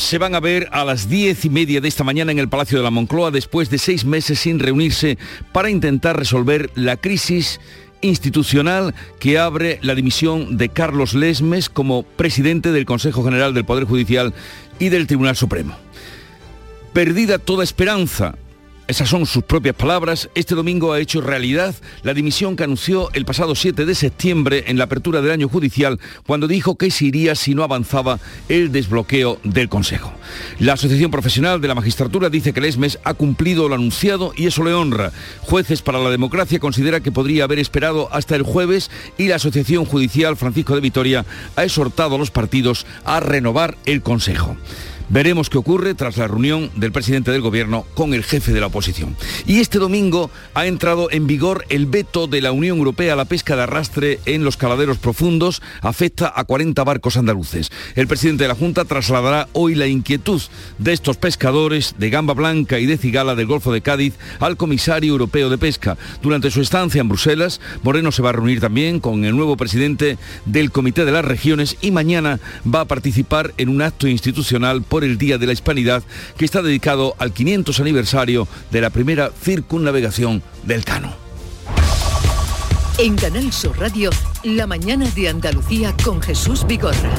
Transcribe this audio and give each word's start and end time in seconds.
se 0.00 0.18
van 0.18 0.34
a 0.34 0.40
ver 0.40 0.68
a 0.72 0.84
las 0.84 1.08
diez 1.08 1.44
y 1.44 1.50
media 1.50 1.80
de 1.80 1.88
esta 1.88 2.04
mañana 2.04 2.32
en 2.32 2.38
el 2.38 2.48
Palacio 2.48 2.78
de 2.78 2.84
la 2.84 2.90
Moncloa 2.90 3.30
después 3.30 3.68
de 3.68 3.78
seis 3.78 4.04
meses 4.04 4.40
sin 4.40 4.58
reunirse 4.58 5.18
para 5.52 5.70
intentar 5.70 6.16
resolver 6.16 6.70
la 6.74 6.96
crisis 6.96 7.60
institucional 8.00 8.94
que 9.18 9.38
abre 9.38 9.78
la 9.82 9.94
dimisión 9.94 10.56
de 10.56 10.70
Carlos 10.70 11.12
Lesmes 11.12 11.68
como 11.68 12.02
presidente 12.02 12.72
del 12.72 12.86
Consejo 12.86 13.22
General 13.22 13.52
del 13.52 13.66
Poder 13.66 13.84
Judicial 13.84 14.32
y 14.78 14.88
del 14.88 15.06
Tribunal 15.06 15.36
Supremo. 15.36 15.76
Perdida 16.94 17.38
toda 17.38 17.62
esperanza 17.62 18.36
esas 18.90 19.08
son 19.08 19.24
sus 19.24 19.44
propias 19.44 19.76
palabras. 19.76 20.28
Este 20.34 20.56
domingo 20.56 20.92
ha 20.92 20.98
hecho 20.98 21.20
realidad 21.20 21.76
la 22.02 22.12
dimisión 22.12 22.56
que 22.56 22.64
anunció 22.64 23.08
el 23.12 23.24
pasado 23.24 23.54
7 23.54 23.86
de 23.86 23.94
septiembre 23.94 24.64
en 24.66 24.78
la 24.78 24.84
apertura 24.84 25.22
del 25.22 25.30
año 25.30 25.48
judicial 25.48 26.00
cuando 26.26 26.48
dijo 26.48 26.76
que 26.76 26.90
se 26.90 27.04
iría 27.04 27.36
si 27.36 27.54
no 27.54 27.62
avanzaba 27.62 28.18
el 28.48 28.72
desbloqueo 28.72 29.38
del 29.44 29.68
Consejo. 29.68 30.12
La 30.58 30.72
Asociación 30.72 31.12
Profesional 31.12 31.60
de 31.60 31.68
la 31.68 31.76
Magistratura 31.76 32.30
dice 32.30 32.52
que 32.52 32.60
Lesmes 32.60 32.98
ha 33.04 33.14
cumplido 33.14 33.68
lo 33.68 33.76
anunciado 33.76 34.32
y 34.36 34.48
eso 34.48 34.64
le 34.64 34.74
honra. 34.74 35.12
Jueces 35.42 35.82
para 35.82 36.00
la 36.00 36.10
Democracia 36.10 36.58
considera 36.58 36.98
que 36.98 37.12
podría 37.12 37.44
haber 37.44 37.60
esperado 37.60 38.08
hasta 38.12 38.34
el 38.34 38.42
jueves 38.42 38.90
y 39.16 39.28
la 39.28 39.36
Asociación 39.36 39.84
Judicial 39.84 40.36
Francisco 40.36 40.74
de 40.74 40.80
Vitoria 40.80 41.24
ha 41.54 41.62
exhortado 41.62 42.16
a 42.16 42.18
los 42.18 42.32
partidos 42.32 42.86
a 43.04 43.20
renovar 43.20 43.78
el 43.86 44.02
Consejo. 44.02 44.56
Veremos 45.10 45.50
qué 45.50 45.58
ocurre 45.58 45.94
tras 45.94 46.16
la 46.18 46.28
reunión 46.28 46.70
del 46.76 46.92
presidente 46.92 47.32
del 47.32 47.40
gobierno 47.40 47.84
con 47.94 48.14
el 48.14 48.22
jefe 48.22 48.52
de 48.52 48.60
la 48.60 48.68
oposición. 48.68 49.16
Y 49.44 49.58
este 49.58 49.80
domingo 49.80 50.30
ha 50.54 50.66
entrado 50.66 51.10
en 51.10 51.26
vigor 51.26 51.64
el 51.68 51.86
veto 51.86 52.28
de 52.28 52.40
la 52.40 52.52
Unión 52.52 52.78
Europea 52.78 53.14
a 53.14 53.16
la 53.16 53.24
pesca 53.24 53.56
de 53.56 53.64
arrastre 53.64 54.20
en 54.24 54.44
los 54.44 54.56
caladeros 54.56 54.98
profundos. 54.98 55.62
Afecta 55.82 56.32
a 56.32 56.44
40 56.44 56.84
barcos 56.84 57.16
andaluces. 57.16 57.72
El 57.96 58.06
presidente 58.06 58.44
de 58.44 58.48
la 58.48 58.54
Junta 58.54 58.84
trasladará 58.84 59.48
hoy 59.52 59.74
la 59.74 59.88
inquietud 59.88 60.40
de 60.78 60.92
estos 60.92 61.16
pescadores 61.16 61.96
de 61.98 62.10
gamba 62.10 62.34
blanca 62.34 62.78
y 62.78 62.86
de 62.86 62.96
cigala 62.96 63.34
del 63.34 63.46
Golfo 63.46 63.72
de 63.72 63.80
Cádiz 63.80 64.14
al 64.38 64.56
comisario 64.56 65.10
europeo 65.10 65.50
de 65.50 65.58
pesca. 65.58 65.98
Durante 66.22 66.52
su 66.52 66.60
estancia 66.60 67.00
en 67.00 67.08
Bruselas, 67.08 67.60
Moreno 67.82 68.12
se 68.12 68.22
va 68.22 68.28
a 68.28 68.34
reunir 68.34 68.60
también 68.60 69.00
con 69.00 69.24
el 69.24 69.34
nuevo 69.34 69.56
presidente 69.56 70.18
del 70.44 70.70
Comité 70.70 71.04
de 71.04 71.10
las 71.10 71.24
Regiones 71.24 71.78
y 71.80 71.90
mañana 71.90 72.38
va 72.72 72.82
a 72.82 72.84
participar 72.84 73.52
en 73.56 73.70
un 73.70 73.82
acto 73.82 74.06
institucional 74.06 74.82
el 75.04 75.18
Día 75.18 75.38
de 75.38 75.46
la 75.46 75.52
Hispanidad, 75.52 76.02
que 76.36 76.44
está 76.44 76.62
dedicado 76.62 77.14
al 77.18 77.32
500 77.32 77.80
aniversario 77.80 78.48
de 78.70 78.80
la 78.80 78.90
primera 78.90 79.30
circunnavegación 79.42 80.42
del 80.64 80.84
Cano. 80.84 81.14
En 82.98 83.16
Canal 83.16 83.50
Sur 83.52 83.78
Radio, 83.78 84.10
la 84.44 84.66
mañana 84.66 85.08
de 85.10 85.28
Andalucía 85.28 85.94
con 86.04 86.20
Jesús 86.20 86.66
Vigorra. 86.66 87.10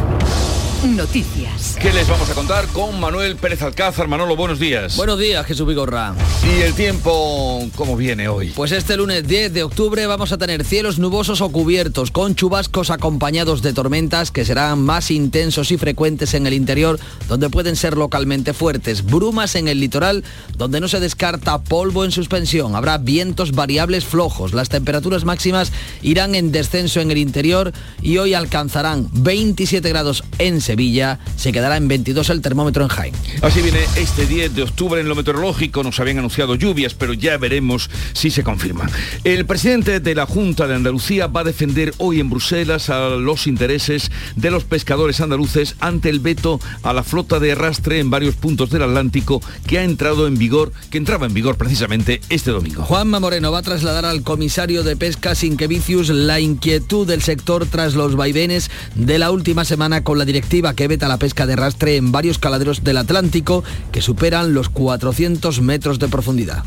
Noticias. 0.83 1.77
¿Qué 1.79 1.93
les 1.93 2.07
vamos 2.07 2.27
a 2.31 2.33
contar 2.33 2.65
con 2.69 2.99
Manuel 2.99 3.35
Pérez 3.35 3.61
Alcázar? 3.61 4.07
Manolo, 4.07 4.35
buenos 4.35 4.57
días. 4.57 4.97
Buenos 4.97 5.19
días, 5.19 5.45
Jesús 5.45 5.67
Vigorra. 5.67 6.15
¿Y 6.43 6.61
el 6.61 6.73
tiempo 6.73 7.69
cómo 7.75 7.95
viene 7.95 8.27
hoy? 8.27 8.51
Pues 8.55 8.71
este 8.71 8.97
lunes 8.97 9.27
10 9.27 9.53
de 9.53 9.61
octubre 9.61 10.07
vamos 10.07 10.31
a 10.31 10.39
tener 10.39 10.65
cielos 10.65 10.97
nubosos 10.97 11.41
o 11.41 11.49
cubiertos, 11.49 12.09
con 12.09 12.33
chubascos 12.33 12.89
acompañados 12.89 13.61
de 13.61 13.73
tormentas 13.73 14.31
que 14.31 14.43
serán 14.43 14.81
más 14.81 15.11
intensos 15.11 15.71
y 15.71 15.77
frecuentes 15.77 16.33
en 16.33 16.47
el 16.47 16.53
interior, 16.53 16.99
donde 17.27 17.51
pueden 17.51 17.75
ser 17.75 17.95
localmente 17.95 18.53
fuertes. 18.53 19.05
Brumas 19.05 19.53
en 19.53 19.67
el 19.67 19.79
litoral, 19.79 20.23
donde 20.57 20.81
no 20.81 20.87
se 20.87 20.99
descarta 20.99 21.61
polvo 21.61 22.05
en 22.05 22.11
suspensión. 22.11 22.75
Habrá 22.75 22.97
vientos 22.97 23.51
variables 23.51 24.03
flojos. 24.03 24.53
Las 24.53 24.69
temperaturas 24.69 25.25
máximas 25.25 25.71
irán 26.01 26.33
en 26.33 26.51
descenso 26.51 27.01
en 27.01 27.11
el 27.11 27.19
interior 27.19 27.71
y 28.01 28.17
hoy 28.17 28.33
alcanzarán 28.33 29.09
27 29.11 29.87
grados 29.87 30.23
en 30.39 30.59
Sevilla, 30.71 31.19
se 31.35 31.51
quedará 31.51 31.75
en 31.75 31.89
22 31.89 32.29
el 32.29 32.39
termómetro 32.39 32.83
en 32.83 32.87
Jaén. 32.87 33.13
Así 33.41 33.61
viene 33.61 33.81
este 33.97 34.25
10 34.25 34.55
de 34.55 34.63
octubre 34.63 35.01
en 35.01 35.09
lo 35.09 35.15
meteorológico, 35.15 35.83
nos 35.83 35.99
habían 35.99 36.19
anunciado 36.19 36.55
lluvias, 36.55 36.93
pero 36.93 37.11
ya 37.11 37.37
veremos 37.37 37.89
si 38.13 38.31
se 38.31 38.41
confirma. 38.41 38.89
El 39.25 39.45
presidente 39.45 39.99
de 39.99 40.15
la 40.15 40.25
Junta 40.25 40.67
de 40.67 40.75
Andalucía 40.75 41.27
va 41.27 41.41
a 41.41 41.43
defender 41.43 41.93
hoy 41.97 42.21
en 42.21 42.29
Bruselas 42.29 42.89
a 42.89 43.09
los 43.09 43.47
intereses 43.47 44.11
de 44.37 44.49
los 44.49 44.63
pescadores 44.63 45.19
andaluces 45.19 45.75
ante 45.81 46.07
el 46.07 46.21
veto 46.21 46.61
a 46.83 46.93
la 46.93 47.03
flota 47.03 47.41
de 47.41 47.51
arrastre 47.51 47.99
en 47.99 48.09
varios 48.09 48.35
puntos 48.35 48.69
del 48.69 48.83
Atlántico 48.83 49.41
que 49.67 49.77
ha 49.77 49.83
entrado 49.83 50.25
en 50.25 50.37
vigor, 50.37 50.71
que 50.89 50.99
entraba 50.99 51.25
en 51.25 51.33
vigor 51.33 51.57
precisamente 51.57 52.21
este 52.29 52.51
domingo. 52.51 52.83
Juanma 52.83 53.19
Moreno 53.19 53.51
va 53.51 53.59
a 53.59 53.63
trasladar 53.63 54.05
al 54.05 54.23
comisario 54.23 54.83
de 54.83 54.95
pesca 54.95 55.35
Sinquevicius 55.35 56.07
la 56.07 56.39
inquietud 56.39 57.05
del 57.05 57.21
sector 57.21 57.65
tras 57.65 57.93
los 57.93 58.15
vaivenes 58.15 58.71
de 58.95 59.19
la 59.19 59.31
última 59.31 59.65
semana 59.65 60.05
con 60.05 60.17
la 60.17 60.23
directiva 60.23 60.60
que 60.61 60.87
veta 60.87 61.07
la 61.07 61.17
pesca 61.17 61.45
de 61.45 61.53
arrastre 61.53 61.95
en 61.97 62.11
varios 62.11 62.37
caladeros 62.37 62.83
del 62.83 62.97
Atlántico 62.97 63.63
que 63.91 64.01
superan 64.01 64.53
los 64.53 64.69
400 64.69 65.61
metros 65.61 65.99
de 65.99 66.07
profundidad. 66.07 66.63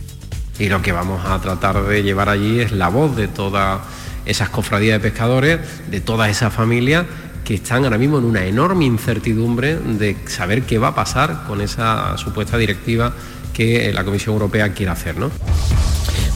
Y 0.59 0.69
lo 0.69 0.82
que 0.82 0.93
vamos 0.93 1.25
a 1.25 1.41
tratar 1.41 1.84
de 1.87 2.03
llevar 2.03 2.28
allí 2.28 2.60
es 2.60 2.72
la 2.72 2.88
voz 2.88 3.16
de 3.16 3.28
todas 3.28 3.81
esas 4.27 4.49
cofradías 4.50 5.00
de 5.00 5.10
pescadores, 5.10 5.60
de 5.91 6.00
todas 6.00 6.31
esas 6.31 6.53
familias 6.53 7.06
que 7.44 7.54
están 7.54 7.84
ahora 7.84 7.99
mismo 7.99 8.19
en 8.19 8.25
una 8.25 8.44
enorme 8.44 8.84
incertidumbre 8.84 9.77
de 9.77 10.16
saber 10.27 10.62
qué 10.62 10.78
va 10.78 10.88
a 10.88 10.94
pasar 10.94 11.44
con 11.47 11.60
esa 11.60 12.16
supuesta 12.19 12.56
directiva 12.56 13.12
que 13.53 13.93
la 13.93 14.04
Comisión 14.04 14.34
Europea 14.34 14.72
quiere 14.72 14.93
hacer. 14.93 15.16
¿no? 15.16 15.31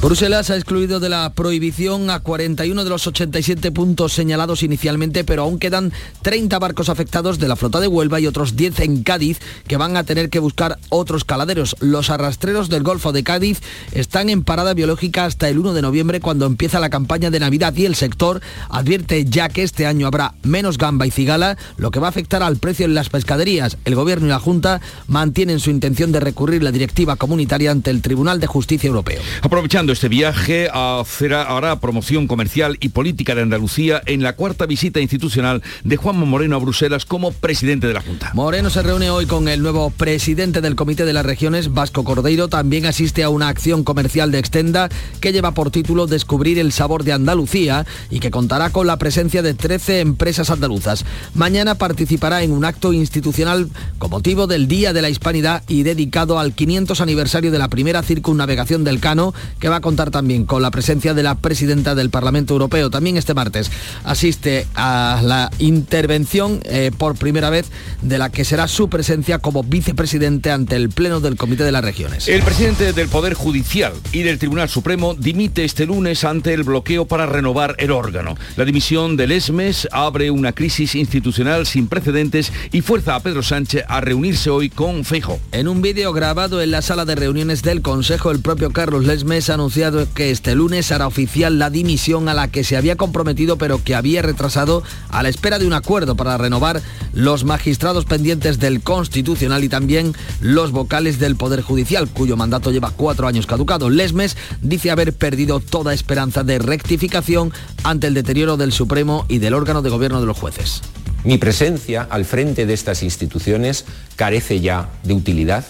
Bruselas 0.00 0.48
ha 0.50 0.54
excluido 0.54 1.00
de 1.00 1.08
la 1.08 1.32
prohibición 1.34 2.08
a 2.08 2.20
41 2.20 2.84
de 2.84 2.88
los 2.88 3.08
87 3.08 3.72
puntos 3.72 4.12
señalados 4.12 4.62
inicialmente, 4.62 5.24
pero 5.24 5.42
aún 5.42 5.58
quedan 5.58 5.92
30 6.22 6.56
barcos 6.60 6.88
afectados 6.88 7.40
de 7.40 7.48
la 7.48 7.56
flota 7.56 7.80
de 7.80 7.88
Huelva 7.88 8.20
y 8.20 8.28
otros 8.28 8.54
10 8.54 8.78
en 8.78 9.02
Cádiz 9.02 9.40
que 9.66 9.76
van 9.76 9.96
a 9.96 10.04
tener 10.04 10.30
que 10.30 10.38
buscar 10.38 10.78
otros 10.88 11.24
caladeros. 11.24 11.74
Los 11.80 12.10
arrastreros 12.10 12.68
del 12.68 12.84
Golfo 12.84 13.10
de 13.10 13.24
Cádiz 13.24 13.60
están 13.90 14.30
en 14.30 14.44
parada 14.44 14.72
biológica 14.72 15.24
hasta 15.24 15.48
el 15.48 15.58
1 15.58 15.74
de 15.74 15.82
noviembre 15.82 16.20
cuando 16.20 16.46
empieza 16.46 16.78
la 16.78 16.90
campaña 16.90 17.30
de 17.30 17.40
Navidad 17.40 17.74
y 17.74 17.84
el 17.84 17.96
sector 17.96 18.40
advierte 18.68 19.24
ya 19.24 19.48
que 19.48 19.64
este 19.64 19.84
año 19.84 20.06
habrá 20.06 20.34
menos 20.44 20.78
gamba 20.78 21.08
y 21.08 21.10
cigala, 21.10 21.58
lo 21.76 21.90
que 21.90 21.98
va 21.98 22.06
a 22.06 22.10
afectar 22.10 22.44
al 22.44 22.58
precio 22.58 22.86
en 22.86 22.94
las 22.94 23.08
pescaderías. 23.08 23.76
El 23.84 23.96
Gobierno 23.96 24.28
y 24.28 24.30
la 24.30 24.38
Junta 24.38 24.80
mantienen 25.08 25.58
su 25.58 25.70
intención 25.70 26.12
de 26.12 26.20
recurrir 26.20 26.62
la 26.62 26.70
directiva 26.70 27.16
comunitaria 27.16 27.72
ante 27.72 27.90
el 27.90 28.00
Tribunal 28.00 28.38
de 28.38 28.46
Justicia 28.46 28.86
Europeo. 28.86 29.20
Aprovechando 29.42 29.87
este 29.92 30.08
viaje, 30.08 30.68
hará 30.70 31.80
promoción 31.80 32.26
comercial 32.26 32.76
y 32.80 32.90
política 32.90 33.34
de 33.34 33.42
Andalucía 33.42 34.02
en 34.06 34.22
la 34.22 34.34
cuarta 34.34 34.66
visita 34.66 35.00
institucional 35.00 35.62
de 35.84 35.96
Juanma 35.96 36.24
Moreno 36.24 36.56
a 36.56 36.58
Bruselas 36.58 37.04
como 37.04 37.32
presidente 37.32 37.86
de 37.86 37.94
la 37.94 38.00
Junta. 38.00 38.30
Moreno 38.34 38.70
se 38.70 38.82
reúne 38.82 39.10
hoy 39.10 39.26
con 39.26 39.48
el 39.48 39.62
nuevo 39.62 39.90
presidente 39.90 40.60
del 40.60 40.76
Comité 40.76 41.04
de 41.04 41.12
las 41.12 41.26
Regiones, 41.26 41.72
Vasco 41.72 42.04
Cordeiro. 42.04 42.48
También 42.48 42.86
asiste 42.86 43.22
a 43.22 43.30
una 43.30 43.48
acción 43.48 43.84
comercial 43.84 44.30
de 44.30 44.38
Extenda 44.38 44.88
que 45.20 45.32
lleva 45.32 45.52
por 45.52 45.70
título 45.70 46.06
Descubrir 46.06 46.58
el 46.58 46.72
sabor 46.72 47.04
de 47.04 47.12
Andalucía 47.12 47.86
y 48.10 48.20
que 48.20 48.30
contará 48.30 48.70
con 48.70 48.86
la 48.86 48.96
presencia 48.96 49.42
de 49.42 49.54
13 49.54 50.00
empresas 50.00 50.50
andaluzas. 50.50 51.04
Mañana 51.34 51.76
participará 51.76 52.42
en 52.42 52.52
un 52.52 52.64
acto 52.64 52.92
institucional 52.92 53.68
con 53.98 54.10
motivo 54.10 54.46
del 54.46 54.68
Día 54.68 54.92
de 54.92 55.02
la 55.02 55.10
Hispanidad 55.10 55.62
y 55.68 55.82
dedicado 55.82 56.38
al 56.38 56.54
500 56.54 57.00
aniversario 57.00 57.50
de 57.50 57.58
la 57.58 57.68
primera 57.68 58.02
circunnavegación 58.02 58.84
del 58.84 59.00
Cano, 59.00 59.34
que 59.60 59.68
va 59.68 59.77
a 59.78 59.80
contar 59.80 60.10
también 60.10 60.44
con 60.44 60.62
la 60.62 60.70
presencia 60.70 61.14
de 61.14 61.22
la 61.22 61.34
presidenta 61.36 61.94
del 61.94 62.10
Parlamento 62.10 62.52
Europeo. 62.52 62.90
También 62.90 63.16
este 63.16 63.34
martes 63.34 63.70
asiste 64.04 64.66
a 64.74 65.20
la 65.24 65.50
intervención 65.58 66.60
eh, 66.64 66.90
por 66.96 67.16
primera 67.16 67.50
vez 67.50 67.70
de 68.02 68.18
la 68.18 68.30
que 68.30 68.44
será 68.44 68.68
su 68.68 68.88
presencia 68.88 69.38
como 69.38 69.62
vicepresidente 69.62 70.50
ante 70.50 70.76
el 70.76 70.90
Pleno 70.90 71.20
del 71.20 71.36
Comité 71.36 71.64
de 71.64 71.72
las 71.72 71.84
Regiones. 71.84 72.28
El 72.28 72.42
presidente 72.42 72.92
del 72.92 73.08
Poder 73.08 73.34
Judicial 73.34 73.92
y 74.12 74.22
del 74.22 74.38
Tribunal 74.38 74.68
Supremo 74.68 75.14
dimite 75.14 75.64
este 75.64 75.86
lunes 75.86 76.24
ante 76.24 76.52
el 76.52 76.64
bloqueo 76.64 77.06
para 77.06 77.26
renovar 77.26 77.76
el 77.78 77.90
órgano. 77.90 78.36
La 78.56 78.64
dimisión 78.64 79.16
del 79.16 79.32
ESMES 79.32 79.88
abre 79.92 80.30
una 80.30 80.52
crisis 80.52 80.94
institucional 80.94 81.66
sin 81.66 81.88
precedentes 81.88 82.52
y 82.72 82.80
fuerza 82.80 83.14
a 83.14 83.20
Pedro 83.20 83.42
Sánchez 83.42 83.84
a 83.88 84.00
reunirse 84.00 84.50
hoy 84.50 84.70
con 84.70 85.04
Feijo. 85.04 85.40
En 85.52 85.68
un 85.68 85.82
vídeo 85.82 86.12
grabado 86.12 86.60
en 86.60 86.70
la 86.70 86.82
sala 86.82 87.04
de 87.04 87.14
reuniones 87.14 87.62
del 87.62 87.82
Consejo, 87.82 88.30
el 88.30 88.40
propio 88.40 88.70
Carlos 88.70 89.04
Lesmes 89.04 89.50
anunció 89.50 89.67
que 90.14 90.30
este 90.30 90.54
lunes 90.54 90.90
hará 90.92 91.06
oficial 91.06 91.58
la 91.58 91.68
dimisión 91.68 92.28
a 92.28 92.34
la 92.34 92.48
que 92.48 92.64
se 92.64 92.76
había 92.76 92.96
comprometido 92.96 93.58
pero 93.58 93.84
que 93.84 93.94
había 93.94 94.22
retrasado 94.22 94.82
a 95.10 95.22
la 95.22 95.28
espera 95.28 95.58
de 95.58 95.66
un 95.66 95.74
acuerdo 95.74 96.16
para 96.16 96.38
renovar 96.38 96.80
los 97.12 97.44
magistrados 97.44 98.06
pendientes 98.06 98.58
del 98.58 98.80
Constitucional 98.80 99.62
y 99.64 99.68
también 99.68 100.14
los 100.40 100.72
vocales 100.72 101.18
del 101.18 101.36
Poder 101.36 101.60
Judicial, 101.60 102.08
cuyo 102.08 102.36
mandato 102.36 102.70
lleva 102.70 102.92
cuatro 102.92 103.26
años 103.26 103.46
caducado. 103.46 103.90
Lesmes 103.90 104.38
dice 104.62 104.90
haber 104.90 105.12
perdido 105.12 105.60
toda 105.60 105.92
esperanza 105.92 106.44
de 106.44 106.58
rectificación 106.58 107.52
ante 107.84 108.06
el 108.06 108.14
deterioro 108.14 108.56
del 108.56 108.72
Supremo 108.72 109.26
y 109.28 109.38
del 109.38 109.52
órgano 109.52 109.82
de 109.82 109.90
gobierno 109.90 110.20
de 110.20 110.26
los 110.26 110.38
jueces. 110.38 110.80
Mi 111.24 111.36
presencia 111.36 112.06
al 112.08 112.24
frente 112.24 112.64
de 112.64 112.72
estas 112.72 113.02
instituciones 113.02 113.84
carece 114.16 114.60
ya 114.60 114.88
de 115.02 115.12
utilidad 115.12 115.64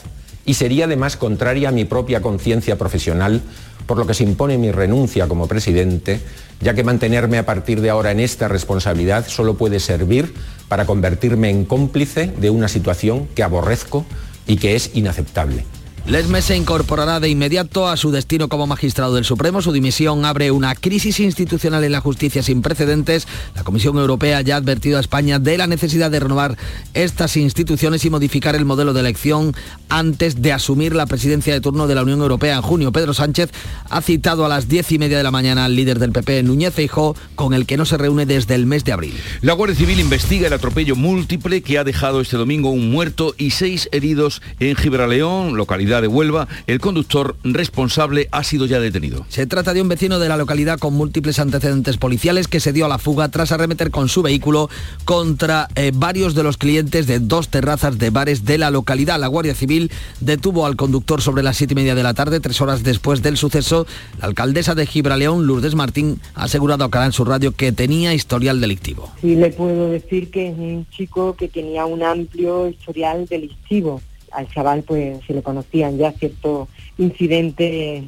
y 0.48 0.54
sería 0.54 0.86
además 0.86 1.18
contraria 1.18 1.68
a 1.68 1.72
mi 1.72 1.84
propia 1.84 2.22
conciencia 2.22 2.78
profesional, 2.78 3.42
por 3.88 3.96
lo 3.96 4.06
que 4.06 4.12
se 4.12 4.22
impone 4.22 4.58
mi 4.58 4.70
renuncia 4.70 5.26
como 5.28 5.48
presidente, 5.48 6.20
ya 6.60 6.74
que 6.74 6.84
mantenerme 6.84 7.38
a 7.38 7.46
partir 7.46 7.80
de 7.80 7.88
ahora 7.88 8.12
en 8.12 8.20
esta 8.20 8.46
responsabilidad 8.46 9.26
solo 9.26 9.56
puede 9.56 9.80
servir 9.80 10.34
para 10.68 10.84
convertirme 10.84 11.48
en 11.48 11.64
cómplice 11.64 12.26
de 12.26 12.50
una 12.50 12.68
situación 12.68 13.26
que 13.34 13.42
aborrezco 13.42 14.04
y 14.46 14.56
que 14.58 14.76
es 14.76 14.90
inaceptable. 14.94 15.64
Lesmes 16.06 16.46
se 16.46 16.56
incorporará 16.56 17.20
de 17.20 17.28
inmediato 17.28 17.86
a 17.86 17.96
su 17.96 18.10
destino 18.10 18.48
como 18.48 18.66
magistrado 18.66 19.14
del 19.14 19.24
Supremo. 19.24 19.60
Su 19.60 19.72
dimisión 19.72 20.24
abre 20.24 20.50
una 20.50 20.74
crisis 20.74 21.20
institucional 21.20 21.84
en 21.84 21.92
la 21.92 22.00
justicia 22.00 22.42
sin 22.42 22.62
precedentes. 22.62 23.28
La 23.54 23.62
Comisión 23.62 23.98
Europea 23.98 24.40
ya 24.40 24.54
ha 24.54 24.58
advertido 24.58 24.96
a 24.96 25.00
España 25.00 25.38
de 25.38 25.58
la 25.58 25.66
necesidad 25.66 26.10
de 26.10 26.20
renovar 26.20 26.56
estas 26.94 27.36
instituciones 27.36 28.04
y 28.06 28.10
modificar 28.10 28.56
el 28.56 28.64
modelo 28.64 28.94
de 28.94 29.00
elección 29.00 29.54
antes 29.90 30.40
de 30.40 30.52
asumir 30.52 30.94
la 30.94 31.06
presidencia 31.06 31.52
de 31.52 31.60
turno 31.60 31.86
de 31.86 31.94
la 31.94 32.02
Unión 32.02 32.20
Europea 32.20 32.56
en 32.56 32.62
junio. 32.62 32.90
Pedro 32.90 33.12
Sánchez 33.12 33.50
ha 33.90 34.00
citado 34.00 34.46
a 34.46 34.48
las 34.48 34.68
diez 34.68 34.90
y 34.92 34.98
media 34.98 35.18
de 35.18 35.24
la 35.24 35.30
mañana 35.30 35.66
al 35.66 35.76
líder 35.76 35.98
del 35.98 36.12
PP, 36.12 36.42
Núñez 36.42 36.72
Feijó, 36.72 37.16
con 37.34 37.52
el 37.52 37.66
que 37.66 37.76
no 37.76 37.84
se 37.84 37.98
reúne 37.98 38.24
desde 38.24 38.54
el 38.54 38.64
mes 38.64 38.84
de 38.84 38.92
abril. 38.92 39.14
La 39.42 39.52
Guardia 39.52 39.76
Civil 39.76 40.00
investiga 40.00 40.46
el 40.46 40.52
atropello 40.54 40.96
múltiple 40.96 41.62
que 41.62 41.78
ha 41.78 41.84
dejado 41.84 42.22
este 42.22 42.38
domingo 42.38 42.70
un 42.70 42.90
muerto 42.90 43.34
y 43.36 43.50
seis 43.50 43.90
heridos 43.92 44.40
en 44.58 44.74
Gibraleón, 44.74 45.56
localidad 45.56 45.97
de 46.00 46.08
Huelva, 46.08 46.48
el 46.66 46.80
conductor 46.80 47.36
responsable 47.44 48.28
ha 48.32 48.44
sido 48.44 48.66
ya 48.66 48.80
detenido. 48.80 49.26
Se 49.28 49.46
trata 49.46 49.74
de 49.74 49.82
un 49.82 49.88
vecino 49.88 50.18
de 50.18 50.28
la 50.28 50.36
localidad 50.36 50.78
con 50.78 50.94
múltiples 50.94 51.38
antecedentes 51.38 51.96
policiales 51.96 52.48
que 52.48 52.60
se 52.60 52.72
dio 52.72 52.86
a 52.86 52.88
la 52.88 52.98
fuga 52.98 53.28
tras 53.28 53.52
arremeter 53.52 53.90
con 53.90 54.08
su 54.08 54.22
vehículo 54.22 54.70
contra 55.04 55.68
eh, 55.74 55.92
varios 55.94 56.34
de 56.34 56.42
los 56.42 56.56
clientes 56.56 57.06
de 57.06 57.18
dos 57.18 57.48
terrazas 57.48 57.98
de 57.98 58.10
bares 58.10 58.44
de 58.44 58.58
la 58.58 58.70
localidad. 58.70 59.18
La 59.18 59.26
Guardia 59.26 59.54
Civil 59.54 59.90
detuvo 60.20 60.66
al 60.66 60.76
conductor 60.76 61.22
sobre 61.22 61.42
las 61.42 61.56
siete 61.56 61.72
y 61.72 61.76
media 61.76 61.94
de 61.94 62.02
la 62.02 62.14
tarde, 62.14 62.40
tres 62.40 62.60
horas 62.60 62.82
después 62.82 63.22
del 63.22 63.36
suceso. 63.36 63.86
La 64.20 64.26
alcaldesa 64.26 64.74
de 64.74 64.86
Gibraleón, 64.86 65.46
Lourdes 65.46 65.74
Martín, 65.74 66.20
ha 66.34 66.44
asegurado 66.44 66.84
a 66.84 66.90
Canal 66.90 67.12
Sur 67.12 67.28
Radio 67.28 67.52
que 67.52 67.72
tenía 67.72 68.14
historial 68.14 68.60
delictivo. 68.60 69.10
Sí, 69.20 69.36
le 69.36 69.50
puedo 69.50 69.90
decir 69.90 70.30
que 70.30 70.48
es 70.48 70.58
un 70.58 70.86
chico 70.90 71.34
que 71.34 71.48
tenía 71.48 71.86
un 71.86 72.02
amplio 72.02 72.68
historial 72.68 73.26
delictivo 73.26 74.00
al 74.38 74.48
chaval 74.48 74.84
pues 74.84 75.18
se 75.26 75.34
le 75.34 75.42
conocían 75.42 75.98
ya 75.98 76.12
ciertos 76.12 76.68
incidentes 76.96 78.04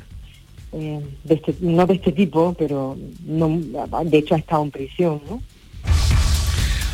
eh, 0.73 1.01
este, 1.29 1.55
no 1.61 1.85
de 1.87 1.95
este 1.95 2.13
tipo, 2.13 2.55
pero 2.57 2.97
de 2.97 4.19
hecho 4.19 4.37
ha 4.37 4.39
estado 4.39 4.63
en 4.63 4.71
prisión. 4.71 5.21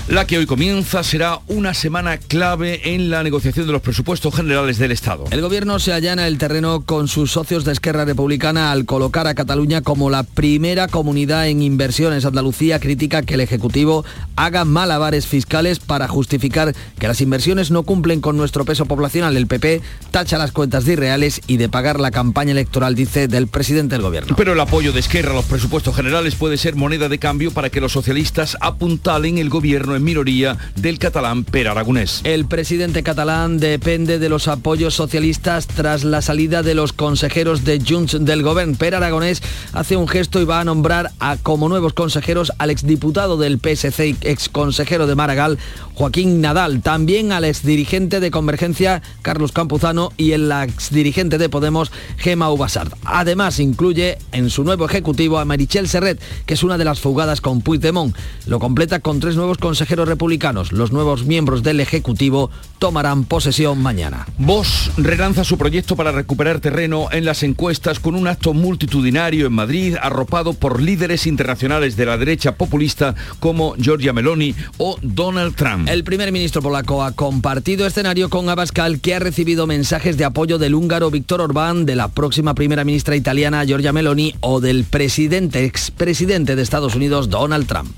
La 0.09 0.25
que 0.25 0.39
hoy 0.39 0.47
comienza 0.47 1.03
será 1.03 1.41
una 1.49 1.75
semana 1.75 2.19
clave 2.19 2.95
en 2.95 3.11
la 3.11 3.25
negociación 3.25 3.67
de 3.67 3.73
los 3.73 3.83
presupuestos 3.83 4.33
generales 4.33 4.79
del 4.79 4.93
Estado. 4.93 5.25
El 5.33 5.41
gobierno 5.41 5.81
se 5.81 5.93
allana 5.93 6.29
el 6.29 6.39
terreno 6.39 6.83
con 6.83 7.09
sus 7.09 7.33
socios 7.33 7.65
de 7.65 7.73
Esquerra 7.73 8.05
Republicana 8.05 8.71
al 8.71 8.85
colocar 8.85 9.27
a 9.27 9.35
Cataluña 9.35 9.81
como 9.81 10.09
la 10.09 10.23
primera 10.23 10.87
comunidad 10.87 11.49
en 11.49 11.61
inversiones. 11.61 12.25
Andalucía 12.25 12.79
critica 12.79 13.23
que 13.23 13.35
el 13.35 13.41
Ejecutivo 13.41 14.05
haga 14.37 14.65
malabares 14.65 15.27
fiscales 15.27 15.81
para 15.81 16.07
justificar 16.07 16.73
que 17.01 17.09
las 17.09 17.21
inversiones 17.21 17.73
no 17.73 17.83
cumplen 17.83 18.21
con 18.21 18.37
nuestro 18.37 18.65
peso 18.65 18.87
poblacional. 18.87 19.37
El 19.37 19.49
PP 19.49 19.83
tacha 20.13 20.39
las 20.39 20.53
cuentas 20.53 20.85
de 20.85 20.93
irreales 20.93 21.41
y 21.49 21.57
de 21.57 21.69
pagar 21.69 21.99
la 21.99 22.13
campaña 22.13 22.53
electoral, 22.53 22.95
dice, 22.95 23.27
del 23.27 23.49
presidente 23.49 23.97
del 23.97 24.03
gobierno. 24.03 24.37
Pero 24.37 24.53
el 24.53 24.61
apoyo 24.61 24.93
de 24.93 25.01
Esquerra 25.01 25.33
a 25.33 25.35
los 25.35 25.47
presupuestos 25.47 25.97
generales 25.97 26.37
puede 26.37 26.59
ser 26.59 26.77
moneda 26.77 27.09
de 27.09 27.19
cambio 27.19 27.51
para 27.51 27.71
que 27.71 27.81
los 27.81 27.91
socialistas 27.91 28.57
apuntalen 28.61 29.39
el 29.39 29.49
gobierno 29.49 29.96
en 29.97 30.05
minoría 30.05 30.57
del 30.77 30.99
catalán 30.99 31.45
Per 31.45 31.69
Aragonés. 31.69 32.21
El 32.25 32.47
presidente 32.47 33.03
catalán 33.03 33.59
depende 33.59 34.19
de 34.19 34.29
los 34.29 34.49
apoyos 34.49 34.95
socialistas 34.95 35.67
tras 35.67 36.05
la 36.05 36.23
salida 36.23 36.63
de 36.63 36.75
los 36.75 36.93
consejeros 36.93 37.65
de 37.65 37.83
Junts 37.87 38.25
del 38.25 38.43
Gobierno. 38.43 38.77
Per 38.77 38.95
Aragonés 38.95 39.43
hace 39.73 39.97
un 39.97 40.09
gesto 40.09 40.41
y 40.41 40.45
va 40.45 40.61
a 40.61 40.65
nombrar 40.65 41.13
a, 41.19 41.37
como 41.37 41.69
nuevos 41.69 41.95
consejeros 41.95 42.53
al 42.59 42.71
exdiputado 42.71 43.37
del 43.37 43.59
PSC 43.59 44.09
y 44.09 44.17
exconsejero 44.21 45.07
de 45.07 45.15
Maragall, 45.15 45.59
Joaquín 45.95 46.41
Nadal, 46.41 46.83
también 46.83 47.33
al 47.33 47.45
exdirigente 47.45 48.21
de 48.21 48.31
Convergencia, 48.31 49.03
Carlos 49.23 49.53
Campuzano, 49.53 50.13
y 50.17 50.33
el 50.33 50.53
exdirigente 50.53 51.39
de 51.39 51.49
Podemos, 51.49 51.91
Gema 52.19 52.51
Ubasard. 52.51 52.93
Además, 53.05 53.61
incluye 53.61 54.19
en 54.33 54.51
su 54.51 54.63
nuevo 54.63 54.85
ejecutivo 54.85 55.39
a 55.39 55.45
Marichel 55.45 55.89
Serret, 55.89 56.21
que 56.45 56.55
es 56.55 56.63
una 56.63 56.77
de 56.77 56.85
las 56.85 57.01
fugadas 57.01 57.41
con 57.41 57.63
Puigdemont. 57.63 58.15
Lo 58.47 58.59
completa 58.59 59.01
con 59.01 59.21
tres 59.21 59.37
nuevos 59.37 59.59
consejeros 59.59 59.86
republicanos. 59.95 60.73
Los 60.73 60.93
nuevos 60.93 61.25
miembros 61.25 61.63
del 61.63 61.81
Ejecutivo 61.81 62.51
tomarán 62.79 63.25
posesión 63.25 63.81
mañana. 63.81 64.27
Vox 64.39 64.91
relanza 64.97 65.45
su 65.45 65.57
proyecto 65.57 65.97
para 65.97 66.13
recuperar 66.13 66.61
terreno 66.61 67.09
en 67.13 67.25
las 67.25 67.43
encuestas 67.43 68.01
con 68.01 68.15
un 68.15 68.27
acto 68.27 68.53
multitudinario 68.53 69.47
en 69.47 69.53
Madrid 69.53 69.97
arropado 70.01 70.53
por 70.53 70.81
líderes 70.81 71.27
internacionales 71.27 71.97
de 71.97 72.07
la 72.07 72.19
derecha 72.19 72.57
populista 72.57 73.15
como 73.41 73.75
Giorgia 73.77 74.13
Meloni 74.13 74.55
o 74.79 74.99
Donald 75.03 75.55
Trump. 75.55 75.89
El 75.89 76.05
primer 76.05 76.33
ministro 76.33 76.63
polaco 76.63 77.03
ha 77.03 77.13
compartido 77.13 77.87
escenario 77.87 78.29
con 78.29 78.49
Abascal 78.49 79.01
que 79.01 79.15
ha 79.15 79.19
recibido 79.19 79.67
mensajes 79.67 80.17
de 80.17 80.25
apoyo 80.25 80.59
del 80.59 80.75
húngaro 80.75 81.11
Víctor 81.11 81.41
Orbán, 81.41 81.87
de 81.87 81.97
la 81.97 82.09
próxima 82.09 82.55
primera 82.55 82.85
ministra 82.85 83.17
italiana 83.17 83.65
Giorgia 83.65 83.93
Meloni 83.93 84.35
o 84.41 84.61
del 84.61 84.85
presidente 84.85 85.65
expresidente 85.65 86.57
de 86.57 86.63
Estados 86.63 86.95
Unidos 86.95 87.31
Donald 87.31 87.67
Trump. 87.67 87.91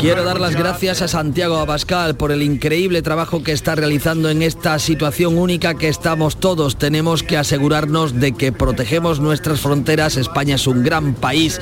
Quiero 0.00 0.24
dar 0.24 0.40
las 0.40 0.56
gracias 0.56 1.02
a 1.02 1.06
Santiago 1.08 1.58
Abascal 1.58 2.16
por 2.16 2.32
el 2.32 2.42
increíble 2.42 3.00
trabajo 3.00 3.44
que 3.44 3.52
está 3.52 3.76
realizando 3.76 4.28
en 4.28 4.42
esta 4.42 4.80
situación 4.80 5.38
única 5.38 5.74
que 5.74 5.88
estamos 5.88 6.38
todos. 6.38 6.78
Tenemos 6.78 7.22
que 7.22 7.36
asegurarnos 7.36 8.18
de 8.18 8.32
que 8.32 8.50
protegemos 8.50 9.20
nuestras 9.20 9.60
fronteras. 9.60 10.16
España 10.16 10.56
es 10.56 10.66
un 10.66 10.82
gran 10.82 11.14
país 11.14 11.60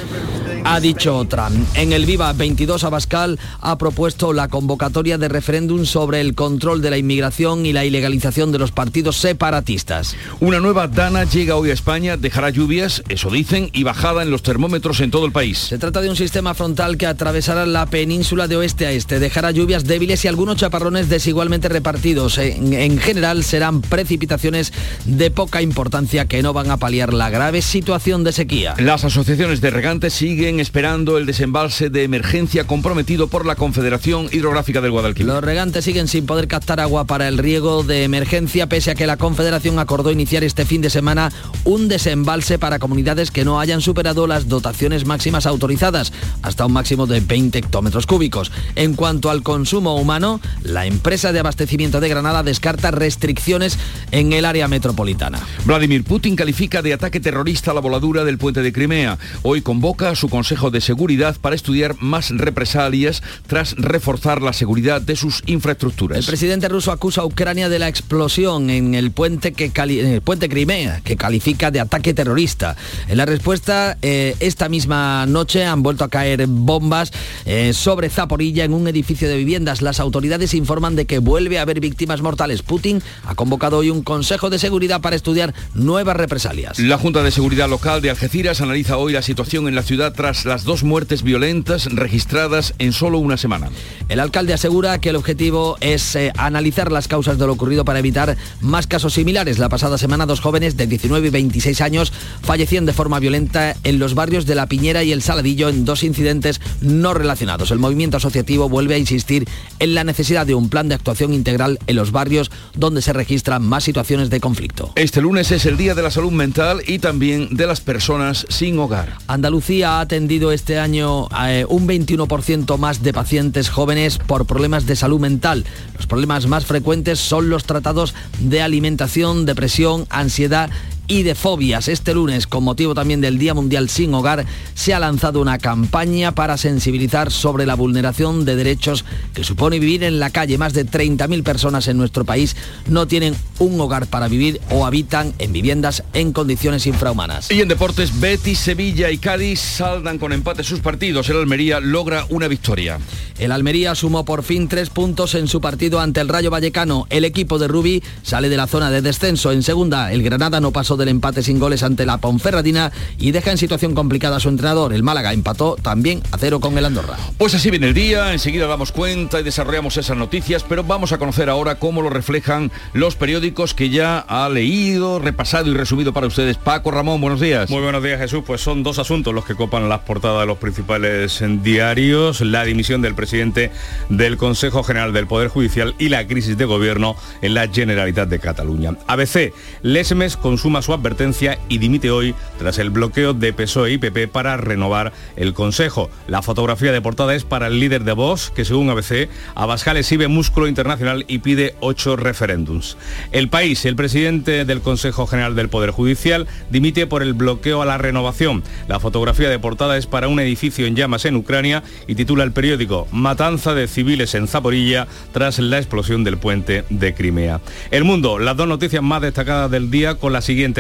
ha 0.65 0.81
dicho 0.81 1.25
Trump. 1.29 1.67
En 1.75 1.93
el 1.93 2.07
Viva 2.07 2.33
22 2.33 2.85
Abascal 2.85 3.39
ha 3.61 3.79
propuesto 3.79 4.33
la 4.33 4.49
convocatoria 4.49 5.19
de 5.19 5.29
referéndum 5.29 5.85
sobre 5.85 6.21
el 6.21 6.35
control 6.35 6.83
de 6.83 6.91
la 6.91 6.99
inmigración 6.99 7.67
y 7.67 7.73
la 7.73 7.85
ilegalización 7.85 8.53
de 8.53 8.59
los 8.59 8.73
partidos 8.73 9.17
separatistas. 9.17 10.17
Una 10.41 10.61
nueva 10.61 10.89
dana 10.89 11.25
llega 11.25 11.57
hoy 11.57 11.71
a 11.71 11.75
España, 11.75 12.17
dejará 12.17 12.51
lluvias, 12.51 13.03
eso 13.09 13.31
dicen, 13.31 13.71
y 13.73 13.83
bajada 13.83 14.23
en 14.23 14.31
los 14.31 14.43
termómetros 14.43 15.01
en 15.01 15.11
todo 15.11 15.27
el 15.27 15.33
país. 15.33 15.59
Se 15.59 15.79
trata 15.79 16.01
de 16.01 16.11
un 16.11 16.17
sistema 16.17 16.55
frontal 16.55 16.97
que 16.97 17.07
atravesará 17.07 17.67
la 17.67 17.87
península 17.87 18.49
de 18.49 18.57
oeste 18.57 18.87
a 18.87 18.93
este, 18.93 19.19
dejará 19.19 19.51
lluvias 19.51 19.85
débiles 19.85 20.25
y 20.25 20.29
algunos 20.29 20.57
chaparrones 20.57 21.09
desigualmente 21.09 21.69
repartidos. 21.69 22.39
En, 22.39 22.73
en 22.73 22.99
general 22.99 23.45
serán 23.45 23.83
precipitaciones 23.83 24.73
de 25.05 25.31
poca 25.31 25.63
importancia 25.63 26.27
que 26.27 26.43
no 26.43 26.53
van 26.53 26.71
a 26.71 26.77
paliar 26.77 27.13
la 27.13 27.31
grave 27.31 27.63
situación 27.63 28.25
de 28.25 28.33
sequía. 28.33 28.75
Las 28.79 29.05
asociaciones 29.05 29.61
de 29.61 29.71
regantes 29.71 30.13
siguen 30.13 30.52
esperando 30.61 31.19
el 31.19 31.27
desembalse 31.27 31.91
de 31.91 32.05
emergencia 32.05 32.67
comprometido 32.67 33.29
por 33.29 33.47
la 33.47 33.57
Confederación 33.57 34.29
Hidrográfica 34.33 34.81
del 34.81 34.91
Guadalquivir. 34.91 35.33
Los 35.33 35.45
regantes 35.45 35.85
siguen 35.85 36.09
sin 36.09 36.27
poder 36.27 36.49
captar 36.49 36.81
agua 36.81 37.05
para 37.05 37.29
el 37.29 37.39
riego 37.39 37.83
de 37.83 38.05
emergencia, 38.05 38.69
pese 38.69 38.91
a 38.91 38.95
que 38.95 39.07
la 39.07 39.17
Confederación 39.17 39.79
acordó 39.79 40.11
iniciar 40.11 40.45
este 40.45 40.65
fin 40.65 40.83
de 40.83 40.91
semana 40.91 41.33
un 41.65 41.89
desembalse 41.89 42.59
para 42.59 42.79
comunidades 42.79 43.31
que 43.31 43.45
no 43.45 43.61
hayan 43.61 43.81
superado 43.81 44.27
las 44.27 44.49
dotaciones 44.49 45.07
máximas 45.07 45.47
autorizadas, 45.47 46.13
hasta 46.43 46.67
un 46.67 46.73
máximo 46.73 47.07
de 47.07 47.21
20 47.21 47.59
hectómetros 47.59 48.07
cúbicos. 48.07 48.51
En 48.75 48.95
cuanto 48.95 49.31
al 49.31 49.43
consumo 49.43 49.97
humano, 49.97 50.41
la 50.63 50.87
empresa 50.87 51.33
de 51.33 51.41
abastecimiento 51.41 52.01
de 52.01 52.09
Granada 52.09 52.43
descarta 52.43 52.91
restricciones 52.91 53.79
en 54.11 54.33
el 54.33 54.45
área 54.45 54.69
metropolitana. 54.69 55.41
Vladimir 55.65 56.05
Putin 56.05 56.37
califica 56.37 56.83
de 56.83 56.93
ataque 56.93 57.21
terrorista 57.21 57.75
la 57.75 57.81
voladura 57.81 58.25
del 58.25 58.39
puente 58.39 58.63
de 58.63 58.73
Crimea. 58.73 59.19
Hoy 59.43 59.63
convoca 59.63 60.11
a 60.11 60.17
su 60.17 60.29
Consejo 60.43 60.73
de 60.73 60.81
Seguridad 60.81 61.37
para 61.41 61.55
estudiar 61.55 61.95
más 62.01 62.31
represalias 62.31 63.23
tras 63.47 63.77
reforzar 63.77 64.43
la 64.43 64.53
seguridad 64.53 65.01
de 65.01 65.15
sus 65.15 65.45
infraestructuras. 65.47 66.19
El 66.19 66.25
presidente 66.25 66.69
ruso 66.69 66.91
acusa 66.91 67.21
a 67.21 67.25
Ucrania 67.25 67.69
de 67.69 67.79
la 67.79 67.87
explosión 67.87 68.69
en 68.69 68.97
el 68.97 69.13
puente, 69.13 69.53
que 69.53 69.71
el 69.73 70.21
puente 70.21 70.49
Crimea, 70.49 71.01
que 71.05 71.17
califica 71.17 71.71
de 71.71 71.79
ataque 71.79 72.13
terrorista. 72.13 72.77
En 73.07 73.19
la 73.19 73.25
respuesta, 73.25 73.97
eh, 74.03 74.35
esta 74.41 74.69
misma 74.69 75.27
noche 75.27 75.65
han 75.65 75.85
vuelto 75.85 76.03
a 76.03 76.09
caer 76.09 76.45
bombas 76.49 77.13
eh, 77.45 77.73
sobre 77.73 78.11
Zaporilla 78.11 78.65
en 78.65 78.75
un 78.75 78.89
edificio 78.89 79.29
de 79.29 79.37
viviendas. 79.37 79.81
Las 79.81 80.01
autoridades 80.01 80.55
informan 80.55 80.97
de 80.97 81.07
que 81.07 81.21
vuelve 81.21 81.61
a 81.61 81.63
haber 81.63 81.79
víctimas 81.79 82.21
mortales. 82.21 82.63
Putin 82.63 83.01
ha 83.27 83.37
convocado 83.37 83.79
hoy 83.79 83.91
un 83.91 84.03
Consejo 84.03 84.51
de 84.51 84.59
Seguridad 84.59 85.01
para 85.01 85.15
estudiar 85.15 85.55
nuevas 85.73 86.17
represalias. 86.17 86.81
La 86.81 86.99
Junta 86.99 87.23
de 87.23 87.31
Seguridad 87.31 87.69
Local 87.69 88.03
de 88.03 88.11
Algeciras 88.11 88.61
analiza 88.61 88.97
hoy 88.97 89.13
la 89.13 89.23
situación 89.23 89.69
en 89.69 89.77
la 89.77 89.85
ciudad 89.85 90.13
tras 90.13 90.32
las 90.45 90.65
dos 90.65 90.83
muertes 90.83 91.23
violentas 91.23 91.87
registradas 91.87 92.75
en 92.79 92.93
solo 92.93 93.19
una 93.19 93.37
semana. 93.37 93.71
El 94.09 94.21
alcalde 94.21 94.55
asegura 94.55 95.01
que 95.01 95.11
el 95.11 95.17
objetivo 95.17 95.77
es 95.81 96.17
eh, 96.17 96.33
analizar 96.37 96.91
las 96.91 97.09
causas 97.09 97.39
de 97.39 97.47
lo 97.47 97.53
ocurrido 97.53 97.85
para 97.85 97.99
evitar 97.99 98.37
más 98.61 98.87
casos 98.87 99.15
similares. 99.15 99.59
La 99.59 99.69
pasada 99.69 99.99
semana 99.99 100.27
dos 100.27 100.41
jóvenes 100.41 100.77
de 100.77 100.87
19 100.87 101.29
y 101.29 101.31
26 101.31 101.81
años 101.81 102.13
fallecían 102.43 102.87
de 102.87 102.93
forma 102.93 103.19
violenta 103.21 103.77
en 103.85 103.99
los 103.99 104.15
barrios 104.15 104.47
de 104.47 104.55
La 104.55 104.67
Piñera 104.67 105.03
y 105.05 105.13
El 105.13 105.23
Saladillo 105.23 105.69
en 105.69 105.85
dos 105.85 106.03
incidentes 106.03 106.61
no 106.81 107.15
relacionados. 107.15 107.71
El 107.71 107.79
movimiento 107.79 108.17
asociativo 108.17 108.69
vuelve 108.69 108.95
a 108.95 108.99
insistir 108.99 109.47
en 109.79 109.95
la 109.95 110.05
necesidad 110.05 110.47
de 110.47 110.55
un 110.55 110.69
plan 110.69 110.89
de 110.89 110.95
actuación 110.95 111.33
integral 111.33 111.79
en 111.87 111.97
los 111.97 112.13
barrios 112.13 112.51
donde 112.75 113.03
se 113.03 113.13
registran 113.13 113.63
más 113.63 113.85
situaciones 113.85 114.31
de 114.31 114.41
conflicto. 114.41 114.93
Este 114.95 115.21
lunes 115.21 115.51
es 115.51 115.67
el 115.67 115.77
Día 115.77 115.95
de 115.95 116.03
la 116.03 116.11
Salud 116.11 116.33
Mental 116.33 116.83
y 116.87 116.99
también 116.99 117.55
de 117.57 117.67
las 117.67 117.81
personas 117.81 118.47
sin 118.49 118.79
hogar. 118.79 119.19
Andalucía 119.27 119.99
ha 119.99 120.01
atendido 120.01 120.22
este 120.53 120.79
año 120.79 121.29
eh, 121.47 121.67
un 121.69 121.87
21% 121.87 122.79
más 122.79 123.03
de 123.03 123.13
pacientes 123.13 123.69
jóvenes 123.69 124.19
por 124.19 124.47
problemas 124.47 124.87
de 124.87 124.97
salud 124.97 125.21
mental. 125.21 125.65
Los 125.97 126.07
problemas 126.07 126.47
más 126.47 126.65
frecuentes 126.65 127.19
son 127.19 127.51
los 127.51 127.65
tratados 127.65 128.15
de 128.39 128.63
alimentación, 128.63 129.47
depresión, 129.47 130.07
ansiedad 130.11 130.71
y 131.09 131.23
de 131.23 131.35
fobias. 131.35 131.89
Este 131.89 132.15
lunes, 132.15 132.47
con 132.47 132.65
motivo 132.65 132.95
también 132.95 133.21
del 133.21 133.39
Día 133.39 133.55
Mundial 133.55 133.89
Sin 133.89 134.15
Hogar, 134.15 134.47
se 134.75 134.95
ha 134.95 135.01
lanzado 135.01 135.41
una 135.41 135.59
campaña 135.59 136.33
para 136.33 136.57
sensibilizar 136.57 137.31
sobre 137.31 137.67
la 137.67 137.75
vulneración 137.75 138.45
de 138.45 138.57
derechos 138.57 139.05
que 139.35 139.45
supone 139.45 139.79
vivir 139.79 140.05
en 140.05 140.19
la 140.19 140.31
calle. 140.31 140.59
Más 140.59 140.73
de 140.73 140.87
30.000 140.87 141.43
personas 141.43 141.89
en 141.89 141.97
nuestro 141.97 142.25
país 142.25 142.57
no 142.87 143.07
tienen 143.07 143.35
un 143.59 143.81
hogar 143.81 144.07
para 144.07 144.29
vivir 144.29 144.61
o 144.71 144.87
habitan 144.87 145.35
en 145.39 145.53
viviendas 145.53 146.03
en 146.13 146.33
condiciones 146.33 146.87
infrahumanas. 146.87 147.51
Y 147.51 147.61
en 147.61 147.69
deportes, 147.69 148.21
Betis, 148.21 148.59
Sevilla 148.59 149.11
y 149.11 149.19
Cádiz 149.19 149.61
saldan 149.61 150.19
con 150.19 150.33
empate 150.33 150.65
sus 150.65 150.81
partidos. 150.81 151.29
El 151.29 151.37
Almería 151.37 151.81
logra 151.81 152.27
una 152.29 152.49
victoria. 152.49 152.99
El 153.39 153.53
Almería 153.53 153.95
sumó 153.95 154.25
por 154.25 154.43
fin 154.43 154.69
tres 154.69 154.91
puntos 154.91 155.35
en 155.35 155.49
su 155.49 155.61
partido 155.61 156.01
ante 156.01 156.21
el 156.21 156.29
Rayo 156.29 156.51
Vallecano. 156.51 157.07
El 157.11 157.25
equipo 157.25 157.59
de 157.59 157.69
Rubí 157.69 158.03
sale 158.23 158.49
de 158.49 158.57
la 158.57 158.67
zona 158.67 158.91
de 158.91 159.03
descenso. 159.03 159.53
En 159.53 159.63
segunda, 159.63 160.13
el 160.13 160.23
Granada 160.23 160.61
no 160.61 160.71
pasó 160.71 160.92
del 160.97 161.09
empate 161.09 161.43
sin 161.43 161.59
goles 161.59 161.83
ante 161.83 162.07
la 162.07 162.19
Ponferradina 162.19 162.93
y 163.19 163.33
deja 163.33 163.51
en 163.51 163.59
situación 163.59 163.95
complicada 163.95 164.37
a 164.37 164.41
su 164.41 164.49
entrenador. 164.49 164.93
El 164.93 165.03
Málaga 165.03 165.33
empató 165.33 165.77
también 165.81 166.23
a 166.33 166.39
cero 166.39 166.61
con 166.61 166.77
el 166.79 166.85
Andorra. 166.85 167.17
Pues 167.39 167.55
así 167.55 167.71
viene 167.71 167.89
el 167.89 167.95
día, 167.95 168.33
enseguida 168.33 168.67
damos 168.67 168.93
cuenta 168.93 169.41
y 169.41 169.43
desarrollamos 169.43 169.97
esas 169.97 170.17
noticias, 170.17 170.65
pero 170.69 170.85
vamos 170.85 171.13
a 171.13 171.19
conocer 171.19 171.49
ahora 171.49 171.77
cómo 171.77 172.03
lo 172.03 172.11
reflejan 172.11 172.71
los 172.93 173.17
periódicos 173.17 173.75
que 173.75 173.91
ya 173.91 174.19
ha 174.19 174.49
leído, 174.49 175.19
repasado 175.19 175.71
y 175.71 175.75
resumido 175.75 176.13
para 176.13 176.27
ustedes. 176.27 176.57
Paco 176.57 176.91
Ramón, 176.91 177.21
buenos 177.21 177.41
días. 177.41 177.71
Muy 177.71 177.83
buenos 177.83 178.03
días 178.03 178.19
Jesús, 178.19 178.43
pues 178.47 178.61
son 178.61 178.83
dos 178.83 178.99
asuntos 178.99 179.35
los 179.35 179.45
que 179.45 179.55
copan 179.55 179.89
las 179.89 180.01
portadas 180.01 180.41
de 180.41 180.47
los 180.47 180.59
principales 180.59 181.43
diarios, 181.63 182.41
la 182.41 182.65
dimisión 182.65 183.03
del 183.03 183.15
presidente 183.15 183.71
del 184.09 184.37
Consejo 184.37 184.83
General 184.83 185.13
del 185.13 185.27
Poder 185.27 185.49
Judicial 185.49 185.95
y 185.99 186.09
la 186.09 186.27
crisis 186.27 186.57
de 186.57 186.65
gobierno 186.65 187.17
en 187.41 187.55
la 187.55 187.69
Generalitat 187.69 188.29
de 188.29 188.39
Cataluña. 188.39 188.97
ABC, 189.07 189.53
Lesmes 189.83 190.37
consuma 190.37 190.82
su 190.83 190.93
advertencia 190.93 191.59
y 191.69 191.79
dimite 191.79 192.11
hoy 192.11 192.35
tras 192.59 192.79
el 192.79 192.91
bloqueo 192.91 193.35
de 193.35 193.53
PSOE 193.53 193.93
y 193.93 193.99
PP 193.99 194.29
para 194.29 194.57
renovar 194.57 195.13
el 195.37 195.55
Consejo. 195.55 196.11
La 196.27 196.43
fotografía 196.43 196.93
de 196.93 197.01
portada 197.01 197.35
es 197.35 197.45
para 197.45 197.69
el 197.69 197.81
líder 197.81 198.05
de 198.05 198.13
Vox, 198.13 198.51
que 198.51 198.65
según 198.65 198.91
ABC, 198.91 199.29
Abascal 199.55 199.97
exhibe 199.97 200.29
músculo 200.29 200.69
internacional 200.69 201.25
y 201.29 201.39
pide 201.39 201.75
ocho 201.81 202.17
referéndums. 202.17 202.97
El 203.31 203.49
país, 203.49 203.85
el 203.85 203.97
presidente 203.97 204.65
del 204.65 204.81
Consejo 204.81 205.27
General 205.27 205.55
del 205.55 205.69
Poder 205.69 205.91
Judicial, 205.91 206.47
dimite 206.71 207.07
por 207.07 207.23
el 207.23 207.35
bloqueo 207.35 207.83
a 207.83 207.87
la 207.87 207.99
renovación. 207.99 208.63
La 208.89 209.01
fotografía 209.01 209.49
de 209.49 209.59
portada 209.59 209.97
es 209.97 210.07
para 210.07 210.29
un 210.29 210.41
edificio 210.41 210.87
en 210.87 210.97
llamas 210.97 211.25
en 211.25 211.37
Ucrania 211.37 211.83
y 212.07 212.15
titula 212.15 212.45
el 212.45 212.53
periódico 212.53 213.07
Matanza 213.13 213.75
de 213.75 213.89
civiles 213.89 214.35
en 214.35 214.49
Zaporilla 214.49 215.07
tras 215.33 215.59
la 215.59 215.79
explosión 215.79 216.25
del 216.25 216.39
puente 216.39 216.85
de 216.91 217.15
Crimea. 217.15 217.61
El 217.91 218.05
mundo, 218.05 218.39
las 218.39 218.57
dos 218.57 218.69
noticias 218.69 219.03
más 219.03 219.23
destacadas 219.23 219.71
del 219.71 219.91
día 219.91 220.15
con 220.15 220.33
la 220.33 220.41
siguiente 220.41 220.72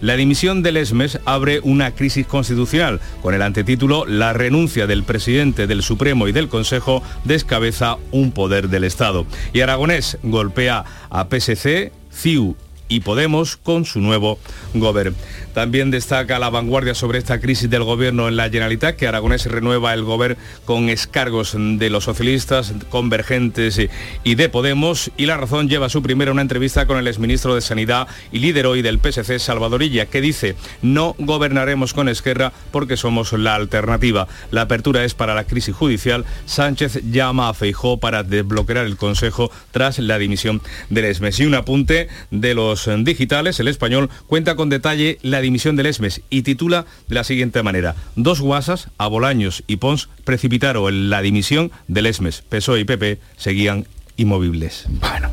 La 0.00 0.16
dimisión 0.16 0.62
del 0.62 0.76
ESMES 0.76 1.20
abre 1.24 1.60
una 1.62 1.92
crisis 1.92 2.26
constitucional. 2.26 3.00
Con 3.22 3.34
el 3.34 3.42
antetítulo 3.42 4.04
La 4.06 4.32
renuncia 4.32 4.86
del 4.86 5.04
presidente 5.04 5.66
del 5.66 5.82
Supremo 5.82 6.28
y 6.28 6.32
del 6.32 6.48
Consejo 6.48 7.02
descabeza 7.24 7.96
un 8.10 8.32
poder 8.32 8.68
del 8.68 8.84
Estado. 8.84 9.26
Y 9.52 9.60
Aragonés 9.60 10.18
golpea 10.22 10.84
a 11.10 11.26
PSC, 11.28 11.92
CIU 12.12 12.56
y 12.88 13.00
Podemos 13.00 13.56
con 13.56 13.84
su 13.84 14.00
nuevo 14.00 14.38
gobierno. 14.74 15.16
También 15.54 15.92
destaca 15.92 16.40
la 16.40 16.50
vanguardia 16.50 16.94
sobre 16.94 17.18
esta 17.18 17.40
crisis 17.40 17.70
del 17.70 17.84
gobierno 17.84 18.26
en 18.26 18.36
la 18.36 18.50
Generalitat, 18.50 18.96
que 18.96 19.06
Aragonés 19.06 19.46
renueva 19.46 19.94
el 19.94 20.02
gobierno 20.02 20.36
con 20.64 20.88
escargos 20.88 21.54
de 21.56 21.90
los 21.90 22.04
socialistas, 22.04 22.74
convergentes 22.90 23.80
y 24.24 24.34
de 24.34 24.48
Podemos. 24.48 25.12
Y 25.16 25.26
La 25.26 25.36
Razón 25.36 25.68
lleva 25.68 25.88
su 25.88 26.02
primera 26.02 26.32
una 26.32 26.42
entrevista 26.42 26.86
con 26.86 26.98
el 26.98 27.06
exministro 27.06 27.54
de 27.54 27.60
Sanidad 27.60 28.08
y 28.32 28.40
líder 28.40 28.66
hoy 28.66 28.82
del 28.82 28.98
PSC, 28.98 29.38
Salvadorilla, 29.38 30.06
que 30.06 30.20
dice, 30.20 30.56
no 30.82 31.14
gobernaremos 31.18 31.94
con 31.94 32.08
Esquerra 32.08 32.52
porque 32.72 32.96
somos 32.96 33.32
la 33.32 33.54
alternativa. 33.54 34.26
La 34.50 34.62
apertura 34.62 35.04
es 35.04 35.14
para 35.14 35.34
la 35.34 35.44
crisis 35.44 35.74
judicial. 35.74 36.24
Sánchez 36.46 37.00
llama 37.10 37.48
a 37.48 37.54
Feijó 37.54 37.98
para 37.98 38.24
desbloquear 38.24 38.84
el 38.84 38.96
Consejo 38.96 39.52
tras 39.70 40.00
la 40.00 40.18
dimisión 40.18 40.60
del 40.90 41.04
ESMES. 41.04 41.40
Y 41.40 41.46
un 41.46 41.54
apunte 41.54 42.08
de 42.32 42.54
los 42.54 42.73
digitales, 42.98 43.60
el 43.60 43.68
español 43.68 44.10
cuenta 44.26 44.56
con 44.56 44.68
detalle 44.68 45.18
la 45.22 45.40
dimisión 45.40 45.76
del 45.76 45.86
ESMES 45.86 46.22
y 46.30 46.42
titula 46.42 46.86
de 47.08 47.14
la 47.14 47.24
siguiente 47.24 47.62
manera. 47.62 47.94
Dos 48.16 48.40
guasas, 48.40 48.88
a 48.98 49.06
Bolaños 49.06 49.64
y 49.66 49.76
Pons, 49.76 50.08
precipitaron 50.24 51.10
la 51.10 51.22
dimisión 51.22 51.70
del 51.88 52.06
ESMES. 52.06 52.42
PSOE 52.48 52.80
y 52.80 52.84
PP 52.84 53.18
seguían 53.36 53.86
inmovibles. 54.16 54.86
Bueno, 55.00 55.30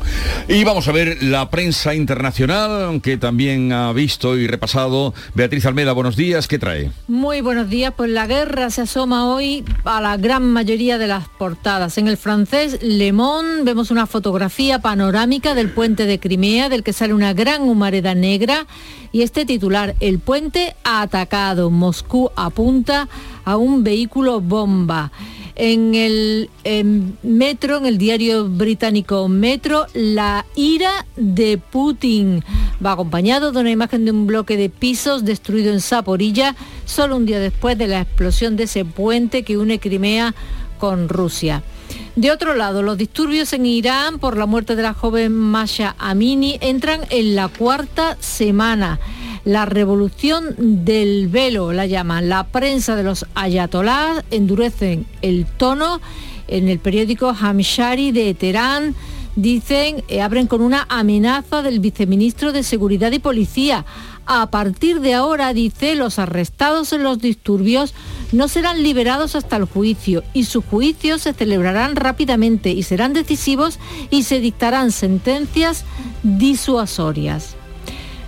y 0.48 0.64
vamos 0.64 0.88
a 0.88 0.92
ver 0.92 1.22
la 1.22 1.50
prensa 1.50 1.94
internacional, 1.94 3.00
que 3.00 3.16
también 3.16 3.72
ha 3.72 3.92
visto 3.92 4.36
y 4.36 4.46
repasado. 4.46 5.14
Beatriz 5.34 5.66
Almeda, 5.66 5.92
buenos 5.92 6.16
días, 6.16 6.48
¿qué 6.48 6.58
trae? 6.58 6.90
Muy 7.06 7.40
buenos 7.40 7.70
días, 7.70 7.94
pues 7.96 8.10
la 8.10 8.26
guerra 8.26 8.70
se 8.70 8.82
asoma 8.82 9.32
hoy 9.32 9.64
a 9.84 10.00
la 10.00 10.16
gran 10.16 10.52
mayoría 10.52 10.98
de 10.98 11.06
las 11.06 11.28
portadas. 11.28 11.98
En 11.98 12.08
el 12.08 12.16
francés 12.16 12.78
Le 12.82 13.12
Monde 13.12 13.62
vemos 13.64 13.90
una 13.90 14.06
fotografía 14.06 14.80
panorámica 14.80 15.54
del 15.54 15.70
puente 15.70 16.06
de 16.06 16.18
Crimea, 16.18 16.68
del 16.68 16.82
que 16.82 16.92
sale 16.92 17.14
una 17.14 17.34
gran 17.34 17.62
humareda 17.62 18.14
negra, 18.14 18.66
y 19.12 19.22
este 19.22 19.44
titular, 19.44 19.94
el 20.00 20.18
puente 20.18 20.74
ha 20.84 21.02
atacado, 21.02 21.70
Moscú 21.70 22.30
apunta 22.34 23.08
a 23.44 23.56
un 23.56 23.84
vehículo 23.84 24.40
bomba. 24.40 25.12
En 25.54 25.94
el 25.94 26.48
metro, 27.22 27.76
en 27.76 27.86
el 27.86 27.98
diario 27.98 28.48
británico 28.48 29.28
Metro, 29.28 29.86
la 29.92 30.46
ira 30.56 31.06
de 31.16 31.58
Putin 31.58 32.42
va 32.84 32.92
acompañado 32.92 33.52
de 33.52 33.60
una 33.60 33.70
imagen 33.70 34.06
de 34.06 34.12
un 34.12 34.26
bloque 34.26 34.56
de 34.56 34.70
pisos 34.70 35.26
destruido 35.26 35.72
en 35.72 35.80
Zaporilla, 35.80 36.56
solo 36.86 37.16
un 37.16 37.26
día 37.26 37.38
después 37.38 37.76
de 37.76 37.86
la 37.86 38.00
explosión 38.00 38.56
de 38.56 38.64
ese 38.64 38.86
puente 38.86 39.42
que 39.42 39.58
une 39.58 39.78
Crimea 39.78 40.34
con 40.78 41.10
Rusia. 41.10 41.62
De 42.16 42.30
otro 42.30 42.54
lado, 42.54 42.82
los 42.82 42.96
disturbios 42.96 43.52
en 43.52 43.66
Irán 43.66 44.18
por 44.18 44.36
la 44.36 44.46
muerte 44.46 44.74
de 44.74 44.82
la 44.82 44.94
joven 44.94 45.32
Masha 45.32 45.94
Amini 45.98 46.58
entran 46.60 47.00
en 47.10 47.36
la 47.36 47.48
cuarta 47.48 48.16
semana. 48.20 48.98
La 49.44 49.66
revolución 49.66 50.54
del 50.84 51.26
velo 51.26 51.72
la 51.72 51.86
llaman. 51.86 52.28
La 52.28 52.44
prensa 52.44 52.94
de 52.94 53.02
los 53.02 53.26
ayatolás 53.34 54.24
endurecen 54.30 55.04
el 55.20 55.46
tono. 55.46 56.00
En 56.46 56.68
el 56.68 56.78
periódico 56.78 57.34
Hamshari 57.38 58.12
de 58.12 58.34
Teherán 58.34 58.94
dicen, 59.34 60.04
eh, 60.06 60.20
abren 60.20 60.46
con 60.46 60.60
una 60.60 60.86
amenaza 60.88 61.62
del 61.62 61.80
viceministro 61.80 62.52
de 62.52 62.62
Seguridad 62.62 63.10
y 63.10 63.18
Policía. 63.18 63.84
A 64.26 64.48
partir 64.50 65.00
de 65.00 65.14
ahora, 65.14 65.52
dice, 65.52 65.96
los 65.96 66.20
arrestados 66.20 66.92
en 66.92 67.02
los 67.02 67.18
disturbios 67.18 67.94
no 68.30 68.46
serán 68.46 68.84
liberados 68.84 69.34
hasta 69.34 69.56
el 69.56 69.64
juicio 69.64 70.22
y 70.32 70.44
sus 70.44 70.64
juicios 70.64 71.22
se 71.22 71.32
celebrarán 71.32 71.96
rápidamente 71.96 72.70
y 72.70 72.84
serán 72.84 73.12
decisivos 73.12 73.80
y 74.10 74.22
se 74.22 74.38
dictarán 74.38 74.92
sentencias 74.92 75.84
disuasorias. 76.22 77.56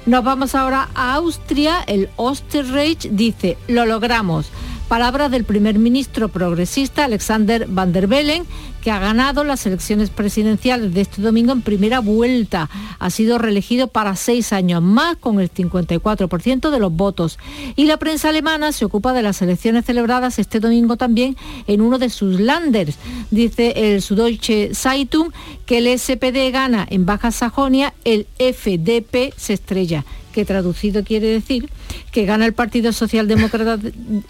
Nos 0.06 0.22
vamos 0.22 0.54
ahora 0.54 0.90
a 0.94 1.14
Austria. 1.14 1.82
El 1.86 2.10
Osterreich 2.16 3.08
dice, 3.10 3.56
lo 3.68 3.86
logramos. 3.86 4.50
Palabras 4.86 5.30
del 5.30 5.44
primer 5.44 5.78
ministro 5.78 6.28
progresista 6.28 7.06
Alexander 7.06 7.66
Van 7.68 7.94
der 7.94 8.06
Bellen, 8.06 8.44
que 8.84 8.90
ha 8.90 8.98
ganado 8.98 9.44
las 9.44 9.64
elecciones 9.64 10.10
presidenciales 10.10 10.92
de 10.92 11.00
este 11.00 11.22
domingo 11.22 11.52
en 11.52 11.62
primera 11.62 12.00
vuelta. 12.00 12.68
Ha 12.98 13.08
sido 13.08 13.38
reelegido 13.38 13.88
para 13.88 14.14
seis 14.14 14.52
años 14.52 14.82
más 14.82 15.16
con 15.16 15.40
el 15.40 15.50
54% 15.50 16.70
de 16.70 16.78
los 16.78 16.92
votos. 16.92 17.38
Y 17.76 17.86
la 17.86 17.96
prensa 17.96 18.28
alemana 18.28 18.72
se 18.72 18.84
ocupa 18.84 19.14
de 19.14 19.22
las 19.22 19.40
elecciones 19.40 19.86
celebradas 19.86 20.38
este 20.38 20.60
domingo 20.60 20.98
también 20.98 21.34
en 21.66 21.80
uno 21.80 21.98
de 21.98 22.10
sus 22.10 22.38
landers. 22.38 22.98
Dice 23.30 23.72
el 23.74 24.02
Süddeutsche 24.02 24.74
Zeitung 24.74 25.32
que 25.64 25.78
el 25.78 25.98
SPD 25.98 26.52
gana 26.52 26.86
en 26.90 27.06
Baja 27.06 27.30
Sajonia, 27.30 27.94
el 28.04 28.26
FDP 28.38 29.32
se 29.34 29.54
estrella 29.54 30.04
que 30.34 30.44
traducido 30.44 31.04
quiere 31.04 31.28
decir 31.28 31.70
que 32.10 32.26
gana 32.26 32.44
el 32.44 32.52
Partido 32.52 32.92
Socialdemócrata, 32.92 33.78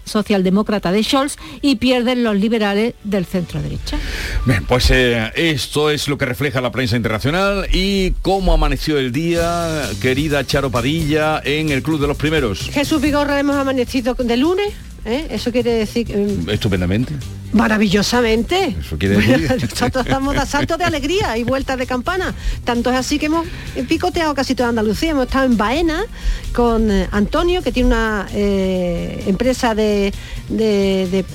Socialdemócrata 0.05 0.93
de 0.93 1.03
Scholz 1.03 1.37
y 1.63 1.77
pierden 1.77 2.23
los 2.23 2.37
liberales 2.37 2.95
del 3.03 3.25
centro 3.25 3.61
derecha. 3.61 3.99
Bien, 4.45 4.65
pues 4.67 4.91
eh, 4.91 5.33
esto 5.35 5.91
es 5.91 6.07
lo 6.07 6.19
que 6.19 6.27
refleja 6.27 6.61
la 6.61 6.71
prensa 6.71 6.97
internacional 6.97 7.67
y 7.73 8.13
cómo 8.23 8.53
amaneció 8.53 8.99
el 8.99 9.11
día, 9.13 9.83
querida 10.03 10.47
Charo 10.47 10.71
Padilla, 10.71 11.41
en 11.43 11.71
el 11.71 11.83
Club 11.83 12.01
de 12.01 12.07
los 12.07 12.19
Primeros. 12.19 12.71
Jesús 12.71 13.01
Vigorra 13.01 13.41
hemos 13.41 13.57
amanecido 13.57 14.15
de 14.15 14.37
lunes, 14.37 14.75
¿eh? 15.07 15.29
eso 15.31 15.51
quiere 15.51 15.73
decir... 15.73 16.15
Mm, 16.15 16.51
Estupendamente. 16.51 17.15
Maravillosamente. 17.55 18.77
Eso 18.79 18.99
quiere 18.99 19.17
decir. 19.17 19.49
Nosotros 19.71 20.05
estamos 20.05 20.35
de 20.35 20.45
saltos 20.45 20.77
de 20.77 20.85
alegría 20.85 21.39
y 21.39 21.45
vueltas 21.45 21.79
de 21.79 21.87
campana. 21.87 22.35
Tanto 22.65 22.91
es 22.91 22.97
así 22.97 23.19
que 23.19 23.27
hemos 23.27 23.47
picoteado 23.89 24.35
casi 24.35 24.55
toda 24.55 24.71
Andalucía. 24.71 25.13
Hemos 25.13 25.27
estado 25.27 25.47
en 25.47 25.57
Baena 25.57 26.05
con 26.53 26.91
eh, 26.91 27.09
Antonio, 27.13 27.63
que 27.63 27.71
tiene 27.71 27.89
una 27.89 28.27
eh, 28.33 29.25
empresa 29.27 29.75
de, 29.75 30.13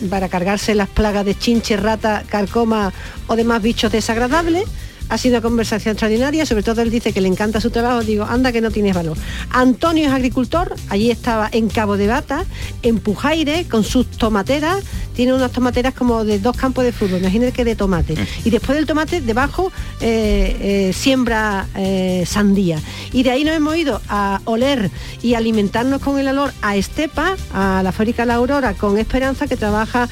para 0.09 0.27
cargarse 0.27 0.75
las 0.75 0.89
plagas 0.89 1.25
de 1.25 1.35
chinche, 1.35 1.77
rata, 1.77 2.23
carcoma 2.27 2.93
o 3.27 3.35
demás 3.35 3.61
bichos 3.61 3.91
desagradables 3.91 4.65
ha 5.09 5.17
sido 5.17 5.35
una 5.35 5.41
conversación 5.41 5.93
extraordinaria, 5.93 6.45
sobre 6.45 6.63
todo 6.63 6.81
él 6.81 6.91
dice 6.91 7.11
que 7.11 7.21
le 7.21 7.27
encanta 7.27 7.59
su 7.59 7.71
trabajo, 7.71 8.01
digo, 8.03 8.25
anda 8.25 8.51
que 8.51 8.61
no 8.61 8.71
tienes 8.71 8.95
valor. 8.95 9.17
Antonio 9.49 10.07
es 10.07 10.11
agricultor, 10.11 10.75
allí 10.89 11.09
estaba 11.09 11.49
en 11.51 11.67
Cabo 11.67 11.97
de 11.97 12.07
Bata, 12.07 12.45
en 12.83 12.99
Pujaire, 12.99 13.65
con 13.65 13.83
sus 13.83 14.07
tomateras, 14.07 14.83
tiene 15.15 15.33
unas 15.33 15.51
tomateras 15.51 15.93
como 15.93 16.23
de 16.23 16.39
dos 16.39 16.55
campos 16.55 16.83
de 16.83 16.91
fútbol, 16.91 17.19
imagínate 17.19 17.51
que 17.51 17.65
de 17.65 17.75
tomate. 17.75 18.13
Mm. 18.13 18.25
Y 18.45 18.49
después 18.51 18.77
del 18.77 18.85
tomate, 18.85 19.19
debajo, 19.19 19.71
eh, 19.99 20.55
eh, 20.61 20.93
siembra 20.93 21.67
eh, 21.75 22.23
sandía. 22.25 22.79
Y 23.11 23.23
de 23.23 23.31
ahí 23.31 23.43
nos 23.43 23.55
hemos 23.55 23.75
ido 23.75 23.99
a 24.07 24.41
oler 24.45 24.91
y 25.21 25.33
alimentarnos 25.33 26.01
con 26.01 26.19
el 26.19 26.27
olor 26.27 26.53
a 26.61 26.75
Estepa, 26.75 27.35
a 27.53 27.81
la 27.83 27.91
fábrica 27.91 28.25
La 28.25 28.35
Aurora, 28.35 28.75
con 28.75 28.97
Esperanza, 28.97 29.47
que 29.47 29.57
trabaja, 29.57 30.07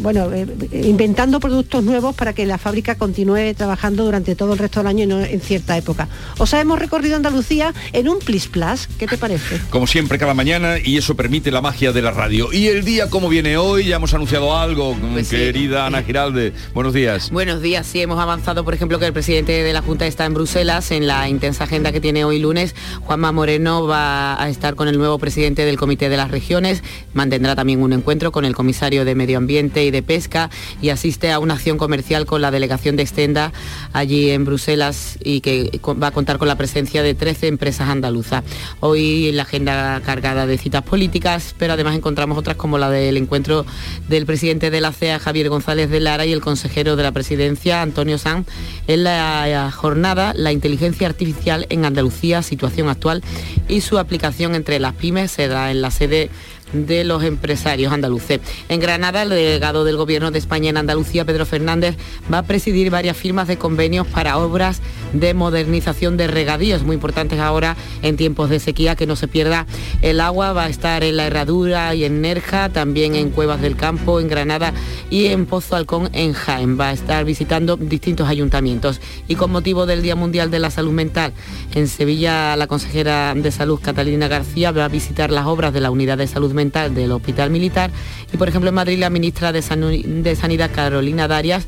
bueno, 0.00 0.28
inventando 0.72 1.40
productos 1.40 1.84
nuevos 1.84 2.14
para 2.14 2.32
que 2.32 2.44
la 2.44 2.58
fábrica 2.58 2.96
continúe 2.96 3.54
trabajando 3.56 3.81
durante 3.90 4.36
todo 4.36 4.52
el 4.52 4.58
resto 4.58 4.80
del 4.80 4.86
año 4.86 5.04
y 5.04 5.06
no 5.06 5.20
en 5.20 5.40
cierta 5.40 5.76
época. 5.76 6.08
O 6.38 6.46
sea, 6.46 6.60
hemos 6.60 6.78
recorrido 6.78 7.16
Andalucía 7.16 7.74
en 7.92 8.08
un 8.08 8.18
plis 8.20 8.46
plus. 8.46 8.86
¿Qué 8.98 9.06
te 9.06 9.18
parece? 9.18 9.60
Como 9.70 9.86
siempre, 9.86 10.18
cada 10.18 10.34
mañana, 10.34 10.76
y 10.82 10.96
eso 10.96 11.16
permite 11.16 11.50
la 11.50 11.60
magia 11.60 11.92
de 11.92 12.02
la 12.02 12.10
radio. 12.10 12.52
¿Y 12.52 12.68
el 12.68 12.84
día 12.84 13.10
cómo 13.10 13.28
viene 13.28 13.56
hoy? 13.56 13.86
Ya 13.86 13.96
hemos 13.96 14.14
anunciado 14.14 14.56
algo, 14.56 14.96
pues 15.12 15.28
querida 15.28 15.86
Ana 15.86 16.02
Giralde. 16.06 16.52
Buenos 16.74 16.94
días. 16.94 17.30
Buenos 17.30 17.60
días, 17.60 17.86
sí, 17.86 18.00
hemos 18.00 18.20
avanzado, 18.20 18.64
por 18.64 18.74
ejemplo, 18.74 18.98
que 18.98 19.06
el 19.06 19.12
presidente 19.12 19.52
de 19.52 19.72
la 19.72 19.82
Junta 19.82 20.06
está 20.06 20.24
en 20.24 20.34
Bruselas, 20.34 20.90
en 20.90 21.06
la 21.06 21.28
intensa 21.28 21.64
agenda 21.64 21.92
que 21.92 22.00
tiene 22.00 22.24
hoy 22.24 22.38
lunes. 22.38 22.74
Juanma 23.00 23.32
Moreno 23.32 23.86
va 23.86 24.40
a 24.40 24.48
estar 24.48 24.74
con 24.74 24.88
el 24.88 24.98
nuevo 24.98 25.18
presidente 25.18 25.64
del 25.64 25.76
Comité 25.76 26.08
de 26.08 26.16
las 26.16 26.30
Regiones, 26.30 26.82
mantendrá 27.14 27.56
también 27.56 27.82
un 27.82 27.92
encuentro 27.92 28.32
con 28.32 28.44
el 28.44 28.54
comisario 28.54 29.04
de 29.04 29.14
Medio 29.14 29.38
Ambiente 29.38 29.84
y 29.84 29.90
de 29.90 30.02
Pesca 30.02 30.50
y 30.80 30.90
asiste 30.90 31.32
a 31.32 31.38
una 31.38 31.54
acción 31.54 31.78
comercial 31.78 32.26
con 32.26 32.42
la 32.42 32.50
delegación 32.50 32.96
de 32.96 33.02
Extenda 33.02 33.52
allí 33.92 34.30
en 34.30 34.44
Bruselas 34.44 35.18
y 35.22 35.40
que 35.40 35.80
va 36.00 36.08
a 36.08 36.10
contar 36.10 36.38
con 36.38 36.48
la 36.48 36.56
presencia 36.56 37.02
de 37.02 37.14
13 37.14 37.48
empresas 37.48 37.88
andaluzas. 37.88 38.44
Hoy 38.80 39.32
la 39.32 39.42
agenda 39.42 40.00
cargada 40.04 40.46
de 40.46 40.58
citas 40.58 40.82
políticas, 40.82 41.54
pero 41.58 41.74
además 41.74 41.96
encontramos 41.96 42.38
otras 42.38 42.56
como 42.56 42.78
la 42.78 42.90
del 42.90 43.16
encuentro 43.16 43.64
del 44.08 44.26
presidente 44.26 44.70
de 44.70 44.80
la 44.80 44.92
CEA, 44.92 45.18
Javier 45.18 45.48
González 45.48 45.90
de 45.90 46.00
Lara, 46.00 46.26
y 46.26 46.32
el 46.32 46.40
consejero 46.40 46.96
de 46.96 47.02
la 47.02 47.12
presidencia, 47.12 47.82
Antonio 47.82 48.18
Sanz, 48.18 48.46
en 48.86 49.04
la 49.04 49.70
jornada 49.74 50.32
La 50.34 50.52
inteligencia 50.52 51.06
artificial 51.06 51.66
en 51.68 51.84
Andalucía, 51.84 52.42
situación 52.42 52.88
actual 52.88 53.22
y 53.68 53.80
su 53.80 53.98
aplicación 53.98 54.54
entre 54.54 54.78
las 54.78 54.94
pymes 54.94 55.30
será 55.30 55.70
en 55.70 55.82
la 55.82 55.90
sede 55.90 56.30
de 56.72 57.04
los 57.04 57.22
empresarios 57.22 57.92
andaluces. 57.92 58.40
En 58.68 58.80
Granada, 58.80 59.22
el 59.22 59.30
delegado 59.30 59.84
del 59.84 59.96
Gobierno 59.96 60.30
de 60.30 60.38
España 60.38 60.70
en 60.70 60.76
Andalucía, 60.76 61.24
Pedro 61.24 61.46
Fernández, 61.46 61.96
va 62.32 62.38
a 62.38 62.42
presidir 62.42 62.90
varias 62.90 63.16
firmas 63.16 63.48
de 63.48 63.58
convenios 63.58 64.06
para 64.06 64.38
obras 64.38 64.80
de 65.12 65.34
modernización 65.34 66.16
de 66.16 66.26
regadíos, 66.26 66.82
muy 66.82 66.94
importantes 66.94 67.38
ahora 67.38 67.76
en 68.02 68.16
tiempos 68.16 68.48
de 68.48 68.60
sequía, 68.60 68.96
que 68.96 69.06
no 69.06 69.16
se 69.16 69.28
pierda 69.28 69.66
el 70.00 70.20
agua. 70.20 70.52
Va 70.52 70.64
a 70.64 70.68
estar 70.68 71.04
en 71.04 71.16
La 71.16 71.26
Herradura 71.26 71.94
y 71.94 72.04
en 72.04 72.20
Nerja, 72.22 72.70
también 72.70 73.14
en 73.14 73.30
Cuevas 73.30 73.60
del 73.60 73.76
Campo, 73.76 74.20
en 74.20 74.28
Granada 74.28 74.72
y 75.10 75.26
en 75.26 75.46
Pozo 75.46 75.76
Halcón, 75.76 76.10
en 76.12 76.32
Jaén. 76.32 76.78
Va 76.80 76.88
a 76.88 76.92
estar 76.92 77.24
visitando 77.24 77.76
distintos 77.76 78.28
ayuntamientos. 78.28 79.00
Y 79.28 79.34
con 79.34 79.50
motivo 79.50 79.86
del 79.86 80.02
Día 80.02 80.16
Mundial 80.16 80.50
de 80.50 80.58
la 80.58 80.70
Salud 80.70 80.92
Mental, 80.92 81.32
en 81.74 81.88
Sevilla, 81.88 82.56
la 82.56 82.66
consejera 82.66 83.34
de 83.34 83.50
Salud, 83.50 83.78
Catalina 83.82 84.28
García, 84.28 84.72
va 84.72 84.86
a 84.86 84.88
visitar 84.88 85.30
las 85.30 85.46
obras 85.46 85.72
de 85.72 85.80
la 85.80 85.90
Unidad 85.90 86.18
de 86.18 86.26
Salud 86.26 86.52
Mental 86.52 86.61
del 86.70 87.10
Hospital 87.12 87.50
Militar 87.50 87.90
y 88.32 88.36
por 88.36 88.48
ejemplo 88.48 88.68
en 88.68 88.74
Madrid 88.74 88.98
la 88.98 89.10
ministra 89.10 89.52
de, 89.52 89.62
Sanidad 89.62 90.70
Carolina 90.72 91.26
Darias 91.26 91.66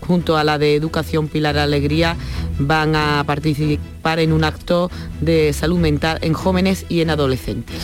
junto 0.00 0.36
a 0.36 0.42
la 0.42 0.58
de 0.58 0.74
Educación 0.74 1.28
Pilar 1.28 1.58
Alegría 1.58 2.16
van 2.58 2.96
a 2.96 3.22
participar 3.24 4.18
en 4.18 4.32
un 4.32 4.42
acto 4.42 4.90
de 5.20 5.52
salud 5.52 5.78
mental 5.78 6.18
en 6.22 6.32
jóvenes 6.32 6.86
y 6.88 7.02
en 7.02 7.10
adolescentes. 7.10 7.76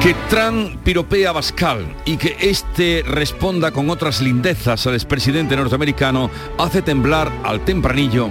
Que 0.00 0.14
Trump 0.28 0.82
piropea 0.84 1.30
a 1.30 1.32
Bascal 1.32 1.86
y 2.04 2.16
que 2.16 2.36
este 2.40 3.02
responda 3.06 3.70
con 3.72 3.88
otras 3.88 4.20
lindezas 4.20 4.86
al 4.86 4.94
expresidente 4.94 5.56
norteamericano 5.56 6.30
hace 6.58 6.82
temblar 6.82 7.30
al 7.42 7.64
tempranillo 7.64 8.28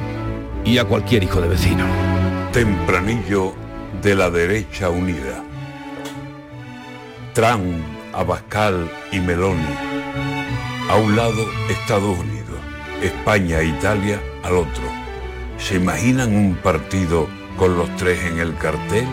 y 0.66 0.78
a 0.78 0.86
cualquier 0.86 1.24
hijo 1.24 1.42
de 1.42 1.48
vecino. 1.48 1.86
Tempranillo 2.52 3.63
de 4.04 4.16
la 4.16 4.30
derecha 4.30 4.90
unida. 4.90 5.42
Trump, 7.34 7.82
Abascal 8.12 8.92
y 9.14 9.20
Meloni. 9.22 9.76
A 10.90 10.98
un 10.98 11.16
lado 11.16 11.46
Estados 11.70 12.20
Unidos, 12.20 12.60
España 13.02 13.62
e 13.62 13.68
Italia 13.68 14.22
al 14.44 14.56
otro. 14.56 14.84
¿Se 15.58 15.76
imaginan 15.76 16.36
un 16.36 16.56
partido 16.56 17.30
con 17.58 17.78
los 17.78 17.96
tres 17.96 18.22
en 18.26 18.40
el 18.40 18.58
cartel? 18.58 19.08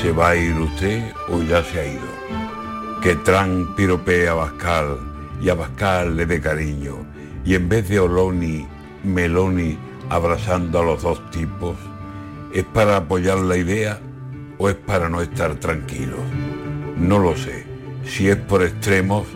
¿Se 0.00 0.12
va 0.12 0.30
a 0.30 0.36
ir 0.36 0.54
usted 0.54 1.12
o 1.28 1.42
ya 1.42 1.62
se 1.62 1.80
ha 1.80 1.86
ido? 1.86 3.00
Que 3.02 3.16
Trump 3.16 3.76
piropee 3.76 4.28
a 4.28 4.32
Abascal 4.32 4.98
y 5.42 5.50
Abascal 5.50 6.16
le 6.16 6.24
dé 6.24 6.40
cariño 6.40 7.04
y 7.44 7.54
en 7.54 7.68
vez 7.68 7.86
de 7.90 8.00
Oloni, 8.00 8.66
Meloni 9.02 9.78
abrazando 10.08 10.80
a 10.80 10.84
los 10.84 11.02
dos 11.02 11.30
tipos, 11.30 11.76
¿Es 12.54 12.62
para 12.62 12.96
apoyar 12.96 13.38
la 13.38 13.56
idea 13.56 13.98
o 14.58 14.68
es 14.68 14.76
para 14.76 15.08
no 15.08 15.20
estar 15.20 15.56
tranquilos? 15.56 16.20
No 16.96 17.18
lo 17.18 17.36
sé. 17.36 17.66
Si 18.04 18.28
es 18.28 18.36
por 18.36 18.62
extremos, 18.62 19.26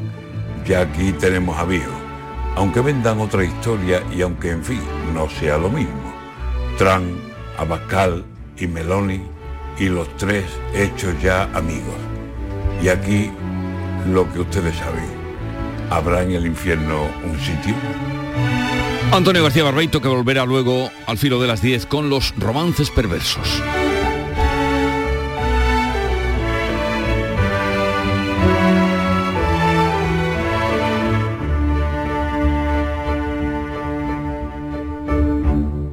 ya 0.64 0.82
aquí 0.82 1.10
tenemos 1.10 1.58
a. 1.58 1.90
Aunque 2.54 2.80
vendan 2.80 3.18
otra 3.18 3.42
historia 3.42 4.04
y 4.14 4.22
aunque 4.22 4.52
en 4.52 4.62
fin 4.62 4.80
no 5.12 5.28
sea 5.28 5.58
lo 5.58 5.68
mismo. 5.68 6.14
Trump, 6.78 7.18
Abascal 7.58 8.24
y 8.56 8.68
Meloni 8.68 9.20
y 9.80 9.88
los 9.88 10.16
tres 10.16 10.44
hechos 10.72 11.20
ya 11.20 11.42
amigos. 11.54 11.98
Y 12.80 12.88
aquí 12.88 13.32
lo 14.06 14.32
que 14.32 14.38
ustedes 14.42 14.76
saben. 14.76 15.18
¿Habrá 15.90 16.22
en 16.22 16.30
el 16.30 16.46
infierno 16.46 17.08
un 17.24 17.36
sitio? 17.40 17.74
Antonio 19.10 19.42
García 19.42 19.64
Barbeito 19.64 20.00
que 20.00 20.08
volverá 20.08 20.44
luego 20.44 20.90
al 21.06 21.18
filo 21.18 21.40
de 21.40 21.48
las 21.48 21.62
10 21.62 21.86
con 21.86 22.10
los 22.10 22.34
romances 22.36 22.90
perversos. 22.90 23.62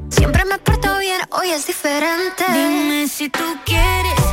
Siempre 0.09 0.45
me 0.45 0.59
porto 0.59 0.99
bien, 0.99 1.21
hoy 1.31 1.49
es 1.49 1.65
diferente. 1.65 2.43
Dime 2.53 3.07
si 3.07 3.29
tú 3.29 3.43
quieres 3.65 4.24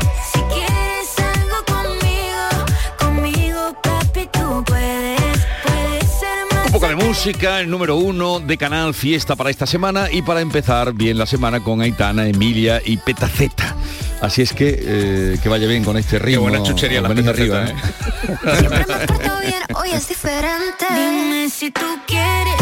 música, 7.12 7.60
el 7.60 7.68
número 7.68 7.96
uno 7.96 8.40
de 8.40 8.56
Canal 8.56 8.94
Fiesta 8.94 9.36
para 9.36 9.50
esta 9.50 9.66
semana 9.66 10.10
y 10.10 10.22
para 10.22 10.40
empezar 10.40 10.94
bien 10.94 11.18
la 11.18 11.26
semana 11.26 11.62
con 11.62 11.82
Aitana, 11.82 12.26
Emilia 12.26 12.80
y 12.82 12.96
Petaceta. 12.96 13.76
Así 14.22 14.40
es 14.40 14.54
que 14.54 14.78
eh, 14.80 15.38
que 15.42 15.48
vaya 15.50 15.66
bien 15.66 15.84
con 15.84 15.98
este 15.98 16.18
ritmo. 16.18 16.46
Qué 16.46 16.50
buena 16.50 16.64
chuchería 16.64 17.02
la 17.02 17.10
arriba, 17.10 17.66
¿eh? 17.66 17.74
Siempre 18.56 18.78
me 18.78 19.06
porto 19.06 19.30
bien, 19.42 19.62
hoy 19.74 19.90
es 19.92 20.08
diferente. 20.08 20.86
Dime 20.88 21.50
si 21.50 21.70
tú 21.70 21.84
quieres, 22.06 22.61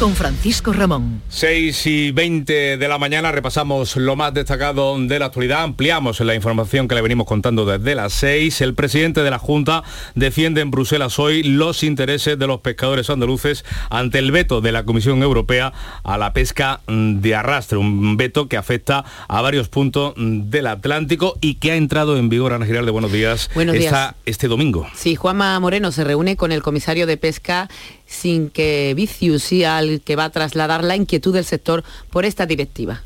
con 0.00 0.14
Francisco 0.16 0.72
Ramón. 0.72 1.20
6 1.28 1.86
y 1.86 2.10
20 2.10 2.78
de 2.78 2.88
la 2.88 2.96
mañana 2.96 3.32
repasamos 3.32 3.96
lo 3.96 4.16
más 4.16 4.32
destacado 4.32 4.98
de 4.98 5.18
la 5.18 5.26
actualidad, 5.26 5.62
ampliamos 5.62 6.18
la 6.20 6.34
información 6.34 6.88
que 6.88 6.94
le 6.94 7.02
venimos 7.02 7.26
contando 7.26 7.66
desde 7.66 7.94
las 7.94 8.14
6. 8.14 8.62
El 8.62 8.72
presidente 8.72 9.22
de 9.22 9.30
la 9.30 9.38
Junta 9.38 9.82
defiende 10.14 10.62
en 10.62 10.70
Bruselas 10.70 11.18
hoy 11.18 11.42
los 11.42 11.82
intereses 11.82 12.38
de 12.38 12.46
los 12.46 12.60
pescadores 12.62 13.10
andaluces 13.10 13.62
ante 13.90 14.18
el 14.18 14.32
veto 14.32 14.62
de 14.62 14.72
la 14.72 14.84
Comisión 14.84 15.22
Europea 15.22 15.74
a 16.02 16.16
la 16.16 16.32
pesca 16.32 16.80
de 16.88 17.34
arrastre, 17.34 17.76
un 17.76 18.16
veto 18.16 18.48
que 18.48 18.56
afecta 18.56 19.04
a 19.28 19.42
varios 19.42 19.68
puntos 19.68 20.14
del 20.16 20.66
Atlántico 20.66 21.36
y 21.42 21.56
que 21.56 21.72
ha 21.72 21.76
entrado 21.76 22.16
en 22.16 22.30
vigor, 22.30 22.54
Ana 22.54 22.64
Giralde, 22.64 22.90
buenos 22.90 23.12
días, 23.12 23.50
Buenos 23.54 23.74
días. 23.74 23.84
esta- 23.92 24.14
este 24.24 24.48
domingo. 24.48 24.86
Sí, 24.94 25.14
Juanma 25.14 25.60
Moreno 25.60 25.92
se 25.92 26.04
reúne 26.04 26.36
con 26.36 26.52
el 26.52 26.62
comisario 26.62 27.06
de 27.06 27.18
Pesca 27.18 27.68
sin 28.10 28.50
que 28.50 28.92
Vicius 28.96 29.44
sea 29.44 29.78
el 29.78 30.00
que 30.00 30.16
va 30.16 30.24
a 30.24 30.30
trasladar 30.30 30.82
la 30.82 30.96
inquietud 30.96 31.32
del 31.32 31.44
sector 31.44 31.84
por 32.10 32.24
esta 32.24 32.44
directiva. 32.44 33.02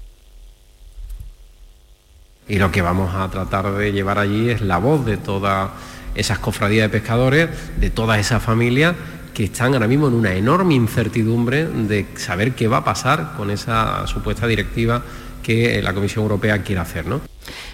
Y 2.48 2.56
lo 2.56 2.72
que 2.72 2.82
vamos 2.82 3.14
a 3.14 3.30
tratar 3.30 3.70
de 3.74 3.92
llevar 3.92 4.18
allí 4.18 4.50
es 4.50 4.62
la 4.62 4.78
voz 4.78 5.04
de 5.04 5.18
todas 5.18 5.70
esas 6.14 6.38
cofradías 6.38 6.90
de 6.90 6.98
pescadores, 6.98 7.50
de 7.78 7.90
todas 7.90 8.18
esas 8.18 8.42
familias 8.42 8.96
que 9.34 9.44
están 9.44 9.74
ahora 9.74 9.88
mismo 9.88 10.08
en 10.08 10.14
una 10.14 10.32
enorme 10.32 10.74
incertidumbre 10.74 11.66
de 11.66 12.06
saber 12.16 12.54
qué 12.54 12.66
va 12.66 12.78
a 12.78 12.84
pasar 12.84 13.34
con 13.36 13.50
esa 13.50 14.06
supuesta 14.06 14.46
directiva 14.46 15.02
que 15.42 15.82
la 15.82 15.92
Comisión 15.92 16.22
Europea 16.22 16.62
quiere 16.62 16.80
hacer, 16.80 17.06
¿no? 17.06 17.20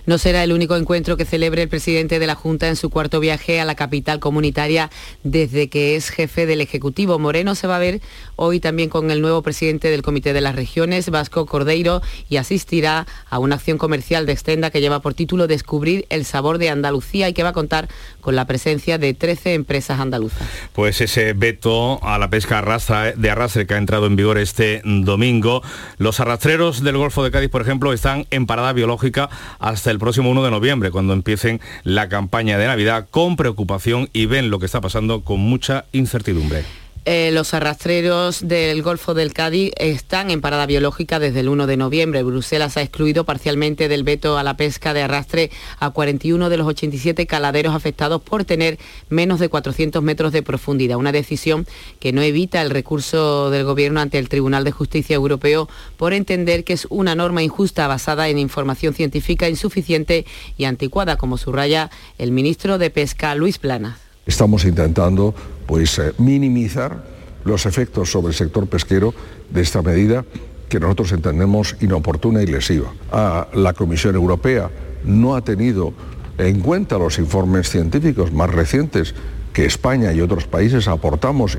No 0.07 0.19
será 0.19 0.43
el 0.45 0.53
único 0.53 0.77
encuentro 0.77 1.17
que 1.17 1.25
celebre 1.25 1.63
el 1.63 1.69
presidente 1.69 2.19
de 2.19 2.27
la 2.27 2.35
Junta 2.35 2.69
en 2.69 2.77
su 2.77 2.91
cuarto 2.91 3.21
viaje 3.21 3.61
a 3.61 3.65
la 3.65 3.75
capital 3.75 4.19
comunitaria 4.21 4.91
desde 5.25 5.69
que 5.69 5.97
es 5.97 6.09
jefe 6.11 6.47
del 6.47 6.61
Ejecutivo. 6.61 7.19
Moreno 7.19 7.55
se 7.55 7.67
va 7.67 7.77
a 7.77 7.81
ver 7.81 8.01
hoy 8.37 8.61
también 8.61 8.89
con 8.89 9.11
el 9.11 9.21
nuevo 9.21 9.43
presidente 9.43 9.89
del 9.91 10.03
Comité 10.03 10.33
de 10.33 10.41
las 10.41 10.55
Regiones, 10.57 11.11
Vasco 11.11 11.47
Cordeiro, 11.47 12.01
y 12.29 12.37
asistirá 12.37 13.07
a 13.29 13.39
una 13.39 13.57
acción 13.57 13.79
comercial 13.79 14.27
de 14.27 14.33
Extenda 14.33 14.71
que 14.71 14.81
lleva 14.81 15.01
por 15.01 15.15
título 15.15 15.47
Descubrir 15.47 16.07
el 16.11 16.25
sabor 16.25 16.59
de 16.59 16.71
Andalucía 16.71 17.29
y 17.29 17.33
que 17.33 17.43
va 17.43 17.51
a 17.51 17.53
contar 17.53 17.89
con 18.21 18.37
la 18.37 18.47
presencia 18.47 18.99
de 18.99 19.15
13 19.15 19.55
empresas 19.55 20.01
andaluzas. 20.01 20.49
Pues 20.73 21.01
ese 21.01 21.33
veto 21.33 22.03
a 22.05 22.19
la 22.19 22.31
pesca 22.31 22.59
arrastra- 22.59 23.13
de 23.15 23.31
arrastre 23.31 23.67
que 23.67 23.75
ha 23.75 23.79
entrado 23.79 24.07
en 24.07 24.17
vigor 24.17 24.39
este 24.39 24.83
domingo. 24.85 25.63
Los 25.99 26.21
arrastreros 26.21 26.83
del 26.83 26.97
Golfo 26.97 27.23
de 27.23 27.31
Cádiz, 27.31 27.51
por 27.51 27.63
ejemplo, 27.63 27.93
están 27.93 28.27
en 28.31 28.47
parada 28.47 28.73
biológica 28.73 29.29
hasta 29.61 29.91
el 29.91 29.99
próximo 29.99 30.31
1 30.31 30.43
de 30.43 30.51
noviembre, 30.51 30.91
cuando 30.91 31.13
empiecen 31.13 31.61
la 31.85 32.09
campaña 32.09 32.59
de 32.59 32.67
Navidad, 32.67 33.07
con 33.11 33.37
preocupación 33.37 34.09
y 34.13 34.27
ven 34.27 34.51
lo 34.51 34.59
que 34.59 34.67
está 34.67 34.81
pasando 34.81 35.23
con 35.23 35.39
mucha 35.39 35.85
incertidumbre. 35.93 36.65
Eh, 37.07 37.31
los 37.33 37.55
arrastreros 37.55 38.47
del 38.47 38.83
Golfo 38.83 39.15
del 39.15 39.33
Cádiz 39.33 39.73
están 39.79 40.31
en 40.31 40.43
parada 40.43 40.67
biológica 40.67 41.19
desde 41.19 41.41
el 41.41 41.49
1 41.49 41.67
de 41.67 41.79
noviembre. 41.79 42.23
Bruselas 42.23 42.77
ha 42.77 42.83
excluido 42.83 43.25
parcialmente 43.25 43.89
del 43.89 44.05
veto 44.05 44.37
a 44.37 44.43
la 44.43 44.59
pesca 44.59 44.93
de 44.93 45.01
arrastre 45.01 45.51
a 45.79 45.91
41 45.91 46.51
de 46.51 46.57
los 46.59 46.67
87 46.67 47.27
caladeros 47.27 47.75
afectados 47.75 48.21
por 48.21 48.45
tener 48.45 48.79
menos 49.09 49.41
de 49.41 49.49
400 49.49 50.03
metros 50.03 50.33
de 50.33 50.43
profundidad. 50.43 50.99
Una 50.99 51.11
decisión 51.11 51.67
que 52.01 52.13
no 52.13 52.21
evita 52.21 52.61
el 52.61 52.69
recurso 52.69 53.49
del 53.49 53.65
Gobierno 53.65 54.01
ante 54.01 54.19
el 54.19 54.29
Tribunal 54.29 54.65
de 54.65 54.73
Justicia 54.73 55.17
Europeo 55.17 55.71
por 55.97 56.13
entender 56.13 56.65
que 56.65 56.75
es 56.75 56.87
una 56.91 57.15
norma 57.15 57.43
injusta 57.43 57.89
basada 57.89 58.29
en 58.29 58.39
información 58.39 58.93
científica 58.93 59.49
insuficiente 59.49 60.27
y 60.59 60.65
anticuada, 60.65 61.17
como 61.17 61.39
subraya 61.39 61.91
el 62.19 62.31
ministro 62.31 62.77
de 62.77 62.91
Pesca, 62.91 63.35
Luis 63.35 63.57
Planas. 63.59 64.11
Estamos 64.27 64.65
intentando 64.65 65.35
pues, 65.71 66.01
eh, 66.01 66.13
minimizar 66.19 67.05
los 67.45 67.65
efectos 67.65 68.11
sobre 68.11 68.31
el 68.31 68.35
sector 68.35 68.67
pesquero 68.67 69.15
de 69.51 69.61
esta 69.61 69.83
medida 69.83 70.25
que 70.69 70.81
nosotros 70.81 71.13
entendemos 71.13 71.77
inoportuna 71.81 72.43
y 72.43 72.47
lesiva. 72.47 72.93
Ah, 73.13 73.47
la 73.55 73.73
Comisión 73.73 74.17
Europea 74.17 74.69
no 75.05 75.37
ha 75.37 75.43
tenido 75.43 75.95
en 76.39 76.59
cuenta 76.59 76.99
los 76.99 77.21
informes 77.21 77.71
científicos 77.71 78.33
más 78.33 78.51
recientes 78.51 79.15
que 79.53 79.65
España 79.65 80.13
y 80.13 80.21
otros 80.21 80.49
países 80.49 80.89
aportamos 80.89 81.57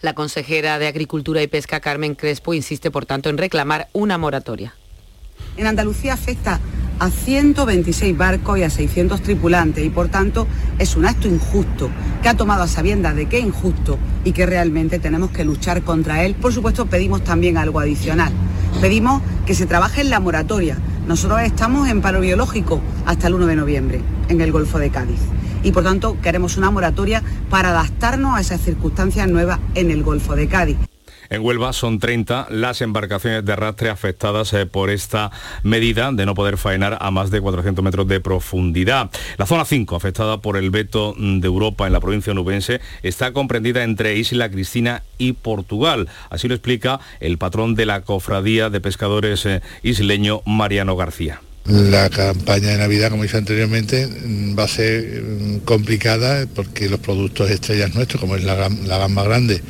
La 0.00 0.14
consejera 0.14 0.78
de 0.78 0.86
Agricultura 0.86 1.42
y 1.42 1.46
Pesca, 1.46 1.80
Carmen 1.80 2.14
Crespo, 2.14 2.54
insiste, 2.54 2.90
por 2.90 3.04
tanto, 3.04 3.28
en 3.28 3.36
reclamar 3.36 3.88
una 3.92 4.16
moratoria. 4.16 4.74
En 5.58 5.66
Andalucía 5.66 6.14
afecta 6.14 6.58
a 7.02 7.10
126 7.10 8.16
barcos 8.16 8.60
y 8.60 8.62
a 8.62 8.70
600 8.70 9.22
tripulantes 9.22 9.84
y 9.84 9.90
por 9.90 10.06
tanto 10.06 10.46
es 10.78 10.94
un 10.94 11.04
acto 11.04 11.26
injusto 11.26 11.90
que 12.22 12.28
ha 12.28 12.36
tomado 12.36 12.62
a 12.62 12.68
sabiendas 12.68 13.16
de 13.16 13.26
que 13.26 13.38
es 13.38 13.44
injusto 13.44 13.98
y 14.22 14.30
que 14.30 14.46
realmente 14.46 15.00
tenemos 15.00 15.32
que 15.32 15.44
luchar 15.44 15.82
contra 15.82 16.22
él. 16.22 16.36
Por 16.36 16.52
supuesto 16.52 16.86
pedimos 16.86 17.24
también 17.24 17.58
algo 17.58 17.80
adicional. 17.80 18.32
Pedimos 18.80 19.20
que 19.46 19.56
se 19.56 19.66
trabaje 19.66 20.02
en 20.02 20.10
la 20.10 20.20
moratoria. 20.20 20.78
Nosotros 21.08 21.40
estamos 21.42 21.88
en 21.88 22.02
paro 22.02 22.20
biológico 22.20 22.80
hasta 23.04 23.26
el 23.26 23.34
1 23.34 23.46
de 23.46 23.56
noviembre 23.56 24.00
en 24.28 24.40
el 24.40 24.52
Golfo 24.52 24.78
de 24.78 24.90
Cádiz 24.90 25.18
y 25.64 25.72
por 25.72 25.82
tanto 25.82 26.16
queremos 26.22 26.56
una 26.56 26.70
moratoria 26.70 27.20
para 27.50 27.70
adaptarnos 27.70 28.36
a 28.36 28.40
esas 28.40 28.60
circunstancias 28.60 29.28
nuevas 29.28 29.58
en 29.74 29.90
el 29.90 30.04
Golfo 30.04 30.36
de 30.36 30.46
Cádiz. 30.46 30.91
En 31.32 31.40
Huelva 31.40 31.72
son 31.72 31.98
30 31.98 32.48
las 32.50 32.82
embarcaciones 32.82 33.42
de 33.42 33.54
arrastre 33.54 33.88
afectadas 33.88 34.52
eh, 34.52 34.66
por 34.66 34.90
esta 34.90 35.30
medida 35.62 36.12
de 36.12 36.26
no 36.26 36.34
poder 36.34 36.58
faenar 36.58 36.98
a 37.00 37.10
más 37.10 37.30
de 37.30 37.40
400 37.40 37.82
metros 37.82 38.06
de 38.06 38.20
profundidad. 38.20 39.10
La 39.38 39.46
zona 39.46 39.64
5, 39.64 39.96
afectada 39.96 40.42
por 40.42 40.58
el 40.58 40.68
veto 40.68 41.14
de 41.16 41.46
Europa 41.46 41.86
en 41.86 41.94
la 41.94 42.00
provincia 42.00 42.34
nubense, 42.34 42.82
está 43.02 43.32
comprendida 43.32 43.82
entre 43.82 44.14
Isla 44.18 44.50
Cristina 44.50 45.04
y 45.16 45.32
Portugal. 45.32 46.06
Así 46.28 46.48
lo 46.48 46.54
explica 46.54 47.00
el 47.18 47.38
patrón 47.38 47.76
de 47.76 47.86
la 47.86 48.02
cofradía 48.02 48.68
de 48.68 48.82
pescadores 48.82 49.46
eh, 49.46 49.62
isleño 49.82 50.42
Mariano 50.44 50.96
García. 50.96 51.40
La 51.64 52.10
campaña 52.10 52.70
de 52.70 52.76
Navidad, 52.76 53.08
como 53.08 53.22
dije 53.22 53.38
anteriormente, 53.38 54.06
mm, 54.06 54.58
va 54.58 54.64
a 54.64 54.68
ser 54.68 55.22
mm, 55.22 55.58
complicada 55.60 56.44
porque 56.54 56.90
los 56.90 57.00
productos 57.00 57.50
estrellas 57.50 57.94
nuestros, 57.94 58.20
como 58.20 58.36
es 58.36 58.44
la, 58.44 58.68
la 58.68 59.08
grande 59.08 59.62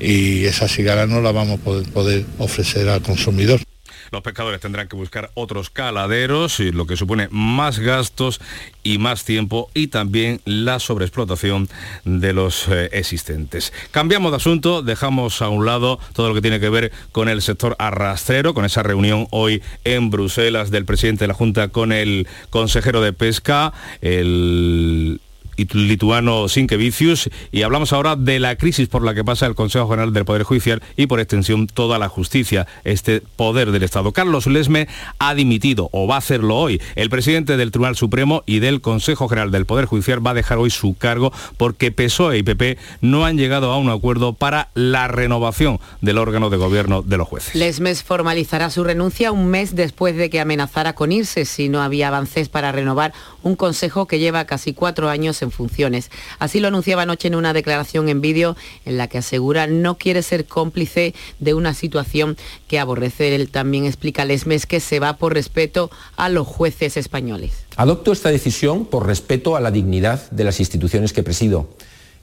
y 0.00 0.44
esa 0.44 0.68
cigala, 0.68 1.06
no 1.06 1.20
la 1.20 1.32
vamos 1.32 1.60
a 1.60 1.62
poder, 1.62 2.24
ofrecer 2.38 2.88
al 2.88 3.02
consumidor. 3.02 3.60
Los 4.10 4.22
pescadores 4.22 4.60
tendrán 4.60 4.88
que 4.88 4.96
buscar 4.96 5.30
otros 5.34 5.70
caladeros, 5.70 6.58
lo 6.58 6.86
que 6.86 6.96
supone 6.96 7.28
más 7.30 7.78
gastos 7.78 8.40
y 8.82 8.98
más 8.98 9.24
tiempo 9.24 9.70
y 9.72 9.86
también 9.86 10.40
la 10.44 10.80
sobreexplotación 10.80 11.68
de 12.04 12.32
los 12.32 12.66
eh, 12.68 12.88
existentes. 12.92 13.72
Cambiamos 13.92 14.32
de 14.32 14.38
asunto, 14.38 14.82
dejamos 14.82 15.42
a 15.42 15.48
un 15.48 15.64
lado 15.64 16.00
todo 16.12 16.28
lo 16.28 16.34
que 16.34 16.42
tiene 16.42 16.58
que 16.58 16.70
ver 16.70 16.90
con 17.12 17.28
el 17.28 17.40
sector 17.40 17.76
arrastrero, 17.78 18.52
con 18.52 18.64
esa 18.64 18.82
reunión 18.82 19.28
hoy 19.30 19.62
en 19.84 20.10
Bruselas 20.10 20.72
del 20.72 20.86
presidente 20.86 21.24
de 21.24 21.28
la 21.28 21.34
Junta 21.34 21.68
con 21.68 21.92
el 21.92 22.26
consejero 22.50 23.00
de 23.02 23.12
Pesca, 23.12 23.72
el 24.00 25.20
lituano 25.72 26.48
Sinkevicius 26.48 27.30
y 27.52 27.62
hablamos 27.62 27.92
ahora 27.92 28.16
de 28.16 28.38
la 28.40 28.56
crisis 28.56 28.88
por 28.88 29.04
la 29.04 29.14
que 29.14 29.24
pasa 29.24 29.46
el 29.46 29.54
Consejo 29.54 29.88
General 29.88 30.12
del 30.12 30.24
Poder 30.24 30.42
Judicial 30.42 30.82
y 30.96 31.06
por 31.06 31.20
extensión 31.20 31.66
toda 31.66 31.98
la 31.98 32.08
justicia, 32.08 32.66
este 32.84 33.22
poder 33.36 33.70
del 33.70 33.82
Estado. 33.82 34.12
Carlos 34.12 34.46
Lesme 34.46 34.88
ha 35.18 35.34
dimitido 35.34 35.88
o 35.92 36.06
va 36.06 36.16
a 36.16 36.18
hacerlo 36.18 36.56
hoy. 36.56 36.80
El 36.96 37.10
presidente 37.10 37.56
del 37.56 37.70
Tribunal 37.70 37.96
Supremo 37.96 38.42
y 38.46 38.60
del 38.60 38.80
Consejo 38.80 39.28
General 39.28 39.50
del 39.50 39.66
Poder 39.66 39.86
Judicial 39.86 40.24
va 40.24 40.32
a 40.32 40.34
dejar 40.34 40.58
hoy 40.58 40.70
su 40.70 40.94
cargo 40.94 41.32
porque 41.56 41.92
PSOE 41.92 42.38
y 42.38 42.42
PP 42.42 42.78
no 43.00 43.24
han 43.24 43.36
llegado 43.36 43.72
a 43.72 43.78
un 43.78 43.90
acuerdo 43.90 44.32
para 44.32 44.68
la 44.74 45.08
renovación 45.08 45.80
del 46.00 46.18
órgano 46.18 46.50
de 46.50 46.56
gobierno 46.56 47.02
de 47.02 47.16
los 47.16 47.28
jueces. 47.28 47.54
Lesmes 47.54 48.02
formalizará 48.02 48.70
su 48.70 48.84
renuncia 48.84 49.32
un 49.32 49.48
mes 49.48 49.74
después 49.74 50.16
de 50.16 50.30
que 50.30 50.40
amenazara 50.40 50.94
con 50.94 51.12
irse 51.12 51.44
si 51.44 51.68
no 51.68 51.82
había 51.82 52.08
avances 52.08 52.48
para 52.48 52.72
renovar 52.72 53.12
un 53.42 53.56
consejo 53.56 54.06
que 54.06 54.18
lleva 54.18 54.44
casi 54.44 54.74
cuatro 54.74 55.08
años 55.08 55.42
en 55.42 55.49
funciones. 55.50 56.10
Así 56.38 56.60
lo 56.60 56.68
anunciaba 56.68 57.02
anoche 57.02 57.28
en 57.28 57.34
una 57.34 57.52
declaración 57.52 58.08
en 58.08 58.20
vídeo 58.20 58.56
en 58.84 58.96
la 58.96 59.08
que 59.08 59.18
asegura 59.18 59.66
no 59.66 59.96
quiere 59.96 60.22
ser 60.22 60.46
cómplice 60.46 61.14
de 61.38 61.54
una 61.54 61.74
situación 61.74 62.36
que 62.68 62.78
aborrece. 62.78 63.34
Él 63.34 63.50
también 63.50 63.84
explica 63.86 64.24
Lesmes 64.24 64.66
que 64.66 64.80
se 64.80 65.00
va 65.00 65.16
por 65.16 65.34
respeto 65.34 65.90
a 66.16 66.28
los 66.28 66.46
jueces 66.46 66.96
españoles. 66.96 67.52
Adopto 67.76 68.12
esta 68.12 68.30
decisión 68.30 68.86
por 68.86 69.06
respeto 69.06 69.56
a 69.56 69.60
la 69.60 69.70
dignidad 69.70 70.30
de 70.30 70.44
las 70.44 70.60
instituciones 70.60 71.12
que 71.12 71.22
presido 71.22 71.68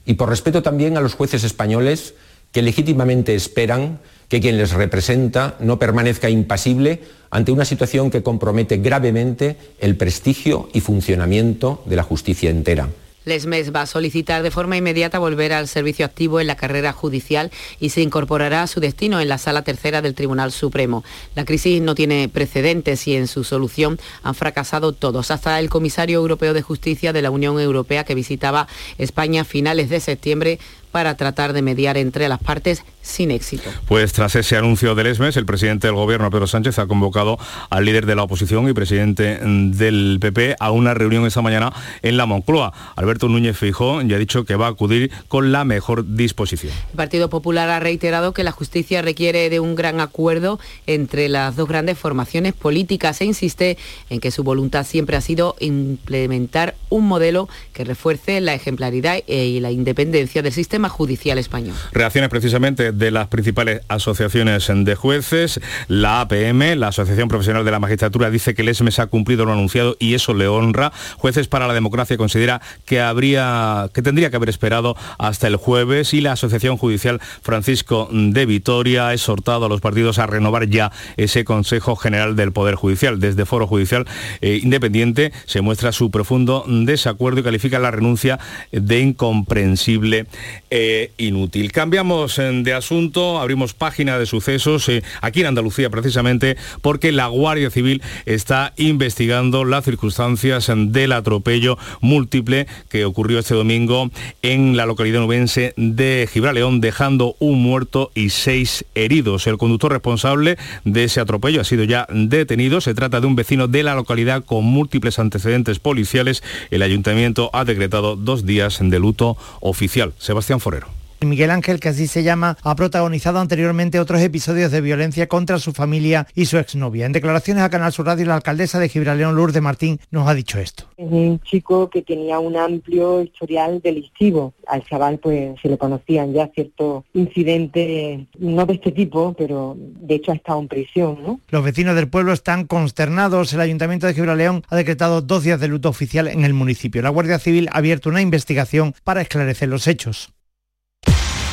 y 0.04 0.14
por 0.14 0.28
respeto 0.28 0.62
también 0.62 0.96
a 0.96 1.00
los 1.00 1.14
jueces 1.14 1.44
españoles 1.44 2.14
que 2.52 2.62
legítimamente 2.62 3.34
esperan 3.34 4.00
que 4.28 4.40
quien 4.40 4.56
les 4.56 4.72
representa 4.72 5.56
no 5.60 5.78
permanezca 5.78 6.30
impasible 6.30 7.02
ante 7.30 7.52
una 7.52 7.64
situación 7.64 8.10
que 8.10 8.22
compromete 8.22 8.78
gravemente 8.78 9.56
el 9.80 9.96
prestigio 9.96 10.68
y 10.72 10.80
funcionamiento 10.80 11.82
de 11.86 11.96
la 11.96 12.02
justicia 12.02 12.50
entera. 12.50 12.88
Lesmes 13.28 13.72
va 13.74 13.82
a 13.82 13.86
solicitar 13.86 14.42
de 14.42 14.50
forma 14.50 14.76
inmediata 14.76 15.18
volver 15.18 15.52
al 15.52 15.68
servicio 15.68 16.04
activo 16.04 16.40
en 16.40 16.46
la 16.46 16.56
carrera 16.56 16.92
judicial 16.92 17.50
y 17.78 17.90
se 17.90 18.00
incorporará 18.00 18.62
a 18.62 18.66
su 18.66 18.80
destino 18.80 19.20
en 19.20 19.28
la 19.28 19.38
sala 19.38 19.62
tercera 19.62 20.02
del 20.02 20.14
Tribunal 20.14 20.50
Supremo. 20.50 21.04
La 21.34 21.44
crisis 21.44 21.80
no 21.80 21.94
tiene 21.94 22.28
precedentes 22.28 23.06
y 23.06 23.14
en 23.14 23.28
su 23.28 23.44
solución 23.44 24.00
han 24.22 24.34
fracasado 24.34 24.92
todos, 24.92 25.30
hasta 25.30 25.60
el 25.60 25.68
comisario 25.68 26.18
europeo 26.18 26.54
de 26.54 26.62
justicia 26.62 27.12
de 27.12 27.22
la 27.22 27.30
Unión 27.30 27.60
Europea 27.60 28.04
que 28.04 28.14
visitaba 28.14 28.66
España 28.96 29.42
a 29.42 29.44
finales 29.44 29.90
de 29.90 30.00
septiembre 30.00 30.58
para 30.98 31.14
tratar 31.14 31.52
de 31.52 31.62
mediar 31.62 31.96
entre 31.96 32.28
las 32.28 32.40
partes 32.40 32.82
sin 33.02 33.30
éxito. 33.30 33.70
Pues 33.86 34.12
tras 34.12 34.34
ese 34.34 34.56
anuncio 34.56 34.96
del 34.96 35.06
ESMES, 35.06 35.36
el 35.36 35.46
presidente 35.46 35.86
del 35.86 35.94
gobierno, 35.94 36.28
Pedro 36.28 36.48
Sánchez, 36.48 36.80
ha 36.80 36.88
convocado 36.88 37.38
al 37.70 37.84
líder 37.84 38.04
de 38.04 38.16
la 38.16 38.24
oposición 38.24 38.68
y 38.68 38.72
presidente 38.72 39.38
del 39.40 40.18
PP 40.20 40.56
a 40.58 40.72
una 40.72 40.94
reunión 40.94 41.24
esta 41.24 41.40
mañana 41.40 41.72
en 42.02 42.16
la 42.16 42.26
Moncloa. 42.26 42.72
Alberto 42.96 43.28
Núñez 43.28 43.56
Feijóo 43.56 44.02
ya 44.02 44.16
ha 44.16 44.18
dicho 44.18 44.44
que 44.44 44.56
va 44.56 44.66
a 44.66 44.70
acudir 44.70 45.12
con 45.28 45.52
la 45.52 45.64
mejor 45.64 46.16
disposición. 46.16 46.72
El 46.90 46.96
Partido 46.96 47.30
Popular 47.30 47.70
ha 47.70 47.78
reiterado 47.78 48.34
que 48.34 48.42
la 48.42 48.50
justicia 48.50 49.00
requiere 49.00 49.50
de 49.50 49.60
un 49.60 49.76
gran 49.76 50.00
acuerdo 50.00 50.58
entre 50.88 51.28
las 51.28 51.54
dos 51.54 51.68
grandes 51.68 51.96
formaciones 51.96 52.54
políticas 52.54 53.20
e 53.20 53.24
insiste 53.24 53.78
en 54.10 54.18
que 54.18 54.32
su 54.32 54.42
voluntad 54.42 54.84
siempre 54.84 55.16
ha 55.16 55.20
sido 55.20 55.54
implementar 55.60 56.74
un 56.88 57.06
modelo 57.06 57.48
que 57.72 57.84
refuerce 57.84 58.40
la 58.40 58.54
ejemplaridad 58.54 59.18
y 59.28 59.60
la 59.60 59.70
independencia 59.70 60.42
del 60.42 60.52
judicial 60.88 61.38
español. 61.38 61.74
Reacciones 61.92 62.30
precisamente 62.30 62.92
de 62.92 63.10
las 63.10 63.28
principales 63.28 63.82
asociaciones 63.88 64.68
de 64.68 64.94
jueces, 64.94 65.60
la 65.88 66.20
APM, 66.20 66.76
la 66.76 66.88
Asociación 66.88 67.28
Profesional 67.28 67.64
de 67.64 67.70
la 67.70 67.78
Magistratura, 67.78 68.30
dice 68.30 68.54
que 68.54 68.62
el 68.62 68.68
ESMES 68.68 68.98
ha 68.98 69.06
cumplido 69.06 69.44
lo 69.44 69.52
anunciado 69.52 69.96
y 69.98 70.14
eso 70.14 70.34
le 70.34 70.48
honra. 70.48 70.92
Jueces 71.16 71.48
para 71.48 71.66
la 71.66 71.74
Democracia 71.74 72.16
considera 72.16 72.60
que 72.84 73.00
habría, 73.00 73.88
que 73.92 74.02
tendría 74.02 74.30
que 74.30 74.36
haber 74.36 74.48
esperado 74.48 74.96
hasta 75.18 75.46
el 75.46 75.56
jueves 75.56 76.14
y 76.14 76.20
la 76.20 76.32
Asociación 76.32 76.76
Judicial 76.76 77.20
Francisco 77.42 78.08
de 78.12 78.46
Vitoria 78.46 79.08
ha 79.08 79.14
exhortado 79.14 79.66
a 79.66 79.68
los 79.68 79.80
partidos 79.80 80.18
a 80.18 80.26
renovar 80.26 80.68
ya 80.68 80.92
ese 81.16 81.44
Consejo 81.44 81.96
General 81.96 82.36
del 82.36 82.52
Poder 82.52 82.74
Judicial. 82.74 83.20
Desde 83.20 83.46
Foro 83.46 83.66
Judicial 83.66 84.06
eh, 84.40 84.60
Independiente 84.62 85.32
se 85.46 85.60
muestra 85.60 85.92
su 85.92 86.10
profundo 86.10 86.64
desacuerdo 86.66 87.40
y 87.40 87.42
califica 87.42 87.78
la 87.78 87.90
renuncia 87.90 88.38
de 88.72 89.00
incomprensible 89.00 90.26
e 90.70 91.12
inútil. 91.18 91.72
Cambiamos 91.72 92.38
eh, 92.38 92.50
de 92.62 92.72
asunto, 92.72 93.40
abrimos 93.40 93.74
página 93.74 94.18
de 94.18 94.26
sucesos 94.26 94.88
eh, 94.88 95.02
aquí 95.20 95.40
en 95.40 95.46
Andalucía 95.46 95.90
precisamente 95.90 96.56
porque 96.82 97.12
la 97.12 97.26
Guardia 97.28 97.70
Civil 97.70 98.02
está 98.26 98.72
investigando 98.76 99.64
las 99.64 99.84
circunstancias 99.84 100.70
del 100.74 101.12
atropello 101.12 101.78
múltiple 102.00 102.66
que 102.88 103.04
ocurrió 103.04 103.38
este 103.38 103.54
domingo 103.54 104.10
en 104.42 104.76
la 104.76 104.86
localidad 104.86 105.20
nubense 105.20 105.74
de 105.76 106.28
Gibraleón, 106.30 106.80
dejando 106.80 107.36
un 107.38 107.62
muerto 107.62 108.10
y 108.14 108.30
seis 108.30 108.84
heridos. 108.94 109.46
El 109.46 109.58
conductor 109.58 109.92
responsable 109.92 110.56
de 110.84 111.04
ese 111.04 111.20
atropello 111.20 111.60
ha 111.60 111.64
sido 111.64 111.84
ya 111.84 112.06
detenido. 112.10 112.80
Se 112.80 112.94
trata 112.94 113.20
de 113.20 113.26
un 113.26 113.36
vecino 113.36 113.68
de 113.68 113.82
la 113.82 113.94
localidad 113.94 114.44
con 114.44 114.64
múltiples 114.64 115.18
antecedentes 115.18 115.78
policiales. 115.78 116.42
El 116.70 116.82
ayuntamiento 116.82 117.50
ha 117.52 117.64
decretado 117.64 118.16
dos 118.16 118.44
días 118.46 118.78
de 118.80 118.98
luto 118.98 119.36
oficial. 119.60 120.12
Sebastián 120.18 120.57
Forero. 120.60 120.88
Miguel 121.26 121.50
Ángel, 121.50 121.80
que 121.80 121.88
así 121.88 122.06
se 122.06 122.22
llama, 122.22 122.56
ha 122.62 122.76
protagonizado 122.76 123.40
anteriormente 123.40 123.98
otros 123.98 124.20
episodios 124.20 124.70
de 124.70 124.80
violencia 124.80 125.26
contra 125.26 125.58
su 125.58 125.72
familia 125.72 126.28
y 126.34 126.46
su 126.46 126.58
exnovia. 126.58 127.06
En 127.06 127.12
declaraciones 127.12 127.64
a 127.64 127.70
Canal 127.70 127.92
Sur 127.92 128.06
Radio, 128.06 128.26
la 128.26 128.36
alcaldesa 128.36 128.78
de 128.78 128.88
Gibraleón, 128.88 129.34
Lourdes 129.34 129.60
Martín, 129.60 129.98
nos 130.10 130.28
ha 130.28 130.34
dicho 130.34 130.60
esto. 130.60 130.84
Es 130.96 131.10
un 131.10 131.40
chico 131.40 131.90
que 131.90 132.02
tenía 132.02 132.38
un 132.38 132.56
amplio 132.56 133.22
historial 133.22 133.80
delictivo. 133.82 134.54
Al 134.68 134.84
chaval 134.84 135.18
pues 135.18 135.60
se 135.60 135.68
le 135.68 135.76
conocían 135.76 136.32
ya 136.32 136.48
ciertos 136.54 137.04
incidentes, 137.14 138.26
no 138.38 138.66
de 138.66 138.74
este 138.74 138.92
tipo, 138.92 139.34
pero 139.36 139.74
de 139.76 140.14
hecho 140.14 140.30
ha 140.30 140.36
estado 140.36 140.60
en 140.60 140.68
prisión. 140.68 141.18
¿no? 141.22 141.40
Los 141.48 141.64
vecinos 141.64 141.96
del 141.96 142.08
pueblo 142.08 142.32
están 142.32 142.66
consternados. 142.66 143.52
El 143.52 143.60
Ayuntamiento 143.60 144.06
de 144.06 144.14
Gibraleón 144.14 144.62
ha 144.68 144.76
decretado 144.76 145.20
dos 145.20 145.42
días 145.42 145.58
de 145.58 145.66
luto 145.66 145.88
oficial 145.88 146.28
en 146.28 146.44
el 146.44 146.54
municipio. 146.54 147.02
La 147.02 147.10
Guardia 147.10 147.40
Civil 147.40 147.68
ha 147.72 147.78
abierto 147.78 148.08
una 148.08 148.22
investigación 148.22 148.94
para 149.02 149.20
esclarecer 149.20 149.68
los 149.68 149.88
hechos. 149.88 150.32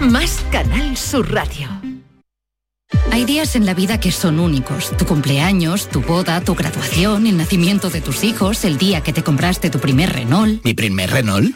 más 0.00 0.44
Canal 0.50 0.96
Sur 0.96 1.32
Radio. 1.32 1.68
Hay 3.10 3.24
días 3.24 3.56
en 3.56 3.66
la 3.66 3.74
vida 3.74 3.98
que 3.98 4.12
son 4.12 4.38
únicos. 4.38 4.96
Tu 4.96 5.06
cumpleaños, 5.06 5.88
tu 5.88 6.02
boda, 6.02 6.40
tu 6.40 6.54
graduación, 6.54 7.26
el 7.26 7.36
nacimiento 7.36 7.90
de 7.90 8.00
tus 8.00 8.22
hijos, 8.24 8.64
el 8.64 8.78
día 8.78 9.02
que 9.02 9.12
te 9.12 9.22
compraste 9.22 9.70
tu 9.70 9.80
primer 9.80 10.12
Renault. 10.12 10.62
¿Mi 10.64 10.74
primer 10.74 11.10
Renault? 11.10 11.54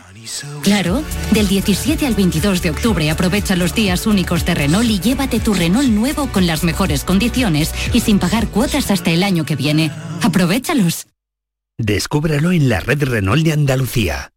Claro, 0.63 1.03
del 1.33 1.49
17 1.49 2.07
al 2.07 2.15
22 2.15 2.63
de 2.63 2.71
octubre 2.71 3.11
aprovecha 3.11 3.57
los 3.57 3.75
días 3.75 4.07
únicos 4.07 4.45
de 4.45 4.55
Renault 4.55 4.89
y 4.89 5.01
llévate 5.01 5.41
tu 5.41 5.55
Renault 5.55 5.89
nuevo 5.89 6.29
con 6.29 6.47
las 6.47 6.63
mejores 6.63 7.05
condiciones 7.05 7.75
y 7.93 8.01
sin 8.01 8.19
pagar 8.19 8.49
cuotas 8.49 8.91
hasta 8.91 9.11
el 9.11 9.23
año 9.23 9.45
que 9.45 9.57
viene. 9.57 9.91
Aprovechalos. 10.23 11.07
Descúbralo 11.79 12.53
en 12.53 12.69
la 12.69 12.81
red 12.81 13.03
Renault 13.03 13.45
de 13.45 13.53
Andalucía. 13.53 14.33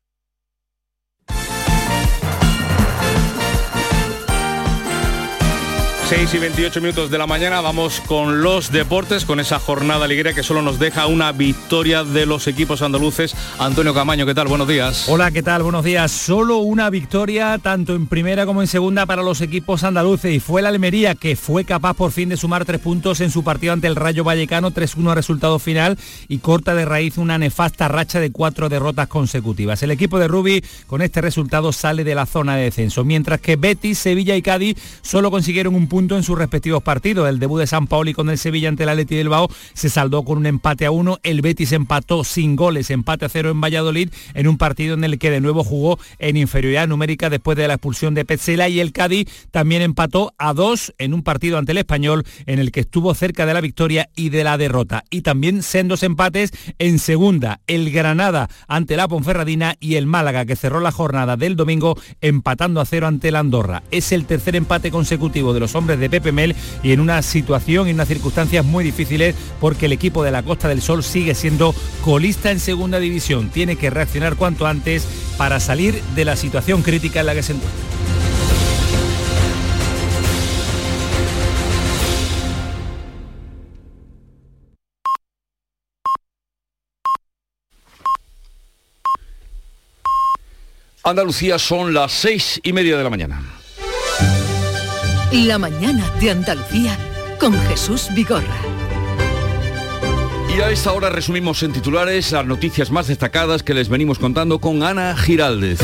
6 6.15 6.32
y 6.36 6.38
28 6.38 6.80
minutos 6.80 7.10
de 7.10 7.17
la 7.17 7.26
mañana 7.26 7.60
vamos 7.60 7.99
con 8.02 8.43
los 8.43 8.71
deportes, 8.71 9.26
con 9.26 9.39
esa 9.39 9.58
jornada 9.58 10.08
liguera 10.08 10.32
que 10.32 10.43
solo 10.43 10.62
nos 10.62 10.78
deja 10.78 11.08
una 11.08 11.32
victoria 11.32 12.04
de 12.04 12.28
los 12.28 12.45
equipos 12.45 12.84
andaluces. 12.84 13.36
Antonio 13.58 13.95
Camaño, 13.95 14.28
¿qué 14.28 14.36
tal? 14.36 14.47
Buenos 14.47 14.67
días. 14.67 15.10
Hola, 15.10 15.32
¿qué 15.32 15.41
tal? 15.41 15.63
Buenos 15.63 15.84
días. 15.84 16.12
Solo 16.12 16.58
una 16.58 16.91
victoria 16.91 17.58
tanto 17.58 17.95
en 17.95 18.06
primera 18.06 18.45
como 18.45 18.62
en 18.62 18.67
segunda 18.67 19.08
para 19.08 19.23
los 19.23 19.41
equipos 19.41 19.84
andaluces 19.84 20.36
y 20.36 20.39
fue 20.39 20.62
la 20.62 20.69
Almería 20.69 21.15
que 21.15 21.36
fue 21.36 21.65
capaz 21.65 21.95
por 21.95 22.12
fin 22.12 22.30
de 22.30 22.38
sumar 22.38 22.63
tres 22.63 22.80
puntos 22.80 23.19
en 23.19 23.32
su 23.32 23.43
partido 23.43 23.73
ante 23.73 23.88
el 23.88 23.95
Rayo 23.95 24.23
Vallecano, 24.23 24.69
3-1 24.69 25.15
resultado 25.15 25.58
final 25.58 25.97
y 26.28 26.38
corta 26.38 26.76
de 26.76 26.86
raíz 26.86 27.17
una 27.17 27.39
nefasta 27.39 27.88
racha 27.88 28.19
de 28.19 28.32
cuatro 28.32 28.69
derrotas 28.69 29.08
consecutivas. 29.08 29.82
El 29.82 29.89
equipo 29.89 30.19
de 30.19 30.28
Rubi 30.28 30.63
con 30.86 31.02
este 31.02 31.21
resultado 31.21 31.71
sale 31.71 32.04
de 32.04 32.13
la 32.13 32.28
zona 32.28 32.56
de 32.56 32.65
descenso, 32.65 33.04
mientras 33.04 33.41
que 33.41 33.56
Betis, 33.56 33.97
Sevilla 33.97 34.36
y 34.36 34.43
Cádiz 34.43 34.78
solo 35.02 35.32
consiguieron 35.32 35.73
un 35.73 35.88
punto 35.88 36.03
en 36.12 36.24
sus 36.24 36.38
respectivos 36.38 36.84
partidos. 36.84 37.30
El 37.30 37.39
debut 37.39 37.60
de 37.60 37.68
San 37.68 37.88
Paoli 37.88 38.13
con 38.13 38.30
el 38.30 38.38
Sevilla 38.38 38.70
ante 38.70 38.84
el 38.84 38.89
Atleti 38.89 39.16
del 39.16 39.30
Bao 39.30 39.48
se 39.74 39.89
saldó 39.89 40.24
con 40.24 40.38
un 40.38 40.46
empate 40.46 40.86
a 40.86 40.92
uno. 40.92 41.18
El 41.24 41.42
Betis 41.42 41.72
empató 41.72 42.24
sin 42.24 42.56
goles, 42.56 42.89
empate 42.89 43.26
a 43.26 43.30
cero 43.30 43.50
en 43.50 43.62
Valladolid, 43.62 44.10
en 44.34 44.48
un 44.48 44.58
partido 44.58 44.96
en 44.96 45.04
el 45.04 45.18
que 45.18 45.32
de 45.32 45.39
nuevo 45.39 45.63
jugó 45.63 45.98
en 46.20 46.36
inferioridad 46.38 46.88
numérica 46.88 47.30
después 47.30 47.58
de 47.58 47.68
la 47.68 47.76
expulsión 47.76 48.13
de 48.13 48.26
Petzela 48.26 48.68
y 48.68 48.80
el 48.80 48.92
Cádiz 48.92 49.28
también 49.52 49.82
empató 49.82 50.34
a 50.38 50.54
dos 50.54 50.94
en 50.98 51.13
un 51.13 51.24
partido 51.24 51.58
ante 51.58 51.72
el 51.72 51.78
Español 51.78 52.26
en 52.46 52.60
el 52.60 52.72
que 52.72 52.82
estuvo 52.82 53.13
cerca 53.13 53.46
de 53.46 53.54
la 53.54 53.62
victoria 53.62 54.10
y 54.16 54.30
de 54.30 54.44
la 54.44 54.58
derrota. 54.58 55.06
Y 55.10 55.22
también 55.22 55.63
sendos 55.63 56.04
empates 56.04 56.52
en 56.80 57.00
segunda, 57.00 57.62
el 57.68 57.92
Granada 57.92 58.50
ante 58.68 58.98
la 58.98 59.08
Ponferradina 59.08 59.76
y 59.80 59.96
el 59.96 60.06
Málaga 60.06 60.46
que 60.46 60.56
cerró 60.56 60.80
la 60.80 60.92
jornada 60.92 61.38
del 61.38 61.56
domingo 61.56 61.98
empatando 62.22 62.82
a 62.82 62.86
cero 62.86 63.08
ante 63.08 63.32
la 63.32 63.39
Andorra. 63.39 63.84
Es 63.92 64.12
el 64.12 64.26
tercer 64.26 64.56
empate 64.56 64.92
consecutivo 64.92 65.54
de 65.54 65.60
los 65.60 65.76
hombres 65.76 65.83
de 65.88 66.10
Pepe 66.10 66.32
Mel 66.32 66.56
y 66.82 66.91
en 66.91 67.00
una 67.00 67.22
situación 67.22 67.88
y 67.88 67.91
unas 67.91 68.08
circunstancias 68.08 68.65
muy 68.65 68.84
difíciles 68.84 69.36
porque 69.60 69.86
el 69.88 69.91
equipo 69.91 70.24
de 70.24 70.32
la 70.32 70.43
Costa 70.43 70.67
del 70.67 70.82
Sol 70.82 71.04
sigue 71.04 71.36
siendo 71.36 71.76
colista 72.02 72.52
en 72.52 72.60
segunda 72.60 73.00
división. 73.00 73.50
Tiene 73.50 73.76
que 73.76 73.89
reaccionar 73.89 74.36
cuanto 74.36 74.65
antes 74.65 75.06
para 75.38 75.60
salir 75.60 76.02
de 76.15 76.26
la 76.26 76.36
situación 76.36 76.82
crítica 76.82 77.19
en 77.19 77.26
la 77.26 77.36
que 77.36 77.43
se 77.43 77.54
encuentra. 77.54 77.93
Andalucía 91.06 91.60
son 91.60 91.93
las 91.93 92.13
seis 92.13 92.62
y 92.63 92.72
media 92.72 92.98
de 92.98 93.04
la 93.04 93.10
mañana. 93.10 93.62
La 95.34 95.58
mañana 95.58 96.08
de 96.22 96.30
Andalucía 96.30 96.96
con 97.39 97.54
Jesús 97.63 98.08
Vigorra. 98.13 98.56
Y 100.56 100.62
a 100.62 100.69
esta 100.69 100.91
hora 100.91 101.10
resumimos 101.10 101.63
en 101.63 101.74
titulares 101.74 102.32
las 102.32 102.46
noticias 102.46 102.91
más 102.91 103.08
destacadas 103.08 103.63
que 103.63 103.74
les 103.74 103.89
venimos 103.89 104.19
contando 104.19 104.60
con 104.60 104.84
Ana 104.84 105.17
Giraldez. 105.17 105.80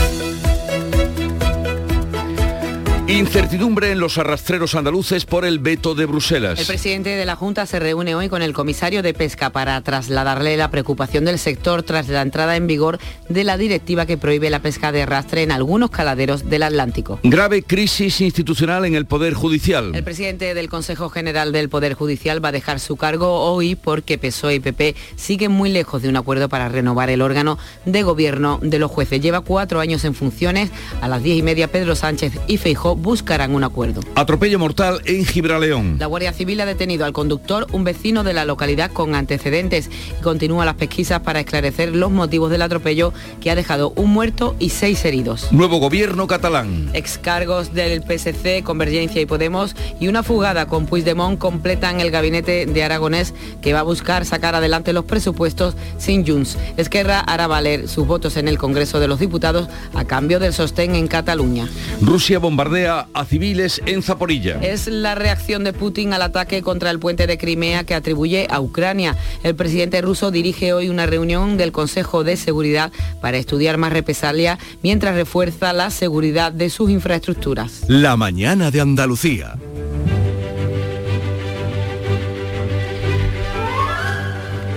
Incertidumbre 3.10 3.92
en 3.92 4.00
los 4.00 4.20
arrastreros 4.20 4.76
andaluces 4.76 5.26
por 5.26 5.44
el 5.44 5.58
veto 5.58 5.96
de 5.96 6.06
Bruselas. 6.06 6.60
El 6.60 6.68
presidente 6.68 7.10
de 7.10 7.26
la 7.26 7.36
Junta 7.36 7.66
se 7.66 7.80
reúne 7.80 8.14
hoy 8.14 8.30
con 8.30 8.44
el 8.44 8.54
comisario 8.54 9.02
de 9.02 9.16
Pesca 9.16 9.50
para 9.50 9.82
trasladarle 9.82 10.56
la 10.58 10.70
preocupación 10.70 11.26
del 11.26 11.40
sector 11.40 11.82
tras 11.82 12.08
la 12.08 12.22
entrada 12.22 12.56
en 12.56 12.68
vigor 12.68 13.00
de 13.28 13.44
la 13.44 13.58
directiva 13.58 14.06
que 14.06 14.20
prohíbe 14.20 14.52
la 14.52 14.60
pesca 14.60 14.92
de 14.92 15.02
arrastre 15.02 15.42
en 15.42 15.52
algunos 15.52 15.90
caladeros 15.90 16.52
del 16.52 16.62
Atlántico. 16.62 17.20
Grave 17.24 17.64
crisis 17.64 18.22
institucional 18.22 18.86
en 18.86 18.94
el 18.94 19.08
Poder 19.08 19.34
Judicial. 19.34 19.96
El 19.96 20.04
presidente 20.04 20.54
del 20.54 20.70
Consejo 20.70 21.10
General 21.10 21.52
del 21.52 21.68
Poder 21.68 21.96
Judicial 21.96 22.46
va 22.46 22.50
a 22.50 22.52
dejar 22.52 22.80
su 22.80 22.96
cargo 22.96 23.40
hoy 23.40 23.74
porque 23.74 24.20
PSOE 24.20 24.54
y 24.56 24.60
PP 24.60 24.96
siguen 25.16 25.52
muy 25.52 25.72
lejos 25.72 26.04
de 26.04 26.10
un 26.10 26.16
acuerdo 26.16 26.48
para 26.48 26.70
renovar 26.70 27.10
el 27.10 27.24
órgano 27.24 27.58
de 27.86 28.04
gobierno 28.04 28.60
de 28.62 28.78
los 28.78 28.92
jueces. 28.92 29.20
Lleva 29.20 29.42
cuatro 29.42 29.80
años 29.80 30.06
en 30.06 30.14
funciones. 30.14 30.70
A 31.02 31.08
las 31.08 31.24
diez 31.24 31.40
y 31.40 31.42
media 31.42 31.70
Pedro 31.70 31.96
Sánchez 31.96 32.34
y 32.46 32.58
Feijó 32.58 32.99
buscarán 33.00 33.56
un 33.56 33.64
acuerdo. 33.64 34.02
Atropello 34.16 34.60
mortal 34.60 35.02
en 35.06 35.26
Gibraleón. 35.26 35.98
La 36.00 36.06
Guardia 36.06 36.34
Civil 36.34 36.62
ha 36.62 36.66
detenido 36.66 37.06
al 37.06 37.14
conductor, 37.14 37.68
un 37.72 37.84
vecino 37.84 38.24
de 38.24 38.34
la 38.34 38.46
localidad 38.46 38.92
con 38.92 39.16
antecedentes, 39.16 39.90
y 40.20 40.22
continúa 40.22 40.66
las 40.66 40.76
pesquisas 40.76 41.22
para 41.22 41.40
esclarecer 41.40 41.96
los 41.96 42.12
motivos 42.12 42.52
del 42.52 42.62
atropello 42.62 43.14
que 43.42 43.52
ha 43.52 43.56
dejado 43.56 43.94
un 43.96 44.12
muerto 44.12 44.56
y 44.60 44.70
seis 44.70 45.04
heridos. 45.06 45.52
Nuevo 45.52 45.78
gobierno 45.78 46.28
catalán. 46.28 46.90
Excargos 46.94 47.74
del 47.74 48.04
PSC, 48.04 48.64
Convergencia 48.64 49.22
y 49.22 49.26
Podemos 49.26 49.76
y 50.00 50.08
una 50.08 50.24
fugada 50.24 50.68
con 50.68 50.86
Puigdemont 50.86 51.40
completan 51.40 52.02
el 52.02 52.12
gabinete 52.12 52.66
de 52.66 52.84
Aragonés 52.84 53.34
que 53.62 53.74
va 53.74 53.80
a 53.80 53.84
buscar 53.84 54.26
sacar 54.26 54.56
adelante 54.56 54.94
los 54.94 55.06
presupuestos 55.06 55.76
sin 55.98 56.26
Junts. 56.26 56.58
Esquerra 56.78 57.20
hará 57.20 57.48
valer 57.48 57.88
sus 57.88 58.08
votos 58.08 58.38
en 58.38 58.48
el 58.48 58.58
Congreso 58.58 59.00
de 59.00 59.08
los 59.08 59.20
Diputados 59.20 59.68
a 59.94 60.06
cambio 60.06 60.40
del 60.40 60.54
sostén 60.54 60.96
en 60.96 61.08
Cataluña. 61.08 61.68
Rusia 62.02 62.40
bombardea 62.40 62.89
a 62.90 63.26
civiles 63.26 63.82
en 63.86 64.02
Zaporilla. 64.02 64.60
Es 64.62 64.88
la 64.88 65.16
reacción 65.16 65.64
de 65.64 65.74
Putin 65.74 66.14
al 66.14 66.22
ataque 66.22 66.62
contra 66.62 66.90
el 66.90 67.00
puente 67.00 67.28
de 67.28 67.38
Crimea 67.38 67.84
que 67.84 67.94
atribuye 67.94 68.48
a 68.50 68.60
Ucrania. 68.60 69.16
El 69.44 69.56
presidente 69.56 70.02
ruso 70.02 70.32
dirige 70.32 70.74
hoy 70.74 70.90
una 70.90 71.06
reunión 71.06 71.58
del 71.58 71.72
Consejo 71.72 72.24
de 72.24 72.36
Seguridad 72.36 72.92
para 73.22 73.38
estudiar 73.38 73.78
más 73.78 73.94
represalias 73.94 74.60
mientras 74.82 75.16
refuerza 75.16 75.72
la 75.74 75.92
seguridad 75.92 76.52
de 76.52 76.70
sus 76.70 76.90
infraestructuras. 76.90 77.84
La 77.88 78.18
mañana 78.18 78.72
de 78.72 78.82
Andalucía. 78.82 79.56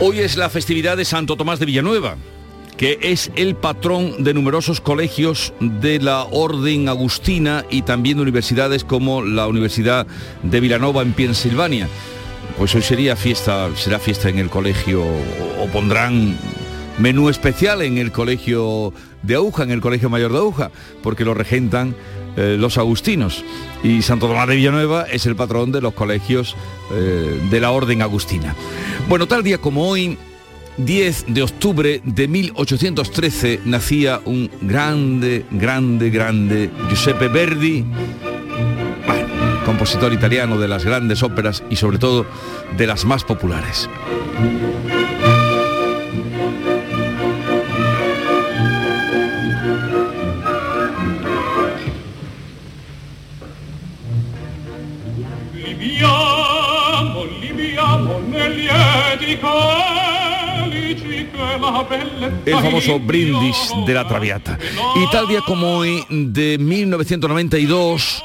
Hoy 0.01 0.19
es 0.19 0.37
la 0.37 0.51
festividad 0.51 0.97
de 0.97 1.05
Santo 1.05 1.37
Tomás 1.37 1.61
de 1.61 1.67
Villanueva 1.67 2.17
que 2.83 2.99
es 3.01 3.31
el 3.37 3.55
patrón 3.55 4.25
de 4.25 4.35
numerosos 4.35 4.81
colegios 4.81 5.55
de 5.61 6.01
la 6.01 6.25
Orden 6.25 6.89
Agustina 6.89 7.65
y 7.71 7.83
también 7.83 8.17
de 8.17 8.25
universidades 8.25 8.83
como 8.83 9.23
la 9.23 9.47
Universidad 9.47 10.05
de 10.43 10.59
Villanova 10.59 11.03
en 11.03 11.13
Pensilvania. 11.13 11.89
Pues 12.59 12.75
hoy 12.75 12.83
sería 12.83 13.15
fiesta, 13.15 13.69
será 13.77 14.01
fiesta 14.01 14.31
en 14.31 14.41
el 14.41 14.51
colegio 14.51 15.05
o 15.05 15.67
pondrán 15.73 16.37
menú 16.99 17.29
especial 17.29 17.83
en 17.83 17.99
el 17.99 18.11
colegio 18.11 18.93
de 19.23 19.37
Aguja, 19.37 19.63
en 19.63 19.71
el 19.71 19.81
colegio 19.81 20.11
mayor 20.11 20.33
de 20.33 20.39
Aguja, 20.39 20.73
porque 21.05 21.25
lo 21.25 21.35
regentan 21.35 21.95
eh, 22.37 22.57
los 22.59 22.79
agustinos. 22.79 23.45
Y 23.85 24.03
Santo 24.03 24.27
Tomás 24.27 24.49
de 24.49 24.57
Villanueva 24.57 25.05
es 25.05 25.25
el 25.27 25.37
patrón 25.37 25.71
de 25.71 25.83
los 25.83 25.95
colegios 25.95 26.57
eh, 26.93 27.41
de 27.49 27.61
la 27.61 27.71
Orden 27.71 28.03
Agustina. 28.03 28.57
Bueno, 29.09 29.29
tal 29.29 29.45
día 29.45 29.59
como 29.59 29.89
hoy, 29.89 30.19
10 30.79 31.27
de 31.29 31.43
octubre 31.43 32.01
de 32.05 32.29
1813 32.29 33.61
nacía 33.65 34.21
un 34.25 34.51
grande, 34.63 35.45
grande, 35.51 36.11
grande 36.11 36.71
Giuseppe 36.89 37.29
Verdi, 37.29 37.85
compositor 39.65 40.13
italiano 40.13 40.59
de 40.59 40.69
las 40.69 40.85
grandes 40.85 41.23
óperas 41.23 41.63
y 41.71 41.77
sobre 41.77 41.99
todo 41.99 42.27
de 42.77 42.87
las 42.87 43.05
más 43.05 43.25
populares. 43.25 43.89
El 62.47 62.55
famoso 62.55 62.99
brindis 63.01 63.73
de 63.87 63.95
la 63.95 64.07
Traviata. 64.07 64.59
Y 64.97 65.11
tal 65.11 65.29
día 65.29 65.41
como 65.47 65.79
hoy, 65.79 66.05
de 66.09 66.59
1992, 66.59 68.23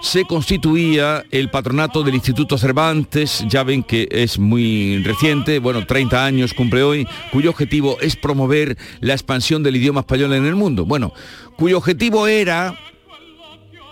se 0.00 0.24
constituía 0.24 1.24
el 1.30 1.50
patronato 1.50 2.02
del 2.02 2.14
Instituto 2.14 2.56
Cervantes, 2.56 3.44
ya 3.48 3.64
ven 3.64 3.82
que 3.82 4.08
es 4.10 4.38
muy 4.38 5.02
reciente, 5.02 5.58
bueno, 5.58 5.84
30 5.86 6.24
años 6.24 6.54
cumple 6.54 6.82
hoy, 6.82 7.06
cuyo 7.32 7.50
objetivo 7.50 7.98
es 8.00 8.16
promover 8.16 8.76
la 9.00 9.14
expansión 9.14 9.62
del 9.62 9.76
idioma 9.76 10.00
español 10.00 10.34
en 10.34 10.46
el 10.46 10.54
mundo. 10.54 10.84
Bueno, 10.84 11.12
cuyo 11.56 11.78
objetivo 11.78 12.26
era 12.26 12.78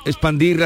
expandir 0.07 0.65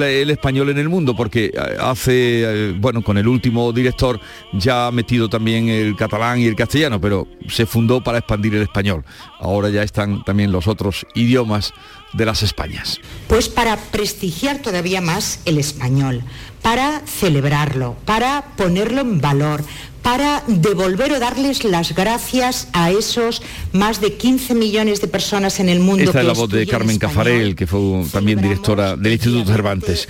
el 0.00 0.30
español 0.30 0.70
en 0.70 0.78
el 0.78 0.88
mundo, 0.88 1.14
porque 1.14 1.46
eh, 1.46 1.76
hace, 1.80 2.42
eh, 2.42 2.74
bueno, 2.78 3.02
con 3.02 3.16
el 3.18 3.28
último 3.28 3.72
director 3.72 4.20
ya 4.52 4.88
ha 4.88 4.92
metido 4.92 5.28
también 5.28 5.68
el 5.68 5.96
catalán 5.96 6.40
y 6.40 6.46
el 6.46 6.56
castellano, 6.56 7.00
pero 7.00 7.26
se 7.48 7.66
fundó 7.66 8.02
para 8.02 8.18
expandir 8.18 8.54
el 8.54 8.62
español. 8.62 9.04
Ahora 9.38 9.70
ya 9.70 9.82
están 9.82 10.24
también 10.24 10.52
los 10.52 10.66
otros 10.66 11.06
idiomas 11.14 11.72
de 12.12 12.26
las 12.26 12.42
Españas. 12.42 13.00
Pues 13.28 13.48
para 13.48 13.76
prestigiar 13.76 14.58
todavía 14.58 15.00
más 15.00 15.40
el 15.44 15.58
español, 15.58 16.22
para 16.62 17.00
celebrarlo, 17.06 17.96
para 18.04 18.44
ponerlo 18.56 19.00
en 19.00 19.20
valor, 19.20 19.62
para 20.02 20.42
devolver 20.46 21.12
o 21.12 21.20
darles 21.20 21.64
las 21.64 21.94
gracias 21.94 22.68
a 22.72 22.90
esos 22.90 23.42
más 23.72 24.00
de 24.00 24.14
15 24.14 24.54
millones 24.54 25.00
de 25.00 25.08
personas 25.08 25.60
en 25.60 25.68
el 25.68 25.80
mundo. 25.80 26.04
Esta 26.04 26.20
es 26.20 26.26
la 26.26 26.32
voz 26.32 26.50
de 26.50 26.66
Carmen 26.66 26.98
Cafarel, 26.98 27.54
que 27.54 27.66
fue 27.66 28.04
también 28.12 28.40
directora 28.40 28.96
del 28.96 29.12
Instituto 29.12 29.52
Cervantes. 29.52 30.08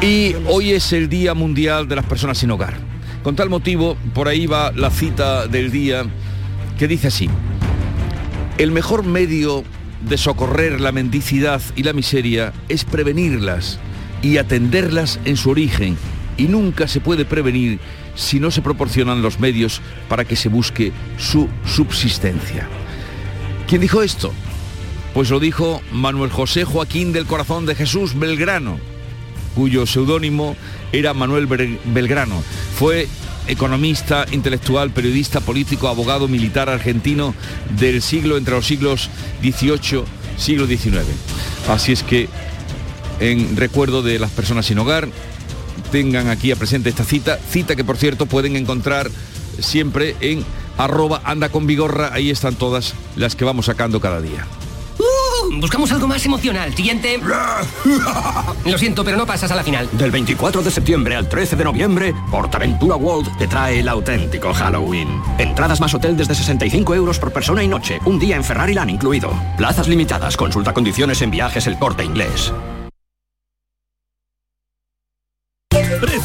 Y 0.00 0.34
hoy 0.48 0.72
es 0.72 0.92
el 0.92 1.08
Día 1.08 1.34
Mundial 1.34 1.88
de 1.88 1.96
las 1.96 2.06
Personas 2.06 2.38
sin 2.38 2.50
Hogar. 2.50 2.78
Con 3.22 3.36
tal 3.36 3.48
motivo, 3.48 3.96
por 4.14 4.28
ahí 4.28 4.46
va 4.46 4.72
la 4.72 4.90
cita 4.90 5.46
del 5.46 5.70
día 5.70 6.04
que 6.78 6.88
dice 6.88 7.08
así, 7.08 7.28
el 8.58 8.72
mejor 8.72 9.04
medio 9.04 9.62
de 10.08 10.18
socorrer 10.18 10.80
la 10.80 10.90
mendicidad 10.90 11.62
y 11.76 11.84
la 11.84 11.92
miseria 11.92 12.52
es 12.68 12.84
prevenirlas 12.84 13.78
y 14.22 14.38
atenderlas 14.38 15.20
en 15.24 15.36
su 15.36 15.50
origen 15.50 15.96
y 16.36 16.44
nunca 16.44 16.88
se 16.88 17.00
puede 17.00 17.24
prevenir 17.24 17.78
si 18.14 18.40
no 18.40 18.50
se 18.50 18.62
proporcionan 18.62 19.22
los 19.22 19.40
medios 19.40 19.80
para 20.08 20.24
que 20.24 20.36
se 20.36 20.48
busque 20.48 20.92
su 21.18 21.48
subsistencia. 21.64 22.68
¿Quién 23.66 23.80
dijo 23.80 24.02
esto? 24.02 24.32
Pues 25.14 25.30
lo 25.30 25.40
dijo 25.40 25.80
Manuel 25.92 26.30
José 26.30 26.64
Joaquín 26.64 27.12
del 27.12 27.26
Corazón 27.26 27.66
de 27.66 27.74
Jesús 27.74 28.18
Belgrano, 28.18 28.78
cuyo 29.54 29.86
seudónimo 29.86 30.56
era 30.92 31.14
Manuel 31.14 31.46
Belgrano. 31.46 32.42
Fue 32.78 33.08
economista, 33.46 34.26
intelectual, 34.30 34.90
periodista, 34.90 35.40
político, 35.40 35.88
abogado, 35.88 36.28
militar 36.28 36.68
argentino 36.68 37.34
del 37.78 38.02
siglo 38.02 38.36
entre 38.36 38.54
los 38.54 38.66
siglos 38.66 39.10
XVIII, 39.42 40.04
siglo 40.36 40.66
XIX. 40.66 41.04
Así 41.68 41.92
es 41.92 42.02
que 42.02 42.28
en 43.20 43.56
recuerdo 43.56 44.02
de 44.02 44.18
las 44.18 44.30
personas 44.30 44.66
sin 44.66 44.78
hogar, 44.78 45.08
tengan 45.92 46.28
aquí 46.28 46.50
a 46.50 46.56
presente 46.56 46.88
esta 46.88 47.04
cita, 47.04 47.38
cita 47.38 47.76
que 47.76 47.84
por 47.84 47.98
cierto 47.98 48.26
pueden 48.26 48.56
encontrar 48.56 49.10
siempre 49.60 50.16
en 50.20 50.44
arroba 50.78 51.20
anda 51.24 51.50
con 51.50 51.66
vigorra, 51.66 52.10
ahí 52.14 52.30
están 52.30 52.54
todas 52.56 52.94
las 53.14 53.36
que 53.36 53.44
vamos 53.44 53.66
sacando 53.66 54.00
cada 54.00 54.20
día. 54.20 54.46
Uh, 54.98 55.60
buscamos 55.60 55.92
algo 55.92 56.08
más 56.08 56.24
emocional. 56.24 56.74
Siguiente. 56.74 57.20
Lo 58.64 58.78
siento, 58.78 59.04
pero 59.04 59.18
no 59.18 59.26
pasas 59.26 59.50
a 59.50 59.54
la 59.54 59.62
final. 59.62 59.88
Del 59.92 60.10
24 60.10 60.62
de 60.62 60.70
septiembre 60.70 61.14
al 61.14 61.28
13 61.28 61.56
de 61.56 61.64
noviembre, 61.64 62.14
Portaventura 62.30 62.96
World 62.96 63.36
te 63.36 63.46
trae 63.46 63.80
el 63.80 63.88
auténtico 63.88 64.54
Halloween. 64.54 65.08
Entradas 65.38 65.80
más 65.80 65.92
hotel 65.92 66.16
desde 66.16 66.34
65 66.34 66.94
euros 66.94 67.18
por 67.18 67.32
persona 67.32 67.62
y 67.62 67.68
noche, 67.68 67.98
un 68.06 68.18
día 68.18 68.36
en 68.36 68.44
Ferrari 68.44 68.72
Land 68.72 68.90
incluido. 68.90 69.30
Plazas 69.58 69.88
limitadas, 69.88 70.38
consulta 70.38 70.72
condiciones 70.72 71.20
en 71.20 71.30
viajes 71.30 71.66
el 71.66 71.78
corte 71.78 72.02
inglés. 72.02 72.50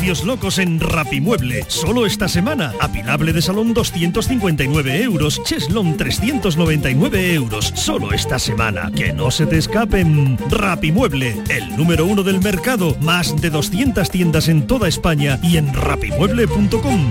Precios 0.08 0.26
locos 0.26 0.58
en 0.60 0.80
Rapimueble. 0.80 1.66
Solo 1.68 2.06
esta 2.06 2.30
semana. 2.30 2.74
Apilable 2.80 3.34
de 3.34 3.42
salón 3.42 3.74
259 3.74 5.04
euros. 5.04 5.44
Cheslon 5.44 5.98
399 5.98 7.34
euros. 7.34 7.74
Solo 7.76 8.14
esta 8.14 8.40
semana. 8.40 8.90
Que 8.96 9.12
no 9.12 9.32
se 9.32 9.46
te 9.46 9.58
escapen. 9.58 10.38
Rapimueble. 10.50 11.36
El 11.50 11.76
número 11.76 12.06
uno 12.06 12.24
del 12.24 12.40
mercado. 12.40 12.96
Más 13.02 13.36
de 13.42 13.50
200 13.50 14.10
tiendas 14.10 14.48
en 14.48 14.66
toda 14.66 14.88
España 14.88 15.42
y 15.44 15.58
en 15.58 15.74
rapimueble.com. 15.74 17.10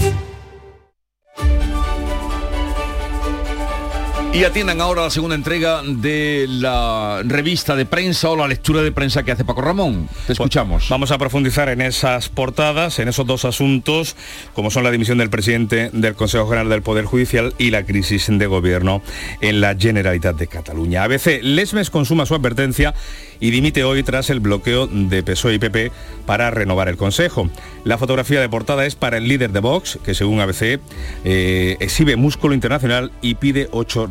Y 4.36 4.44
atiendan 4.44 4.82
ahora 4.82 5.00
la 5.00 5.08
segunda 5.08 5.34
entrega 5.34 5.80
de 5.82 6.44
la 6.46 7.22
revista 7.24 7.74
de 7.74 7.86
prensa 7.86 8.28
o 8.28 8.36
la 8.36 8.46
lectura 8.46 8.82
de 8.82 8.92
prensa 8.92 9.22
que 9.22 9.32
hace 9.32 9.46
Paco 9.46 9.62
Ramón. 9.62 10.10
Te 10.26 10.34
escuchamos. 10.34 10.90
Vamos 10.90 11.10
a 11.10 11.16
profundizar 11.16 11.70
en 11.70 11.80
esas 11.80 12.28
portadas, 12.28 12.98
en 12.98 13.08
esos 13.08 13.26
dos 13.26 13.46
asuntos, 13.46 14.14
como 14.52 14.70
son 14.70 14.84
la 14.84 14.90
dimisión 14.90 15.16
del 15.16 15.30
presidente 15.30 15.88
del 15.90 16.14
Consejo 16.16 16.46
General 16.48 16.68
del 16.68 16.82
Poder 16.82 17.06
Judicial 17.06 17.54
y 17.56 17.70
la 17.70 17.86
crisis 17.86 18.26
de 18.28 18.46
gobierno 18.46 19.00
en 19.40 19.62
la 19.62 19.74
Generalitat 19.74 20.36
de 20.36 20.48
Cataluña. 20.48 21.04
ABC, 21.04 21.40
Lesmes 21.40 21.88
consuma 21.88 22.26
su 22.26 22.34
advertencia 22.34 22.92
y 23.40 23.50
dimite 23.50 23.84
hoy 23.84 24.02
tras 24.02 24.28
el 24.28 24.40
bloqueo 24.40 24.86
de 24.86 25.22
PSOE 25.22 25.54
y 25.54 25.58
PP 25.58 25.92
para 26.26 26.50
renovar 26.50 26.88
el 26.88 26.98
Consejo. 26.98 27.48
La 27.84 27.98
fotografía 27.98 28.40
de 28.40 28.48
portada 28.48 28.84
es 28.84 28.96
para 28.96 29.16
el 29.16 29.28
líder 29.28 29.52
de 29.52 29.60
Vox, 29.60 29.98
que 30.04 30.14
según 30.14 30.40
ABC 30.40 30.80
eh, 31.24 31.76
exhibe 31.80 32.16
músculo 32.16 32.52
internacional 32.54 33.12
y 33.22 33.36
pide 33.36 33.68
ocho 33.72 34.06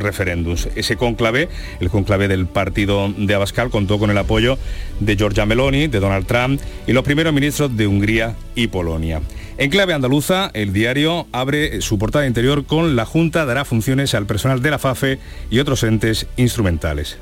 Ese 0.75 0.95
conclave, 0.97 1.49
el 1.79 1.89
conclave 1.89 2.27
del 2.27 2.47
partido 2.47 3.13
de 3.15 3.33
Abascal, 3.33 3.69
contó 3.69 3.99
con 3.99 4.09
el 4.09 4.17
apoyo 4.17 4.57
de 4.99 5.15
Giorgia 5.15 5.45
Meloni, 5.45 5.87
de 5.87 5.99
Donald 5.99 6.25
Trump 6.25 6.61
y 6.87 6.93
los 6.93 7.03
primeros 7.03 7.33
ministros 7.33 7.75
de 7.75 7.87
Hungría 7.87 8.35
y 8.55 8.67
Polonia. 8.67 9.21
En 9.57 9.69
clave 9.69 9.93
andaluza, 9.93 10.51
el 10.53 10.73
diario 10.73 11.27
abre 11.31 11.81
su 11.81 11.97
portada 11.97 12.27
interior 12.27 12.65
con 12.65 12.95
la 12.95 13.05
Junta 13.05 13.45
dará 13.45 13.63
funciones 13.63 14.13
al 14.13 14.25
personal 14.25 14.61
de 14.61 14.71
la 14.71 14.79
FAFE 14.79 15.19
y 15.49 15.59
otros 15.59 15.83
entes 15.83 16.27
instrumentales. 16.35 17.17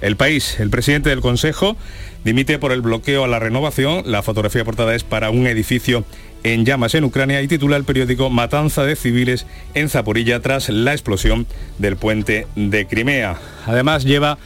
El 0.00 0.16
país, 0.16 0.60
el 0.60 0.70
presidente 0.70 1.08
del 1.08 1.20
Consejo, 1.20 1.76
dimite 2.24 2.58
por 2.58 2.72
el 2.72 2.82
bloqueo 2.82 3.24
a 3.24 3.28
la 3.28 3.38
renovación. 3.38 4.02
La 4.04 4.22
fotografía 4.22 4.64
portada 4.64 4.94
es 4.94 5.04
para 5.04 5.30
un 5.30 5.46
edificio 5.46 6.04
en 6.44 6.64
llamas 6.64 6.94
en 6.94 7.04
Ucrania 7.04 7.42
y 7.42 7.48
titula 7.48 7.76
el 7.76 7.84
periódico 7.84 8.30
Matanza 8.30 8.84
de 8.84 8.94
civiles 8.94 9.46
en 9.74 9.88
Zaporilla 9.88 10.40
tras 10.40 10.68
la 10.68 10.92
explosión 10.92 11.46
del 11.78 11.96
puente 11.96 12.46
de 12.54 12.86
Crimea. 12.86 13.38
Además 13.66 14.04
lleva 14.04 14.38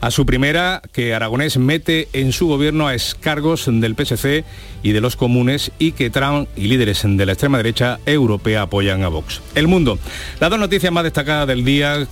a 0.00 0.10
su 0.10 0.26
primera 0.26 0.82
que 0.92 1.14
Aragonés 1.14 1.56
mete 1.56 2.08
en 2.12 2.32
su 2.32 2.46
gobierno 2.46 2.86
a 2.86 2.94
escargos 2.94 3.64
del 3.66 3.96
PSC 3.96 4.44
y 4.82 4.92
de 4.92 5.00
los 5.00 5.16
comunes 5.16 5.72
y 5.78 5.92
que 5.92 6.10
Trump 6.10 6.48
y 6.56 6.68
líderes 6.68 7.02
de 7.04 7.26
la 7.26 7.32
extrema 7.32 7.56
derecha 7.56 7.98
europea 8.06 8.62
apoyan 8.62 9.02
a 9.02 9.08
Vox. 9.08 9.40
El 9.54 9.68
mundo. 9.68 9.98
Las 10.38 10.50
dos 10.50 10.58
noticias 10.58 10.92
más 10.92 11.04
destacadas 11.04 11.48
del 11.48 11.64
día 11.64 12.06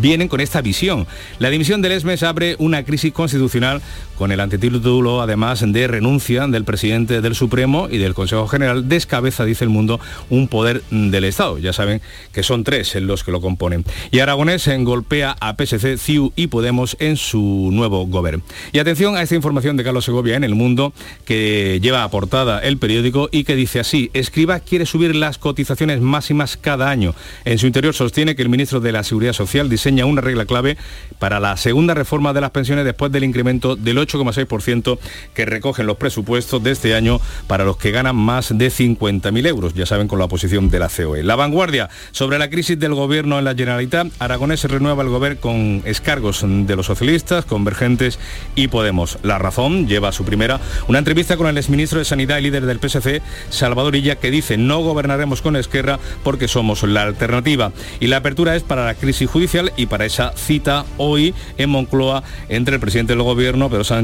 vienen 0.00 0.28
con 0.28 0.40
esta 0.40 0.60
visión. 0.60 1.06
La 1.38 1.50
dimisión 1.50 1.82
del 1.82 1.92
ESMES 1.92 2.22
abre 2.22 2.56
una 2.58 2.84
crisis 2.84 3.12
constitucional 3.12 3.80
con 4.18 4.32
el 4.32 4.40
antitítulo, 4.40 5.22
además 5.22 5.64
de 5.64 5.86
renuncia 5.86 6.46
del 6.48 6.64
presidente 6.64 7.20
del 7.20 7.36
Supremo 7.36 7.88
y 7.88 7.98
del 7.98 8.14
Consejo 8.14 8.48
General, 8.48 8.88
descabeza, 8.88 9.44
dice 9.44 9.62
el 9.62 9.70
mundo, 9.70 10.00
un 10.28 10.48
poder 10.48 10.82
del 10.90 11.22
Estado. 11.24 11.58
Ya 11.58 11.72
saben 11.72 12.02
que 12.32 12.42
son 12.42 12.64
tres 12.64 12.96
los 12.96 13.22
que 13.22 13.30
lo 13.30 13.40
componen. 13.40 13.84
Y 14.10 14.18
Aragonés 14.18 14.68
golpea 14.80 15.36
a 15.40 15.54
PSC, 15.54 15.96
CIU 15.98 16.32
y 16.34 16.48
Podemos 16.48 16.96
en 16.98 17.16
su 17.16 17.70
nuevo 17.72 18.06
gobierno. 18.06 18.42
Y 18.72 18.80
atención 18.80 19.16
a 19.16 19.22
esta 19.22 19.36
información 19.36 19.76
de 19.76 19.84
Carlos 19.84 20.04
Segovia 20.04 20.34
en 20.34 20.42
El 20.42 20.56
Mundo, 20.56 20.92
que 21.24 21.78
lleva 21.80 22.02
aportada 22.02 22.58
el 22.58 22.78
periódico 22.78 23.28
y 23.30 23.44
que 23.44 23.54
dice 23.54 23.78
así, 23.78 24.10
Escriba 24.14 24.58
quiere 24.58 24.84
subir 24.84 25.14
las 25.14 25.38
cotizaciones 25.38 26.00
máximas 26.00 26.56
cada 26.56 26.90
año. 26.90 27.14
En 27.44 27.58
su 27.58 27.66
interior 27.66 27.94
sostiene 27.94 28.34
que 28.34 28.42
el 28.42 28.48
ministro 28.48 28.80
de 28.80 28.90
la 28.90 29.04
Seguridad 29.04 29.32
Social 29.32 29.68
diseña 29.68 30.06
una 30.06 30.22
regla 30.22 30.44
clave 30.44 30.76
para 31.20 31.38
la 31.38 31.56
segunda 31.56 31.94
reforma 31.94 32.32
de 32.32 32.40
las 32.40 32.50
pensiones 32.50 32.84
después 32.84 33.12
del 33.12 33.22
incremento 33.22 33.76
del 33.76 33.98
8,6% 34.08 34.98
que 35.34 35.44
recogen 35.46 35.86
los 35.86 35.96
presupuestos 35.96 36.62
de 36.62 36.72
este 36.72 36.94
año 36.94 37.20
para 37.46 37.64
los 37.64 37.76
que 37.76 37.90
ganan 37.90 38.16
más 38.16 38.56
de 38.56 38.68
50.000 38.68 39.46
euros, 39.46 39.74
ya 39.74 39.86
saben, 39.86 40.08
con 40.08 40.18
la 40.18 40.24
oposición 40.24 40.70
de 40.70 40.78
la 40.78 40.88
COE. 40.88 41.22
La 41.22 41.36
vanguardia 41.36 41.88
sobre 42.12 42.38
la 42.38 42.50
crisis 42.50 42.78
del 42.78 42.94
gobierno 42.94 43.38
en 43.38 43.44
la 43.44 43.54
Generalitat, 43.54 44.08
Aragonés 44.18 44.64
renueva 44.64 45.02
el 45.02 45.10
gobierno 45.10 45.18
con 45.40 45.82
escargos 45.84 46.44
de 46.44 46.76
los 46.76 46.86
socialistas, 46.86 47.44
convergentes 47.44 48.18
y 48.54 48.68
Podemos. 48.68 49.18
La 49.22 49.38
razón 49.38 49.88
lleva 49.88 50.08
a 50.08 50.12
su 50.12 50.24
primera 50.24 50.60
una 50.86 50.98
entrevista 50.98 51.36
con 51.36 51.48
el 51.48 51.58
exministro 51.58 51.98
de 51.98 52.04
Sanidad 52.04 52.38
y 52.38 52.42
líder 52.42 52.66
del 52.66 52.78
PSC, 52.78 53.22
Salvador 53.50 53.96
Illa, 53.96 54.16
que 54.16 54.30
dice 54.30 54.56
no 54.56 54.80
gobernaremos 54.80 55.42
con 55.42 55.56
Esquerra 55.56 55.98
porque 56.22 56.48
somos 56.48 56.82
la 56.82 57.02
alternativa. 57.02 57.72
Y 58.00 58.06
la 58.06 58.18
apertura 58.18 58.56
es 58.56 58.62
para 58.62 58.86
la 58.86 58.94
crisis 58.94 59.28
judicial 59.28 59.72
y 59.76 59.86
para 59.86 60.04
esa 60.04 60.32
cita 60.36 60.84
hoy 60.96 61.34
en 61.56 61.70
Moncloa 61.70 62.22
entre 62.48 62.74
el 62.74 62.80
presidente 62.80 63.14
del 63.14 63.22
gobierno, 63.22 63.68
Pedro 63.68 63.84
Sánchez, 63.84 63.97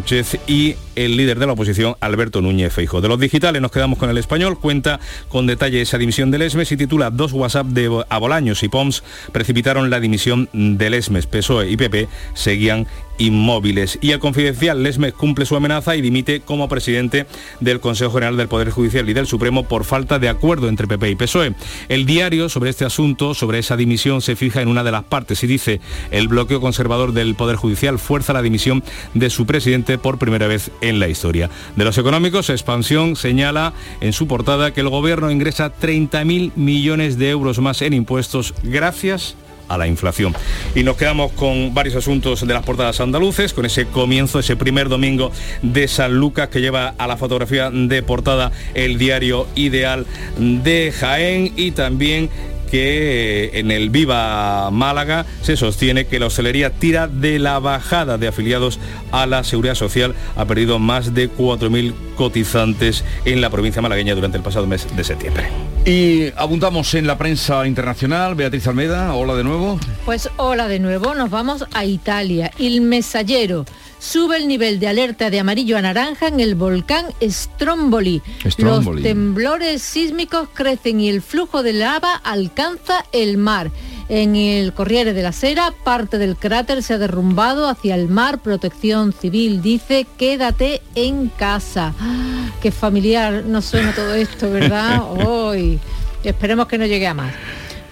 y 0.49 0.75
el 0.97 1.17
líder 1.17 1.39
de 1.39 1.47
la 1.47 1.53
oposición, 1.53 1.95
Alberto 2.01 2.41
Núñez 2.41 2.73
Feijo. 2.73 3.01
De 3.01 3.09
los 3.09 3.21
digitales 3.21 3.63
nos 3.63 3.71
quedamos 3.71 3.99
con 3.99 4.11
el 4.11 4.19
español, 4.19 4.59
cuenta 4.59 4.99
con 5.29 5.47
detalle 5.47 5.81
esa 5.81 5.99
dimisión 5.99 6.33
del 6.33 6.43
ESMES 6.43 6.73
y 6.73 6.77
titula 6.77 7.11
dos 7.11 7.33
WhatsApp 7.33 7.67
de 7.69 8.05
Abolaños 8.09 8.63
y 8.65 8.69
POMS 8.69 9.05
precipitaron 9.31 9.91
la 9.91 10.01
dimisión 10.01 10.49
del 10.53 10.95
ESMES. 10.95 11.27
PSOE 11.27 11.71
y 11.71 11.77
PP 11.77 12.09
seguían 12.35 12.89
inmóviles. 13.19 13.99
Y 14.01 14.13
el 14.13 14.19
confidencial 14.19 14.83
Lesmes 14.83 15.15
cumple 15.15 15.47
su 15.47 15.57
amenaza 15.57 15.97
y 15.97 16.03
dimite 16.03 16.41
como 16.41 16.69
presidente 16.69 17.27
del 17.61 17.81
Consejo 17.81 18.13
General 18.13 18.37
del 18.37 18.49
Poder 18.49 18.71
Judicial 18.71 19.09
y 19.09 19.15
del 19.15 19.27
Supremo 19.27 19.65
por 19.65 19.85
falta 19.85 20.19
de 20.19 20.29
acuerdo 20.29 20.69
entre 20.69 20.87
PP 20.87 21.11
y 21.11 21.15
PSOE. 21.15 21.55
El 21.89 22.07
diario 22.07 22.49
sobre 22.49 22.71
este 22.71 22.85
asunto, 22.85 23.35
sobre 23.35 23.59
esa 23.59 23.77
dimisión, 23.77 24.21
se 24.21 24.37
fija 24.37 24.63
en 24.63 24.69
una 24.69 24.85
de 24.85 24.93
las 24.93 25.05
partes 25.05 25.43
y 25.45 25.47
dice 25.47 25.81
el 26.11 26.29
bloqueo 26.29 26.61
conservador 26.61 27.13
del 27.13 27.35
Poder 27.35 27.57
Judicial 27.57 27.99
fuerza 27.99 28.33
la 28.33 28.43
dimisión 28.43 28.83
de 29.15 29.31
su 29.31 29.47
presidente 29.47 29.99
por 29.99 30.19
primera 30.19 30.47
vez 30.47 30.71
en 30.81 30.99
la 30.99 31.09
historia. 31.09 31.51
De 31.77 31.85
los 31.85 31.99
económicos, 31.99 32.51
Expansión 32.51 33.17
señala 33.17 33.73
en 34.01 34.13
su 34.13 34.27
portada 34.27 34.73
que 34.73 34.81
el 34.81 34.89
gobierno 34.89 35.31
ingresa 35.31 35.73
30.000 35.75 36.53
millones 36.57 37.19
de 37.19 37.31
euros 37.31 37.59
más 37.59 37.83
en 37.83 37.93
impuestos 37.93 38.55
gracias 38.63 39.37
a 39.69 39.79
la 39.79 39.87
inflación. 39.87 40.35
Y 40.75 40.83
nos 40.83 40.97
quedamos 40.97 41.33
con 41.33 41.75
varios 41.75 41.97
asuntos 41.97 42.47
de 42.47 42.53
las 42.53 42.65
portadas 42.65 43.01
andaluces, 43.01 43.53
con 43.53 43.67
ese 43.67 43.87
comienzo, 43.87 44.39
ese 44.39 44.57
primer 44.57 44.89
domingo 44.89 45.33
de 45.63 45.89
San 45.89 46.15
Lucas 46.15 46.49
que 46.49 46.61
lleva 46.61 46.95
a 46.99 47.07
la 47.07 47.17
fotografía 47.17 47.71
de 47.71 48.03
portada 48.03 48.53
el 48.75 48.99
diario 48.99 49.47
Ideal 49.55 50.07
de 50.39 50.93
Jaén 50.93 51.53
y 51.57 51.73
también 51.73 52.31
que 52.75 53.53
en 53.55 53.71
el 53.71 53.89
Viva 53.89 54.69
Málaga 54.73 55.27
se 55.43 55.57
sostiene 55.57 56.09
que 56.09 56.19
la 56.19 56.27
hostelería 56.27 56.71
tira 56.71 57.07
de 57.07 57.39
la 57.39 57.61
bajada 57.61 58.19
de 58.19 58.27
afiliados 58.27 58.81
a 59.13 59.27
la 59.27 59.45
Seguridad 59.45 59.77
Social. 59.77 60.13
Ha 60.35 60.45
perdido 60.45 60.81
más 60.81 61.15
de 61.15 61.31
4.000 61.31 61.95
cotizantes 62.17 63.05
en 63.25 63.41
la 63.41 63.49
provincia 63.49 63.81
malagueña 63.81 64.17
durante 64.17 64.39
el 64.39 64.43
pasado 64.43 64.67
mes 64.67 64.89
de 64.97 65.05
septiembre. 65.05 65.47
Y 65.87 66.33
apuntamos 66.37 66.93
en 66.95 67.07
la 67.07 67.17
prensa 67.17 67.65
internacional. 67.65 68.35
Beatriz 68.35 68.67
Almeda, 68.67 69.15
hola 69.15 69.37
de 69.37 69.45
nuevo. 69.45 69.79
Pues 70.05 70.29
hola 70.37 70.67
de 70.67 70.81
nuevo, 70.81 71.15
nos 71.15 71.31
vamos 71.31 71.65
a 71.75 71.85
Italia. 71.85 72.51
El 72.59 72.81
Mesallero 72.81 73.67
sube 74.05 74.37
el 74.37 74.47
nivel 74.47 74.79
de 74.79 74.89
alerta 74.89 75.31
de 75.31 75.41
amarillo 75.41 75.79
a 75.79 75.83
naranja 75.83 76.29
en 76.29 76.41
el 76.41 76.55
volcán 76.55 77.07
Stromboli. 77.23 78.23
Stromboli. 78.47 79.03
Los 79.03 79.03
temblores 79.03 79.83
sísmicos 79.83 80.49
crecen 80.53 81.01
y 81.01 81.09
el 81.09 81.23
flujo 81.23 81.63
de 81.63 81.73
lava 81.73 82.15
alcanza 82.15 83.05
el 83.13 83.39
mar. 83.39 83.71
En 84.11 84.37
el 84.37 84.75
Corriere 84.75 85.15
de 85.15 85.23
la 85.23 85.33
Sera, 85.33 85.73
parte 85.83 86.19
del 86.19 86.37
cráter 86.37 86.83
se 86.83 86.95
ha 86.95 86.99
derrumbado 86.99 87.67
hacia 87.67 87.95
el 87.95 88.09
mar. 88.09 88.43
Protección 88.43 89.15
Civil 89.15 89.63
dice, 89.63 90.07
quédate 90.19 90.83
en 90.95 91.29
casa. 91.29 91.95
¡Ah! 91.99 92.51
Qué 92.63 92.71
familiar 92.71 93.45
nos 93.45 93.65
suena 93.65 93.95
todo 93.95 94.15
esto, 94.15 94.51
¿verdad? 94.51 95.03
Hoy. 95.27 95.81
Esperemos 96.23 96.67
que 96.67 96.79
no 96.79 96.87
llegue 96.87 97.07
a 97.07 97.15
más. 97.15 97.33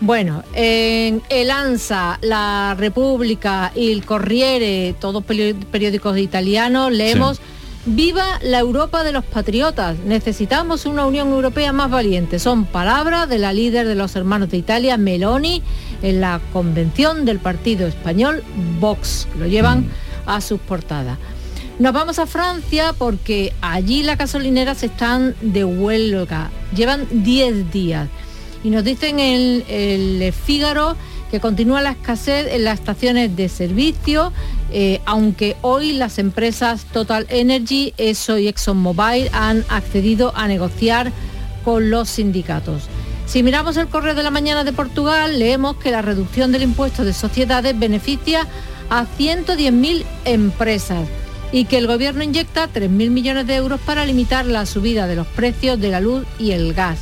Bueno, 0.02 0.42
en 0.52 1.22
El 1.28 1.52
ANSA, 1.52 2.18
La 2.22 2.74
República 2.76 3.70
y 3.72 3.92
el 3.92 4.04
Corriere, 4.04 4.96
todos 4.98 5.22
periódicos 5.24 6.18
italianos, 6.18 6.90
leemos... 6.92 7.40
Viva 7.84 8.38
la 8.44 8.60
Europa 8.60 9.02
de 9.02 9.10
los 9.10 9.24
patriotas. 9.24 9.98
Necesitamos 9.98 10.86
una 10.86 11.04
Unión 11.04 11.32
Europea 11.32 11.72
más 11.72 11.90
valiente. 11.90 12.38
Son 12.38 12.64
palabras 12.64 13.28
de 13.28 13.38
la 13.38 13.52
líder 13.52 13.88
de 13.88 13.96
los 13.96 14.14
hermanos 14.14 14.50
de 14.50 14.56
Italia, 14.56 14.96
Meloni, 14.96 15.64
en 16.00 16.20
la 16.20 16.40
convención 16.52 17.24
del 17.24 17.40
partido 17.40 17.88
español 17.88 18.44
Vox. 18.78 19.26
Lo 19.36 19.48
llevan 19.48 19.80
mm. 19.80 19.90
a 20.26 20.40
sus 20.40 20.60
portadas. 20.60 21.18
Nos 21.80 21.92
vamos 21.92 22.20
a 22.20 22.26
Francia 22.26 22.92
porque 22.96 23.52
allí 23.60 24.04
las 24.04 24.16
gasolineras 24.16 24.84
están 24.84 25.34
de 25.40 25.64
huelga. 25.64 26.52
Llevan 26.76 27.08
10 27.10 27.72
días. 27.72 28.08
Y 28.64 28.70
nos 28.70 28.84
dicen 28.84 29.18
en 29.18 29.34
el, 29.34 29.64
el 29.68 30.32
Fígaro 30.32 30.96
que 31.32 31.40
continúa 31.40 31.80
la 31.80 31.92
escasez 31.92 32.46
en 32.52 32.64
las 32.64 32.78
estaciones 32.78 33.34
de 33.34 33.48
servicio, 33.48 34.34
eh, 34.70 35.00
aunque 35.06 35.56
hoy 35.62 35.94
las 35.94 36.18
empresas 36.18 36.84
Total 36.92 37.24
Energy, 37.30 37.94
ESO 37.96 38.36
y 38.36 38.48
ExxonMobil 38.48 39.30
han 39.32 39.64
accedido 39.70 40.34
a 40.36 40.46
negociar 40.46 41.10
con 41.64 41.88
los 41.88 42.10
sindicatos. 42.10 42.82
Si 43.24 43.42
miramos 43.42 43.78
el 43.78 43.88
correo 43.88 44.14
de 44.14 44.22
la 44.22 44.30
mañana 44.30 44.62
de 44.62 44.74
Portugal, 44.74 45.38
leemos 45.38 45.76
que 45.76 45.90
la 45.90 46.02
reducción 46.02 46.52
del 46.52 46.64
impuesto 46.64 47.02
de 47.02 47.14
sociedades 47.14 47.78
beneficia 47.78 48.46
a 48.90 49.06
110.000 49.06 50.04
empresas 50.26 51.08
y 51.50 51.64
que 51.64 51.78
el 51.78 51.86
gobierno 51.86 52.22
inyecta 52.22 52.68
3.000 52.68 52.90
millones 53.08 53.46
de 53.46 53.56
euros 53.56 53.80
para 53.80 54.04
limitar 54.04 54.44
la 54.44 54.66
subida 54.66 55.06
de 55.06 55.16
los 55.16 55.26
precios 55.28 55.80
de 55.80 55.88
la 55.88 56.00
luz 56.00 56.26
y 56.38 56.50
el 56.50 56.74
gas. 56.74 56.98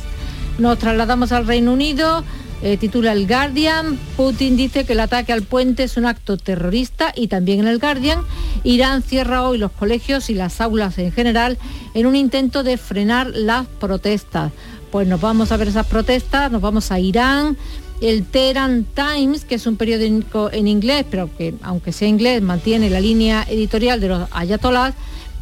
Nos 0.61 0.77
trasladamos 0.77 1.31
al 1.31 1.47
Reino 1.47 1.73
Unido, 1.73 2.23
eh, 2.61 2.77
titula 2.77 3.13
el 3.13 3.25
Guardian, 3.25 3.97
Putin 4.15 4.55
dice 4.55 4.85
que 4.85 4.93
el 4.93 4.99
ataque 4.99 5.33
al 5.33 5.41
puente 5.41 5.81
es 5.81 5.97
un 5.97 6.05
acto 6.05 6.37
terrorista 6.37 7.11
y 7.15 7.29
también 7.29 7.61
en 7.61 7.67
el 7.67 7.79
Guardian, 7.79 8.19
Irán 8.63 9.01
cierra 9.01 9.41
hoy 9.41 9.57
los 9.57 9.71
colegios 9.71 10.29
y 10.29 10.35
las 10.35 10.61
aulas 10.61 10.99
en 10.99 11.11
general 11.11 11.57
en 11.95 12.05
un 12.05 12.15
intento 12.15 12.61
de 12.61 12.77
frenar 12.77 13.31
las 13.33 13.65
protestas. 13.65 14.51
Pues 14.91 15.07
nos 15.07 15.19
vamos 15.19 15.51
a 15.51 15.57
ver 15.57 15.69
esas 15.69 15.87
protestas, 15.87 16.51
nos 16.51 16.61
vamos 16.61 16.91
a 16.91 16.99
Irán, 16.99 17.57
el 17.99 18.23
Tehran 18.23 18.85
Times, 18.93 19.45
que 19.45 19.55
es 19.55 19.65
un 19.65 19.77
periódico 19.77 20.51
en 20.51 20.67
inglés, 20.67 21.07
pero 21.09 21.27
que 21.35 21.55
aunque 21.63 21.91
sea 21.91 22.07
inglés 22.07 22.43
mantiene 22.43 22.91
la 22.91 22.99
línea 22.99 23.47
editorial 23.49 23.99
de 23.99 24.09
los 24.09 24.29
ayatolás, 24.29 24.93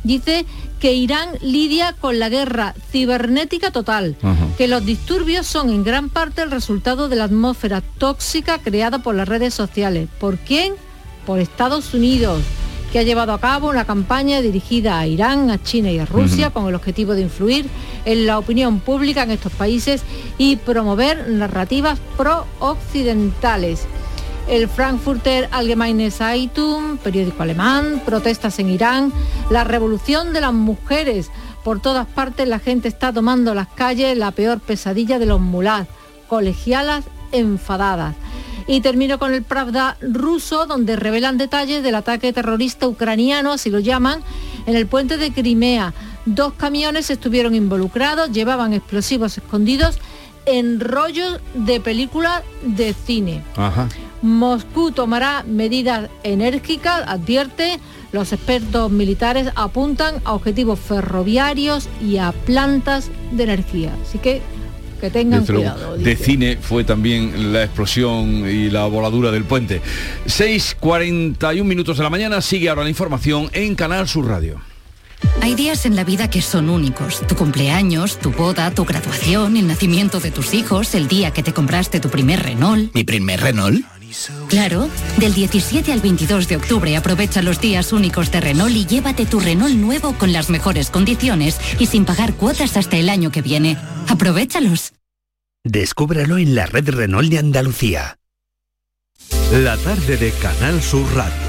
dice 0.05 0.45
que 0.79 0.93
Irán 0.93 1.29
lidia 1.41 1.93
con 1.99 2.19
la 2.19 2.29
guerra 2.29 2.73
cibernética 2.91 3.71
total, 3.71 4.15
que 4.57 4.67
los 4.67 4.85
disturbios 4.85 5.45
son 5.45 5.69
en 5.69 5.83
gran 5.83 6.09
parte 6.09 6.41
el 6.41 6.51
resultado 6.51 7.09
de 7.09 7.17
la 7.17 7.25
atmósfera 7.25 7.81
tóxica 7.81 8.59
creada 8.59 8.99
por 8.99 9.15
las 9.15 9.27
redes 9.27 9.53
sociales. 9.53 10.07
¿Por 10.19 10.37
quién? 10.37 10.73
Por 11.25 11.39
Estados 11.39 11.93
Unidos 11.93 12.41
que 12.91 12.99
ha 12.99 13.03
llevado 13.03 13.33
a 13.33 13.39
cabo 13.39 13.69
una 13.69 13.85
campaña 13.85 14.41
dirigida 14.41 14.99
a 14.99 15.05
Irán, 15.05 15.51
a 15.51 15.61
China 15.61 15.91
y 15.91 15.99
a 15.99 16.05
Rusia 16.05 16.49
con 16.49 16.67
el 16.67 16.75
objetivo 16.75 17.13
de 17.13 17.21
influir 17.21 17.69
en 18.05 18.25
la 18.25 18.39
opinión 18.39 18.79
pública 18.79 19.23
en 19.23 19.31
estos 19.31 19.51
países 19.53 20.01
y 20.37 20.55
promover 20.55 21.29
narrativas 21.29 21.99
pro-occidentales. 22.17 23.85
El 24.49 24.67
Frankfurter 24.67 25.47
Allgemeine 25.51 26.09
Zeitung, 26.09 26.97
periódico 26.97 27.43
alemán, 27.43 28.01
protestas 28.03 28.57
en 28.57 28.71
Irán, 28.71 29.13
la 29.51 29.63
revolución 29.63 30.33
de 30.33 30.41
las 30.41 30.53
mujeres. 30.53 31.29
Por 31.63 31.79
todas 31.79 32.07
partes 32.07 32.47
la 32.47 32.57
gente 32.57 32.87
está 32.87 33.13
tomando 33.13 33.53
las 33.53 33.67
calles, 33.67 34.17
la 34.17 34.31
peor 34.31 34.59
pesadilla 34.59 35.19
de 35.19 35.27
los 35.27 35.39
mulás, 35.39 35.87
colegialas 36.27 37.05
enfadadas. 37.31 38.15
Y 38.65 38.81
termino 38.81 39.19
con 39.19 39.35
el 39.35 39.43
Pravda 39.43 39.97
ruso, 40.01 40.65
donde 40.65 40.95
revelan 40.95 41.37
detalles 41.37 41.83
del 41.83 41.93
ataque 41.93 42.33
terrorista 42.33 42.87
ucraniano, 42.87 43.51
así 43.51 43.69
lo 43.69 43.77
llaman, 43.77 44.23
en 44.65 44.75
el 44.75 44.87
puente 44.87 45.17
de 45.17 45.31
Crimea. 45.31 45.93
Dos 46.25 46.53
camiones 46.53 47.11
estuvieron 47.11 47.53
involucrados, 47.53 48.31
llevaban 48.31 48.73
explosivos 48.73 49.37
escondidos 49.37 49.99
en 50.45 50.79
rollos 50.79 51.39
de 51.53 51.79
películas 51.79 52.43
de 52.63 52.93
cine. 52.93 53.43
Moscú 54.21 54.91
tomará 54.91 55.43
medidas 55.43 56.09
enérgicas, 56.23 57.03
advierte. 57.07 57.79
Los 58.11 58.33
expertos 58.33 58.91
militares 58.91 59.49
apuntan 59.55 60.15
a 60.25 60.33
objetivos 60.33 60.79
ferroviarios 60.79 61.87
y 62.01 62.17
a 62.17 62.31
plantas 62.31 63.11
de 63.31 63.43
energía. 63.43 63.95
Así 64.03 64.17
que 64.17 64.41
que 64.99 65.09
tengan 65.09 65.45
cuidado. 65.45 65.97
De 65.97 66.15
cine 66.15 66.57
fue 66.61 66.83
también 66.83 67.53
la 67.53 67.63
explosión 67.63 68.49
y 68.49 68.69
la 68.69 68.85
voladura 68.85 69.31
del 69.31 69.45
puente. 69.45 69.81
6.41 70.25 71.63
minutos 71.63 71.97
de 71.97 72.03
la 72.03 72.09
mañana, 72.09 72.41
sigue 72.41 72.69
ahora 72.69 72.83
la 72.83 72.89
información 72.89 73.49
en 73.53 73.75
Canal 73.75 74.07
Sur 74.07 74.27
Radio. 74.27 74.68
Hay 75.41 75.55
días 75.55 75.85
en 75.85 75.95
la 75.95 76.03
vida 76.03 76.29
que 76.29 76.41
son 76.41 76.69
únicos. 76.69 77.25
Tu 77.27 77.35
cumpleaños, 77.35 78.19
tu 78.19 78.31
boda, 78.31 78.71
tu 78.71 78.85
graduación, 78.85 79.57
el 79.57 79.67
nacimiento 79.67 80.19
de 80.19 80.31
tus 80.31 80.53
hijos, 80.53 80.95
el 80.95 81.07
día 81.07 81.31
que 81.31 81.43
te 81.43 81.53
compraste 81.53 81.99
tu 81.99 82.09
primer 82.09 82.41
Renault. 82.43 82.93
¿Mi 82.93 83.03
primer 83.03 83.41
Renault? 83.41 83.85
Claro, 84.47 84.89
del 85.17 85.33
17 85.33 85.93
al 85.93 86.01
22 86.01 86.47
de 86.47 86.55
octubre 86.55 86.95
aprovecha 86.97 87.41
los 87.41 87.61
días 87.61 87.93
únicos 87.93 88.31
de 88.31 88.41
Renault 88.41 88.75
y 88.75 88.85
llévate 88.85 89.25
tu 89.25 89.39
Renault 89.39 89.75
nuevo 89.75 90.13
con 90.13 90.33
las 90.33 90.49
mejores 90.49 90.89
condiciones 90.89 91.59
y 91.79 91.85
sin 91.85 92.05
pagar 92.05 92.33
cuotas 92.33 92.75
hasta 92.75 92.97
el 92.97 93.09
año 93.09 93.31
que 93.31 93.41
viene. 93.41 93.77
Aprovechalos. 94.07 94.93
Descúbralo 95.63 96.37
en 96.37 96.55
la 96.55 96.65
red 96.65 96.89
Renault 96.89 97.29
de 97.29 97.37
Andalucía. 97.37 98.17
La 99.51 99.77
tarde 99.77 100.17
de 100.17 100.31
Canal 100.31 100.81
Sur 100.81 101.05
Radio 101.15 101.48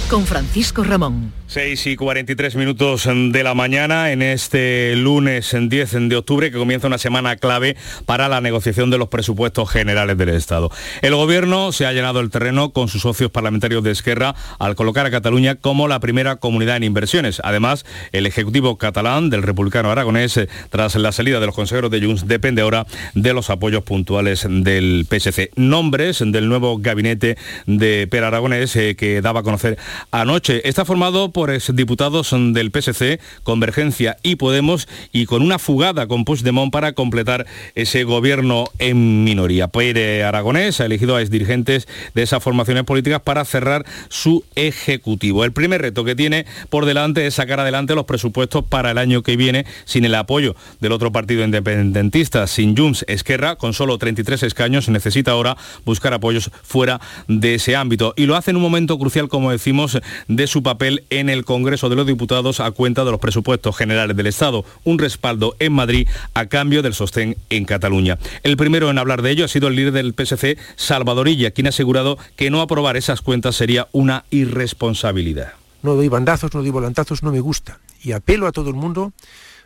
con 0.11 0.25
Francisco 0.25 0.83
Ramón. 0.83 1.31
6 1.47 1.87
y 1.87 1.95
43 1.97 2.55
minutos 2.55 3.05
de 3.05 3.43
la 3.43 3.53
mañana 3.53 4.11
en 4.11 4.21
este 4.21 4.95
lunes 4.95 5.53
10 5.57 6.09
de 6.09 6.15
octubre 6.15 6.49
que 6.49 6.57
comienza 6.57 6.87
una 6.87 6.97
semana 6.97 7.35
clave 7.35 7.75
para 8.05 8.29
la 8.29 8.39
negociación 8.39 8.89
de 8.89 8.97
los 8.97 9.09
presupuestos 9.09 9.69
generales 9.69 10.17
del 10.17 10.29
Estado. 10.29 10.69
El 11.01 11.15
Gobierno 11.15 11.73
se 11.73 11.85
ha 11.85 11.91
llenado 11.91 12.21
el 12.21 12.29
terreno 12.29 12.71
con 12.71 12.87
sus 12.87 13.01
socios 13.01 13.31
parlamentarios 13.31 13.83
de 13.83 13.91
Esquerra 13.91 14.33
al 14.59 14.75
colocar 14.75 15.05
a 15.05 15.11
Cataluña 15.11 15.55
como 15.55 15.89
la 15.89 15.99
primera 15.99 16.37
comunidad 16.37 16.77
en 16.77 16.83
inversiones. 16.83 17.41
Además, 17.43 17.85
el 18.13 18.25
Ejecutivo 18.25 18.77
catalán 18.77 19.29
del 19.29 19.43
republicano 19.43 19.91
aragonés, 19.91 20.39
tras 20.69 20.95
la 20.95 21.11
salida 21.11 21.41
de 21.41 21.47
los 21.47 21.55
consejeros 21.55 21.91
de 21.91 22.01
Junts, 22.01 22.27
depende 22.27 22.61
ahora 22.61 22.85
de 23.13 23.33
los 23.33 23.49
apoyos 23.49 23.83
puntuales 23.83 24.47
del 24.49 25.05
PSC. 25.09 25.51
Nombres 25.57 26.23
del 26.25 26.47
nuevo 26.47 26.77
gabinete 26.79 27.37
de 27.65 28.07
Per 28.07 28.23
Aragonés 28.23 28.73
eh, 28.77 28.95
que 28.95 29.21
daba 29.21 29.41
a 29.41 29.43
conocer 29.43 29.77
anoche. 30.09 30.67
Está 30.67 30.85
formado 30.85 31.31
por 31.31 31.51
diputados 31.73 32.31
del 32.31 32.71
PSC, 32.71 33.19
Convergencia 33.43 34.17
y 34.23 34.35
Podemos 34.35 34.87
y 35.11 35.25
con 35.25 35.41
una 35.41 35.59
fugada 35.59 36.07
con 36.07 36.25
Puigdemont 36.25 36.71
para 36.71 36.93
completar 36.93 37.45
ese 37.75 38.03
gobierno 38.03 38.65
en 38.79 39.23
minoría. 39.23 39.67
Pere 39.67 40.23
Aragonés 40.23 40.79
ha 40.81 40.85
elegido 40.85 41.15
a 41.15 41.21
exdirigentes 41.21 41.87
de 42.13 42.23
esas 42.23 42.41
formaciones 42.41 42.83
políticas 42.83 43.21
para 43.21 43.45
cerrar 43.45 43.85
su 44.09 44.43
ejecutivo. 44.55 45.43
El 45.43 45.51
primer 45.51 45.81
reto 45.81 46.03
que 46.03 46.15
tiene 46.15 46.45
por 46.69 46.85
delante 46.85 47.27
es 47.27 47.35
sacar 47.35 47.59
adelante 47.59 47.95
los 47.95 48.05
presupuestos 48.05 48.63
para 48.63 48.91
el 48.91 48.97
año 48.97 49.23
que 49.23 49.35
viene 49.35 49.65
sin 49.85 50.05
el 50.05 50.15
apoyo 50.15 50.55
del 50.79 50.91
otro 50.91 51.11
partido 51.11 51.43
independentista, 51.43 52.47
sin 52.47 52.75
Junts 52.75 53.05
Esquerra, 53.07 53.55
con 53.55 53.73
solo 53.73 53.97
33 53.97 54.43
escaños, 54.43 54.89
necesita 54.89 55.31
ahora 55.31 55.57
buscar 55.85 56.13
apoyos 56.13 56.51
fuera 56.63 57.01
de 57.27 57.55
ese 57.55 57.75
ámbito. 57.75 58.13
Y 58.15 58.25
lo 58.25 58.35
hace 58.35 58.51
en 58.51 58.57
un 58.57 58.63
momento 58.63 58.97
crucial, 58.97 59.27
como 59.27 59.51
decimos, 59.51 59.90
de 60.27 60.47
su 60.47 60.63
papel 60.63 61.05
en 61.09 61.29
el 61.29 61.45
Congreso 61.45 61.89
de 61.89 61.95
los 61.95 62.07
Diputados 62.07 62.59
a 62.59 62.71
cuenta 62.71 63.03
de 63.05 63.11
los 63.11 63.19
presupuestos 63.19 63.75
generales 63.75 64.15
del 64.15 64.27
Estado, 64.27 64.65
un 64.83 64.99
respaldo 64.99 65.55
en 65.59 65.73
Madrid 65.73 66.07
a 66.33 66.47
cambio 66.47 66.81
del 66.81 66.93
sostén 66.93 67.37
en 67.49 67.65
Cataluña. 67.65 68.17
El 68.43 68.57
primero 68.57 68.89
en 68.89 68.97
hablar 68.97 69.21
de 69.21 69.31
ello 69.31 69.45
ha 69.45 69.47
sido 69.47 69.67
el 69.67 69.75
líder 69.75 69.93
del 69.93 70.13
PSC, 70.13 70.57
Salvadorilla, 70.75 71.51
quien 71.51 71.67
ha 71.67 71.69
asegurado 71.69 72.17
que 72.35 72.49
no 72.49 72.61
aprobar 72.61 72.97
esas 72.97 73.21
cuentas 73.21 73.55
sería 73.55 73.87
una 73.91 74.25
irresponsabilidad. 74.29 75.53
No 75.83 75.95
doy 75.95 76.07
bandazos, 76.07 76.53
no 76.53 76.61
doy 76.61 76.69
volantazos, 76.69 77.23
no 77.23 77.31
me 77.31 77.39
gusta. 77.39 77.79
Y 78.03 78.11
apelo 78.11 78.47
a 78.47 78.51
todo 78.51 78.69
el 78.69 78.75
mundo 78.75 79.13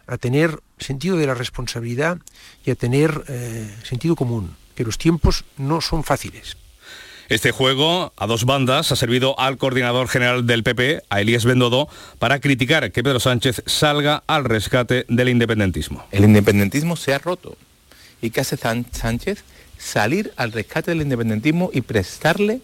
a 0.07 0.17
tener 0.17 0.59
sentido 0.77 1.17
de 1.17 1.27
la 1.27 1.33
responsabilidad 1.33 2.19
y 2.65 2.71
a 2.71 2.75
tener 2.75 3.23
eh, 3.27 3.73
sentido 3.83 4.15
común, 4.15 4.55
que 4.75 4.83
los 4.83 4.97
tiempos 4.97 5.45
no 5.57 5.81
son 5.81 6.03
fáciles. 6.03 6.57
Este 7.27 7.51
juego 7.51 8.13
a 8.17 8.27
dos 8.27 8.45
bandas 8.45 8.91
ha 8.91 8.95
servido 8.95 9.39
al 9.39 9.57
coordinador 9.57 10.07
general 10.07 10.45
del 10.45 10.61
PP, 10.61 11.01
a 11.09 11.21
Elías 11.21 11.43
Bendodo, 11.43 11.89
para 12.19 12.39
criticar 12.39 12.91
que 12.91 13.01
Pedro 13.01 13.19
Sánchez 13.19 13.63
salga 13.65 14.21
al 14.27 14.45
rescate 14.45 15.05
del 15.09 15.29
independentismo. 15.29 16.05
El 16.11 16.23
independentismo 16.23 16.95
se 16.95 17.15
ha 17.15 17.17
roto. 17.17 17.57
¿Y 18.21 18.29
qué 18.29 18.41
hace 18.41 18.57
Sánchez? 18.57 19.43
Salir 19.79 20.33
al 20.37 20.51
rescate 20.51 20.91
del 20.91 21.01
independentismo 21.01 21.71
y 21.73 21.81
prestarle, 21.81 22.61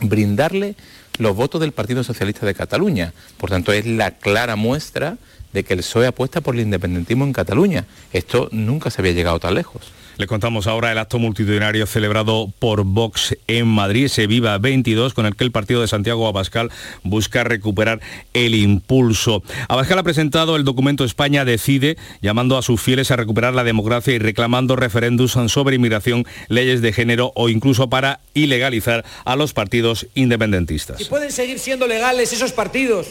brindarle 0.00 0.74
los 1.18 1.36
votos 1.36 1.60
del 1.60 1.72
Partido 1.72 2.02
Socialista 2.02 2.46
de 2.46 2.54
Cataluña. 2.54 3.12
Por 3.36 3.50
tanto, 3.50 3.72
es 3.74 3.84
la 3.84 4.12
clara 4.12 4.56
muestra 4.56 5.18
de 5.52 5.64
que 5.64 5.74
el 5.74 5.80
PSOE 5.80 6.06
apuesta 6.06 6.40
por 6.40 6.54
el 6.54 6.62
independentismo 6.62 7.24
en 7.24 7.34
Cataluña. 7.34 7.84
Esto 8.14 8.48
nunca 8.52 8.90
se 8.90 9.02
había 9.02 9.12
llegado 9.12 9.38
tan 9.38 9.54
lejos. 9.54 9.82
Le 10.18 10.26
contamos 10.26 10.66
ahora 10.66 10.90
el 10.90 10.98
acto 10.98 11.20
multitudinario 11.20 11.86
celebrado 11.86 12.52
por 12.58 12.82
Vox 12.82 13.36
en 13.46 13.68
Madrid, 13.68 14.06
ese 14.06 14.26
Viva 14.26 14.58
22, 14.58 15.14
con 15.14 15.26
el 15.26 15.36
que 15.36 15.44
el 15.44 15.52
partido 15.52 15.80
de 15.80 15.86
Santiago 15.86 16.26
Abascal 16.26 16.72
busca 17.04 17.44
recuperar 17.44 18.00
el 18.34 18.56
impulso. 18.56 19.44
Abascal 19.68 20.00
ha 20.00 20.02
presentado 20.02 20.56
el 20.56 20.64
documento 20.64 21.04
España 21.04 21.44
Decide, 21.44 21.96
llamando 22.20 22.58
a 22.58 22.62
sus 22.62 22.80
fieles 22.80 23.12
a 23.12 23.16
recuperar 23.16 23.54
la 23.54 23.62
democracia 23.62 24.12
y 24.12 24.18
reclamando 24.18 24.74
referéndums 24.74 25.38
sobre 25.52 25.76
inmigración, 25.76 26.26
leyes 26.48 26.82
de 26.82 26.92
género 26.92 27.30
o 27.36 27.48
incluso 27.48 27.88
para 27.88 28.18
ilegalizar 28.34 29.04
a 29.24 29.36
los 29.36 29.52
partidos 29.52 30.08
independentistas. 30.16 30.98
Si 30.98 31.04
pueden 31.04 31.30
seguir 31.30 31.60
siendo 31.60 31.86
legales 31.86 32.32
esos 32.32 32.50
partidos 32.50 33.06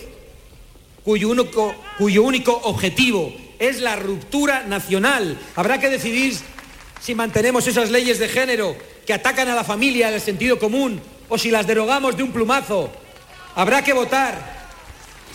cuyo 1.05 1.29
único 1.29 2.61
objetivo 2.65 3.33
es 3.59 3.79
la 3.79 3.95
ruptura 3.95 4.65
nacional, 4.67 5.37
habrá 5.55 5.79
que 5.79 5.87
decidir 5.87 6.33
si 6.99 7.15
mantenemos 7.15 7.67
esas 7.67 7.89
leyes 7.89 8.19
de 8.19 8.27
género 8.27 8.75
que 9.05 9.13
atacan 9.13 9.47
a 9.47 9.55
la 9.55 9.63
familia, 9.63 10.09
al 10.09 10.21
sentido 10.21 10.59
común, 10.59 11.01
o 11.29 11.37
si 11.37 11.51
las 11.51 11.67
derogamos 11.67 12.17
de 12.17 12.23
un 12.23 12.31
plumazo. 12.31 12.89
Habrá 13.55 13.83
que 13.83 13.93
votar 13.93 14.56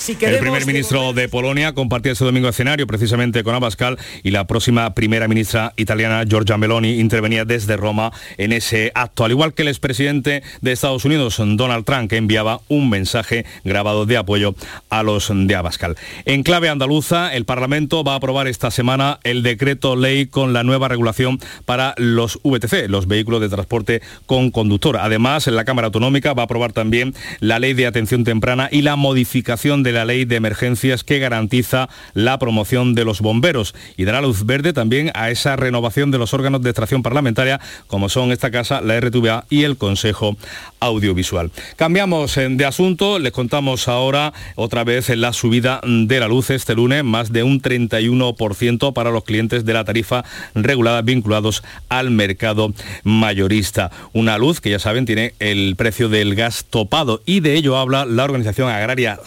el 0.09 0.38
primer 0.38 0.66
ministro 0.66 1.12
de 1.12 1.28
Polonia 1.28 1.74
compartió 1.74 2.11
ese 2.11 2.24
domingo 2.24 2.48
escenario 2.48 2.88
precisamente 2.88 3.44
con 3.44 3.55
Abascal 3.55 3.98
y 4.24 4.32
la 4.32 4.48
próxima 4.48 4.94
primera 4.94 5.28
ministra 5.28 5.74
italiana, 5.76 6.24
Giorgia 6.28 6.59
Meloni, 6.59 6.98
intervenía 6.98 7.44
desde 7.44 7.76
Roma 7.76 8.11
en 8.36 8.53
ese 8.53 8.90
acto, 8.96 9.24
al 9.24 9.30
igual 9.30 9.55
que 9.55 9.62
el 9.62 9.68
expresidente 9.68 10.42
de 10.61 10.72
Estados 10.72 11.05
Unidos, 11.05 11.36
Donald 11.38 11.84
Trump, 11.84 12.11
que 12.11 12.16
enviaba 12.16 12.61
un 12.66 12.90
mensaje 12.90 13.44
grabado 13.62 14.05
de 14.05 14.16
apoyo 14.16 14.57
a 14.90 15.05
los 15.05 15.30
de 15.32 15.55
Abascal. 15.55 15.96
En 16.24 16.42
clave 16.42 16.68
andaluza, 16.68 17.32
el 17.32 17.44
Parlamento 17.44 18.03
va 18.03 18.14
a 18.14 18.16
aprobar 18.16 18.48
esta 18.48 18.72
semana 18.72 19.20
el 19.22 19.44
decreto 19.44 19.94
ley 19.94 20.26
con 20.26 20.53
la 20.53 20.64
nueva 20.64 20.88
regulación 20.88 21.38
para 21.64 21.94
los 21.96 22.40
VTC, 22.42 22.88
los 22.88 23.07
vehículos 23.07 23.40
de 23.40 23.48
transporte 23.48 24.03
con 24.26 24.50
conductor. 24.50 24.96
Además, 24.96 25.46
en 25.46 25.55
la 25.55 25.64
Cámara 25.64 25.86
Autonómica 25.86 26.32
va 26.32 26.42
a 26.42 26.46
aprobar 26.46 26.72
también 26.72 27.14
la 27.38 27.61
ley 27.61 27.74
de 27.74 27.86
atención 27.86 28.24
temprana 28.24 28.68
y 28.72 28.82
la 28.82 28.96
modificación 28.96 29.84
de 29.84 29.91
la 29.93 30.05
ley 30.05 30.24
de 30.24 30.36
emergencias 30.36 31.05
que 31.05 31.18
garantiza 31.18 31.88
la 32.14 32.38
promoción 32.38 32.95
de 32.95 33.05
los 33.05 33.20
bomberos 33.20 33.74
y 33.97 34.05
dará 34.05 34.20
luz 34.20 34.45
verde 34.47 34.72
también 34.72 35.11
a 35.14 35.30
esa 35.30 35.57
renovación 35.57 36.11
de 36.11 36.18
los 36.18 36.34
órganos 36.34 36.62
de 36.62 36.70
extracción 36.70 37.03
parlamentaria 37.03 37.61
como 37.86 38.09
son 38.09 38.32
esta 38.32 38.51
casa, 38.51 38.80
la 38.80 38.99
RTVA 39.01 39.45
y 39.51 39.64
el 39.64 39.76
Consejo 39.76 40.36
Audiovisual. 40.80 41.51
Cambiamos 41.76 42.36
eh, 42.36 42.49
de 42.51 42.64
asunto, 42.64 43.18
les 43.18 43.32
contamos 43.32 43.88
ahora 43.88 44.32
otra 44.57 44.84
vez 44.84 45.09
la 45.11 45.32
subida 45.32 45.80
de 45.84 46.20
la 46.20 46.28
luz 46.28 46.51
este 46.51 46.74
lunes, 46.74 47.05
más 47.05 47.32
de 47.32 47.43
un 47.43 47.61
31% 47.61 48.93
para 48.93 49.11
los 49.11 49.24
clientes 49.24 49.64
de 49.64 49.72
la 49.72 49.84
tarifa 49.84 50.24
regulada 50.55 51.03
vinculados 51.03 51.62
al 51.88 52.11
mercado 52.11 52.72
mayorista. 53.05 53.90
Una 54.12 54.38
luz 54.38 54.61
que 54.61 54.70
ya 54.70 54.78
saben 54.78 55.07
tiene 55.07 55.34
el 55.38 55.76
precio 55.76 56.09
del 56.09 56.34
gas 56.34 56.64
topado 56.68 57.22
y 57.26 57.40
de 57.40 57.55
ello 57.55 57.76
habla 57.76 58.05
la 58.05 58.24
organización 58.24 58.68
agraria 58.68 59.20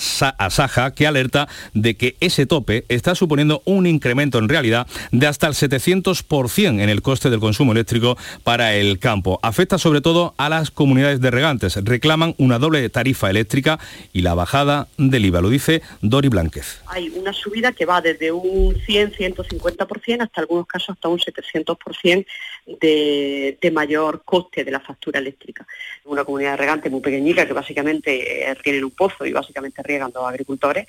Saja, 0.49 0.91
que 0.91 1.07
alerta 1.07 1.47
de 1.73 1.95
que 1.95 2.15
ese 2.19 2.45
tope 2.45 2.85
está 2.89 3.15
suponiendo 3.15 3.61
un 3.65 3.87
incremento 3.87 4.39
en 4.39 4.49
realidad 4.49 4.87
de 5.11 5.27
hasta 5.27 5.47
el 5.47 5.53
700% 5.53 6.81
en 6.81 6.89
el 6.89 7.01
coste 7.01 7.29
del 7.29 7.39
consumo 7.39 7.71
eléctrico 7.71 8.17
para 8.43 8.75
el 8.75 8.99
campo. 8.99 9.39
Afecta 9.41 9.77
sobre 9.77 10.01
todo 10.01 10.33
a 10.37 10.49
las 10.49 10.71
comunidades 10.71 11.21
de 11.21 11.31
regantes. 11.31 11.75
Reclaman 11.83 12.35
una 12.37 12.59
doble 12.59 12.87
tarifa 12.89 13.29
eléctrica 13.29 13.79
y 14.13 14.21
la 14.21 14.33
bajada 14.33 14.87
del 14.97 15.25
IVA, 15.25 15.41
lo 15.41 15.49
dice 15.49 15.81
Dori 16.01 16.29
Blánquez. 16.29 16.81
Hay 16.87 17.09
una 17.15 17.33
subida 17.33 17.71
que 17.71 17.85
va 17.85 18.01
desde 18.01 18.31
un 18.31 18.75
100-150% 18.75 20.21
hasta 20.21 20.41
algunos 20.41 20.67
casos 20.67 20.89
hasta 20.89 21.09
un 21.09 21.19
700% 21.19 22.25
de, 22.65 23.71
mayor 23.73 24.23
coste 24.23 24.63
de 24.63 24.71
la 24.71 24.79
factura 24.79 25.19
eléctrica. 25.19 25.65
Una 26.05 26.23
comunidad 26.23 26.51
de 26.51 26.57
regantes 26.57 26.91
muy 26.91 27.01
pequeñica 27.01 27.45
que 27.45 27.53
básicamente 27.53 28.49
eh, 28.49 28.55
tienen 28.63 28.83
un 28.83 28.91
pozo 28.91 29.25
y 29.25 29.33
básicamente 29.33 29.83
riegan 29.83 30.11
dos 30.11 30.27
agricultores, 30.27 30.85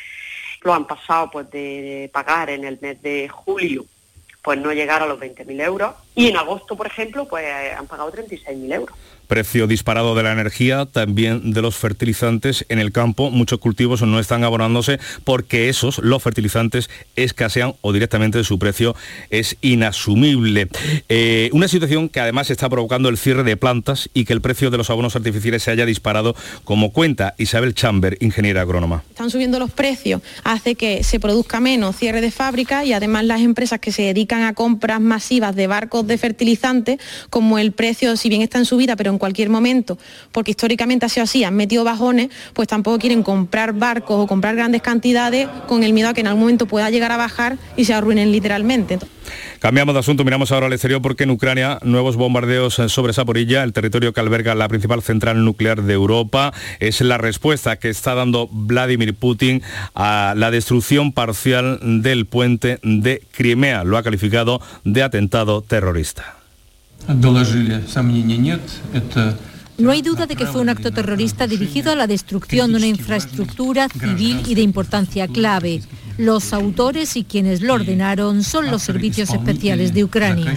lo 0.63 0.73
han 0.73 0.87
pasado 0.87 1.31
pues 1.31 1.51
de 1.51 2.11
pagar 2.13 2.51
en 2.51 2.65
el 2.65 2.79
mes 2.81 3.01
de 3.03 3.29
julio 3.29 3.85
pues 4.43 4.61
no 4.61 4.73
llegar 4.73 5.03
a 5.03 5.07
los 5.07 5.19
20.000 5.19 5.61
euros 5.61 5.95
y 6.17 6.27
en 6.27 6.37
agosto, 6.37 6.77
por 6.77 6.89
ejemplo, 6.89 7.29
pues 7.29 7.45
han 7.77 7.87
pagado 7.87 8.11
36.000 8.11 8.75
euros 8.75 8.97
precio 9.27 9.67
disparado 9.67 10.15
de 10.15 10.23
la 10.23 10.33
energía, 10.33 10.87
también 10.87 11.53
de 11.53 11.63
los 11.63 11.77
fertilizantes 11.77 12.65
en 12.69 12.79
el 12.79 12.93
campo. 12.93 13.31
Muchos 13.31 13.59
cultivos 13.59 14.03
no 14.03 14.19
están 14.19 14.45
abonándose 14.45 14.99
porque 15.25 15.69
esos, 15.69 15.99
los 15.99 16.23
fertilizantes, 16.23 16.89
escasean 17.17 17.75
o 17.81 17.93
directamente 17.93 18.43
su 18.45 18.59
precio 18.59 18.95
es 19.31 19.57
inasumible. 19.61 20.69
Eh, 21.09 21.51
una 21.53 21.69
situación 21.69 22.09
que 22.09 22.21
además 22.21 22.51
está 22.51 22.69
provocando 22.69 23.09
el 23.09 23.19
cierre 23.19 23.43
de 23.43 23.57
plantas 23.57 24.09
y 24.15 24.25
que 24.25 24.33
el 24.33 24.41
precio 24.41 24.71
de 24.71 24.79
los 24.79 24.91
abonos 24.91 25.17
artificiales 25.17 25.63
se 25.65 25.71
haya 25.71 25.87
disparado, 25.87 26.35
como 26.65 26.93
cuenta 26.93 27.35
Isabel 27.39 27.75
Chamber, 27.75 28.17
ingeniera 28.21 28.63
agrónoma. 28.63 29.03
Están 29.11 29.31
subiendo 29.31 29.59
los 29.59 29.71
precios, 29.71 30.23
hace 30.45 30.75
que 30.75 31.03
se 31.03 31.21
produzca 31.21 31.61
menos 31.61 31.97
cierre 31.97 32.21
de 32.21 32.31
fábrica 32.31 32.85
y 32.85 32.93
además 32.93 33.25
las 33.25 33.41
empresas 33.41 33.81
que 33.81 33.93
se 33.93 34.03
dedican 34.03 34.43
a 34.43 34.55
compras 34.55 35.01
masivas 35.01 35.57
de 35.57 35.67
barcos 35.67 36.06
de 36.07 36.19
fertilizantes, 36.19 36.99
como 37.31 37.59
el 37.59 37.73
precio, 37.73 38.17
si 38.17 38.29
bien 38.29 38.43
está 38.43 38.59
en 38.59 38.65
subida, 38.65 38.97
pero 38.97 39.11
en 39.11 39.19
cualquier 39.19 39.49
momento, 39.49 39.99
porque 40.33 40.53
históricamente 40.53 41.07
ha 41.07 41.09
sido 41.09 41.25
así, 41.25 41.45
han 41.45 41.55
metido 41.55 41.85
bajones, 41.85 42.29
pues 42.55 42.69
tampoco 42.69 42.99
quieren 42.99 43.23
comprar 43.23 43.73
barcos 43.73 44.19
o 44.19 44.27
comprar 44.27 44.57
grandes 44.57 44.83
cantidades 44.83 45.49
con 45.67 45.83
el 45.83 45.93
miedo 45.93 46.09
a 46.09 46.15
que 46.15 46.21
en 46.21 46.29
algún 46.29 46.43
momento 46.43 46.67
pueda 46.67 46.91
llegar 46.91 47.13
a 47.13 47.17
bajar 47.17 47.59
y 47.77 47.85
se 47.85 47.95
arruinen 47.95 48.33
literalmente. 48.33 48.99
Cambiamos 49.61 49.95
de 49.95 50.01
asunto, 50.01 50.25
miramos 50.25 50.53
ahora 50.53 50.67
al 50.67 50.73
exterior 50.73 51.01
porque 51.01 51.25
en 51.25 51.31
Ucrania 51.31 51.79
nuevos 51.83 52.17
bombardeos 52.17 52.75
sobre 52.75 53.13
Saporilla, 53.13 53.63
el 53.63 53.73
territorio 53.73 54.13
que 54.13 54.21
alberga 54.21 54.55
la 54.55 54.69
principal 54.69 55.03
central 55.03 55.45
nuclear 55.45 55.83
de 55.83 55.95
Europa, 55.95 56.53
es 56.81 57.01
la 57.01 57.19
respuesta 57.19 57.77
que 57.77 57.89
está 57.89 58.15
dando 58.15 58.49
Vladimir 58.51 59.15
Putin 59.15 59.63
a 59.95 60.35
la 60.37 60.51
destrucción 60.51 61.13
parcial 61.13 61.79
del 62.03 62.27
puente 62.27 62.79
de 62.83 63.23
Crimea. 63.33 63.85
Lo 63.85 63.97
ha 63.97 64.03
calificado 64.03 64.61
de 64.85 65.03
atentado 65.03 65.63
terrorista. 65.63 66.37
No 69.79 69.91
hay 69.91 70.01
duda 70.01 70.27
de 70.27 70.37
que 70.37 70.47
fue 70.47 70.63
un 70.63 70.71
acto 70.71 70.91
terrorista 70.91 71.47
dirigido 71.47 71.93
a 71.93 71.97
la 71.97 72.07
destrucción 72.07 72.71
de 72.71 72.79
una 72.79 72.87
infraestructura 72.87 73.89
civil 73.89 74.43
y 74.47 74.55
de 74.55 74.63
importancia 74.63 75.29
clave. 75.29 75.83
Los 76.19 76.55
autores 76.55 77.15
y 77.17 77.25
quienes 77.25 77.61
lo 77.61 77.75
ordenaron 77.75 78.43
son 78.43 78.71
los 78.71 78.83
servicios 78.83 79.29
especiales 79.35 79.93
de 79.93 80.03
Ucrania. 80.05 80.55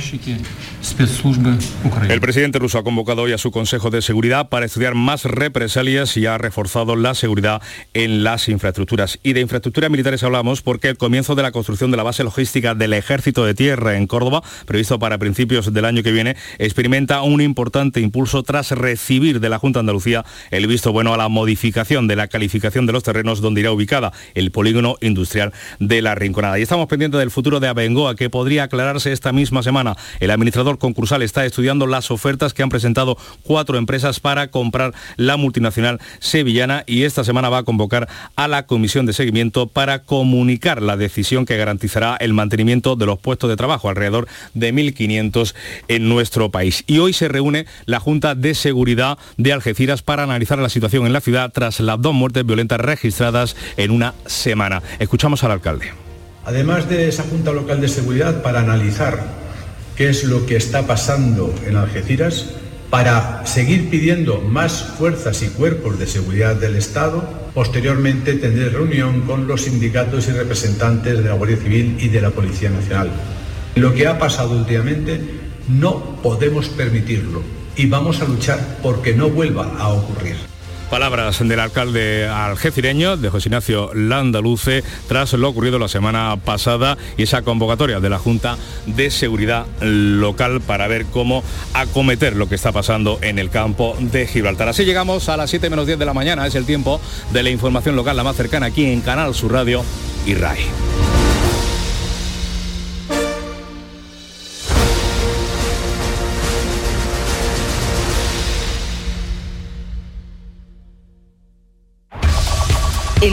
El 2.10 2.22
presidente 2.22 2.60
ruso 2.60 2.78
ha 2.78 2.84
convocado 2.86 3.24
hoy 3.24 3.34
a 3.34 3.38
su 3.38 3.52
Consejo 3.52 3.90
de 3.90 4.02
Seguridad 4.02 4.48
para 4.48 4.66
estudiar 4.66 4.96
más 4.96 5.26
represalias 5.26 6.16
y 6.16 6.26
ha 6.26 6.38
reforzado 6.38 6.96
la 6.96 7.14
seguridad 7.14 7.62
en 7.94 8.24
las 8.24 8.48
infraestructuras. 8.48 9.20
Y 9.22 9.34
de 9.34 9.42
infraestructuras 9.42 9.92
militares 9.92 10.24
hablamos 10.24 10.62
porque 10.62 10.88
el 10.88 10.98
comienzo 10.98 11.36
de 11.36 11.44
la 11.44 11.52
construcción 11.52 11.92
de 11.92 11.98
la 11.98 12.04
base 12.04 12.24
logística 12.24 12.74
del 12.74 12.94
Ejército 12.94 13.44
de 13.44 13.54
Tierra 13.54 13.98
en 13.98 14.08
Córdoba, 14.08 14.42
previsto 14.66 14.98
para 14.98 15.18
principios 15.18 15.74
del 15.74 15.84
año 15.84 16.04
que 16.04 16.14
viene, 16.14 16.38
experimenta 16.58 17.22
un 17.22 17.42
importante 17.42 18.00
impulso 18.00 18.44
tras 18.44 18.72
recibir 19.10 19.40
de 19.40 19.50
la 19.50 19.58
Junta 19.58 19.80
de 19.80 19.82
Andalucía 19.82 20.24
el 20.52 20.68
visto 20.68 20.92
bueno 20.92 21.16
a 21.16 21.18
la 21.18 21.30
modificación 21.30 22.08
de 22.08 22.16
la 22.16 22.28
calificación 22.28 22.86
de 22.86 22.94
los 22.94 23.02
terrenos 23.02 23.42
donde 23.42 23.62
irá 23.62 23.72
ubicada 23.72 24.14
el 24.36 24.52
polígono 24.52 24.98
industrial 25.02 25.52
de 25.80 26.04
la 26.04 26.14
Rinconada. 26.14 26.60
Y 26.60 26.62
estamos 26.62 26.86
pendientes 26.86 27.18
del 27.20 27.32
futuro 27.32 27.60
de 27.60 27.68
Abengoa, 27.68 28.16
que 28.16 28.30
podría 28.30 28.66
aclararse 28.66 29.12
esta 29.12 29.32
misma 29.32 29.64
semana. 29.64 29.98
El 30.20 30.30
administrador 30.30 30.78
concursal 30.78 31.24
está 31.24 31.44
estudiando 31.44 31.88
las 31.88 32.12
ofertas 32.12 32.54
que 32.54 32.62
han 32.62 32.70
presentado 32.70 33.18
cuatro 33.42 33.80
empresas 33.80 34.20
para 34.20 34.52
comprar 34.52 34.94
la 35.18 35.38
multinacional 35.38 36.00
sevillana 36.20 36.84
y 36.86 37.02
esta 37.02 37.24
semana 37.24 37.50
va 37.50 37.58
a 37.58 37.64
convocar 37.64 38.08
a 38.36 38.48
la 38.48 38.68
comisión 38.68 39.08
de 39.08 39.14
seguimiento 39.14 39.66
para 39.66 40.04
comunicar 40.04 40.84
la 40.84 40.98
decisión 40.98 41.48
que 41.48 41.58
garantizará 41.58 42.16
el 42.20 42.34
mantenimiento 42.34 42.96
de 42.96 43.08
los 43.08 43.18
puestos 43.18 43.50
de 43.50 43.56
trabajo, 43.56 43.90
alrededor 43.90 44.28
de 44.54 44.72
1.500 44.72 45.56
en 45.88 46.10
nuestro 46.10 46.52
país. 46.52 46.84
Y 46.86 47.00
hoy 47.00 47.14
se 47.14 47.28
reúne 47.28 47.66
la 47.88 48.00
Junta 48.00 48.36
de 48.36 48.54
Seguridad 48.54 48.99
de 49.38 49.54
Algeciras 49.54 50.02
para 50.02 50.24
analizar 50.24 50.60
la 50.60 50.70
situación 50.70 51.06
en 51.06 51.14
la 51.14 51.22
ciudad 51.22 51.52
tras 51.54 51.80
las 51.80 52.02
dos 52.02 52.14
muertes 52.14 52.46
violentas 52.46 52.82
registradas 52.82 53.56
en 53.78 53.92
una 53.92 54.14
semana. 54.26 54.82
Escuchamos 55.00 55.44
al 55.44 55.52
alcalde. 55.52 55.92
Además 56.46 56.90
de 56.90 57.08
esa 57.08 57.24
Junta 57.24 57.52
Local 57.52 57.80
de 57.80 57.88
Seguridad 57.88 58.42
para 58.42 58.60
analizar 58.60 59.24
qué 59.96 60.10
es 60.10 60.26
lo 60.26 60.46
que 60.46 60.58
está 60.58 60.86
pasando 60.86 61.54
en 61.66 61.78
Algeciras, 61.78 62.48
para 62.90 63.46
seguir 63.46 63.90
pidiendo 63.90 64.42
más 64.42 64.84
fuerzas 64.98 65.44
y 65.44 65.48
cuerpos 65.50 66.00
de 66.00 66.08
seguridad 66.08 66.56
del 66.56 66.76
Estado. 66.76 67.24
Posteriormente 67.54 68.34
tendré 68.34 68.70
reunión 68.70 69.22
con 69.22 69.48
los 69.48 69.62
sindicatos 69.62 70.28
y 70.28 70.32
representantes 70.32 71.18
de 71.18 71.30
la 71.30 71.36
Guardia 71.36 71.58
Civil 71.58 71.98
y 72.00 72.10
de 72.10 72.22
la 72.22 72.32
Policía 72.32 72.70
Nacional. 72.70 73.12
Lo 73.76 73.94
que 73.94 74.08
ha 74.08 74.18
pasado 74.18 74.52
últimamente 74.58 75.22
no 75.68 76.20
podemos 76.22 76.68
permitirlo 76.70 77.59
y 77.80 77.86
vamos 77.86 78.20
a 78.20 78.26
luchar 78.26 78.60
porque 78.84 79.14
no 79.14 79.30
vuelva 79.30 79.72
a 79.80 79.88
ocurrir. 79.88 80.36
Palabras 80.90 81.40
del 81.40 81.60
alcalde 81.62 82.28
algecireño, 82.28 83.16
de 83.16 83.30
José 83.30 83.48
Ignacio 83.48 83.92
Landaluce, 83.94 84.84
tras 85.08 85.32
lo 85.32 85.48
ocurrido 85.48 85.80
la 85.80 85.88
semana 85.88 86.36
pasada 86.44 86.98
y 87.16 87.24
esa 87.24 87.44
convocatoria 87.44 88.02
de 88.02 88.10
la 88.10 88.18
Junta 88.18 88.58
de 88.86 89.10
Seguridad 89.12 89.66
Local 89.80 90.60
para 90.60 90.88
ver 90.88 91.06
cómo 91.06 91.42
acometer 91.74 92.36
lo 92.36 92.50
que 92.50 92.56
está 92.56 92.74
pasando 92.74 93.18
en 93.22 93.40
el 93.40 93.50
campo 93.50 93.96
de 93.98 94.28
Gibraltar. 94.28 94.68
Así 94.68 94.84
llegamos 94.84 95.30
a 95.30 95.38
las 95.38 95.50
7 95.50 95.70
menos 95.70 95.86
10 95.86 96.00
de 96.00 96.06
la 96.06 96.14
mañana, 96.14 96.46
es 96.48 96.56
el 96.56 96.66
tiempo 96.66 97.00
de 97.32 97.44
la 97.44 97.50
información 97.50 97.96
local, 97.96 98.18
la 98.18 98.26
más 98.26 98.36
cercana 98.36 98.66
aquí 98.66 98.88
en 98.88 99.00
Canal 99.00 99.34
Sur 99.34 99.54
Radio 99.54 99.86
y 100.26 100.34
RAI. 100.34 101.29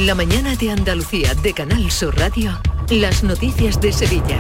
La 0.07 0.15
mañana 0.15 0.55
de 0.55 0.71
Andalucía 0.71 1.35
de 1.35 1.53
Canal 1.53 1.91
Sur 1.91 2.17
Radio, 2.17 2.57
las 2.91 3.25
noticias 3.25 3.81
de 3.81 3.93
Sevilla. 3.93 4.39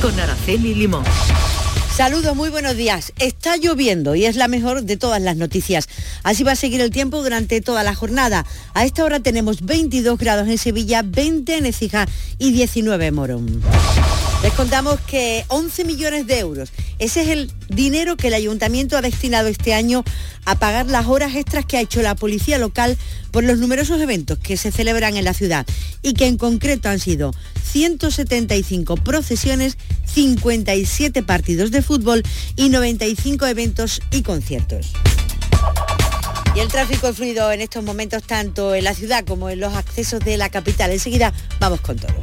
Con 0.00 0.18
Araceli 0.18 0.74
Limón. 0.74 1.04
Saludos, 1.94 2.34
muy 2.34 2.48
buenos 2.48 2.78
días. 2.78 3.12
Está 3.18 3.58
lloviendo 3.58 4.14
y 4.14 4.24
es 4.24 4.36
la 4.36 4.48
mejor 4.48 4.84
de 4.84 4.96
todas 4.96 5.20
las 5.20 5.36
noticias. 5.36 5.86
Así 6.22 6.44
va 6.44 6.52
a 6.52 6.56
seguir 6.56 6.80
el 6.80 6.92
tiempo 6.92 7.22
durante 7.22 7.60
toda 7.60 7.84
la 7.84 7.94
jornada. 7.94 8.46
A 8.72 8.86
esta 8.86 9.04
hora 9.04 9.20
tenemos 9.20 9.66
22 9.66 10.18
grados 10.18 10.48
en 10.48 10.56
Sevilla, 10.56 11.02
20 11.04 11.58
en 11.58 11.66
Ecija 11.66 12.06
y 12.38 12.52
19 12.52 13.06
en 13.06 13.14
Morón. 13.14 13.62
Les 14.42 14.52
contamos 14.52 15.00
que 15.00 15.44
11 15.48 15.84
millones 15.84 16.26
de 16.26 16.38
euros, 16.38 16.70
ese 16.98 17.22
es 17.22 17.28
el 17.28 17.52
dinero 17.68 18.16
que 18.16 18.28
el 18.28 18.34
ayuntamiento 18.34 18.96
ha 18.96 19.02
destinado 19.02 19.48
este 19.48 19.74
año 19.74 20.04
a 20.44 20.58
pagar 20.58 20.86
las 20.86 21.06
horas 21.06 21.34
extras 21.34 21.64
que 21.64 21.78
ha 21.78 21.80
hecho 21.80 22.02
la 22.02 22.14
policía 22.14 22.58
local 22.58 22.96
por 23.30 23.44
los 23.44 23.58
numerosos 23.58 24.00
eventos 24.00 24.38
que 24.38 24.56
se 24.56 24.70
celebran 24.70 25.16
en 25.16 25.24
la 25.24 25.34
ciudad 25.34 25.66
y 26.02 26.14
que 26.14 26.26
en 26.26 26.36
concreto 26.36 26.88
han 26.88 27.00
sido 27.00 27.34
175 27.64 28.96
procesiones, 28.96 29.78
57 30.04 31.22
partidos 31.22 31.70
de 31.70 31.82
fútbol 31.82 32.22
y 32.56 32.68
95 32.68 33.46
eventos 33.46 34.00
y 34.10 34.22
conciertos. 34.22 34.92
Y 36.54 36.60
el 36.60 36.68
tráfico 36.68 37.12
fluido 37.12 37.52
en 37.52 37.60
estos 37.60 37.82
momentos 37.84 38.22
tanto 38.22 38.74
en 38.74 38.84
la 38.84 38.94
ciudad 38.94 39.24
como 39.26 39.50
en 39.50 39.60
los 39.60 39.74
accesos 39.74 40.20
de 40.20 40.36
la 40.36 40.48
capital. 40.48 40.90
Enseguida 40.90 41.32
vamos 41.60 41.80
con 41.80 41.96
todo. 41.98 42.14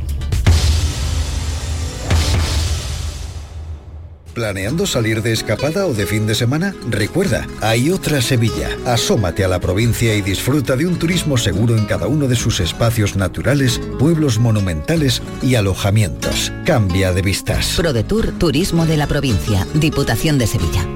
¿Planeando 4.34 4.88
salir 4.88 5.22
de 5.22 5.32
escapada 5.32 5.86
o 5.86 5.94
de 5.94 6.08
fin 6.08 6.26
de 6.26 6.34
semana? 6.34 6.74
Recuerda, 6.90 7.48
hay 7.62 7.92
otra 7.92 8.22
Sevilla. 8.22 8.70
Asómate 8.86 9.44
a 9.44 9.48
la 9.48 9.60
provincia 9.60 10.16
y 10.16 10.22
disfruta 10.22 10.76
de 10.76 10.88
un 10.88 10.98
turismo 10.98 11.38
seguro 11.38 11.78
en 11.78 11.86
cada 11.86 12.08
uno 12.08 12.28
de 12.28 12.36
sus 12.36 12.60
espacios 12.60 13.16
naturales, 13.16 13.80
pueblos 14.00 14.40
monumentales 14.40 15.22
y 15.44 15.56
alojamientos. 15.56 16.52
Cambia 16.66 17.14
de 17.14 17.22
vistas. 17.22 17.76
ProDetour 17.78 18.32
Turismo 18.40 18.88
de 18.88 18.98
la 18.98 19.08
Provincia, 19.08 19.68
Diputación 19.76 20.40
de 20.40 20.48
Sevilla. 20.48 20.88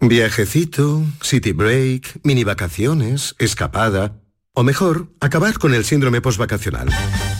Viajecito, 0.00 1.02
city 1.22 1.52
break, 1.52 2.20
mini 2.22 2.44
vacaciones, 2.44 3.34
escapada. 3.38 4.20
O 4.52 4.62
mejor, 4.62 5.08
acabar 5.20 5.58
con 5.58 5.72
el 5.72 5.86
síndrome 5.86 6.20
postvacacional. 6.20 6.90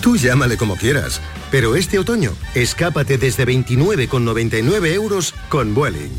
Tú 0.04 0.18
llámale 0.18 0.58
como 0.58 0.76
quieras, 0.76 1.18
pero 1.50 1.76
este 1.76 1.98
otoño, 1.98 2.32
escápate 2.54 3.16
desde 3.16 3.46
29,99 3.46 4.92
euros 4.92 5.32
con 5.48 5.72
Vueling. 5.72 6.10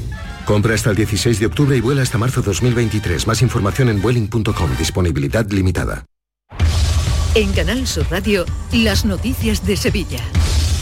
Compra 0.44 0.74
hasta 0.74 0.90
el 0.90 0.96
16 0.96 1.40
de 1.40 1.46
octubre 1.46 1.78
y 1.78 1.82
vuela 1.82 2.02
hasta 2.02 2.18
marzo 2.18 2.42
2023. 2.42 3.28
Más 3.28 3.44
información 3.44 3.90
en 3.90 4.02
vueling.com. 4.02 4.78
Disponibilidad 4.80 5.48
limitada. 5.52 6.04
En 7.36 7.54
Canal 7.54 7.86
Sur 7.86 8.08
Radio, 8.10 8.44
las 8.74 9.06
noticias 9.06 9.64
de 9.68 9.78
Sevilla. 9.78 10.24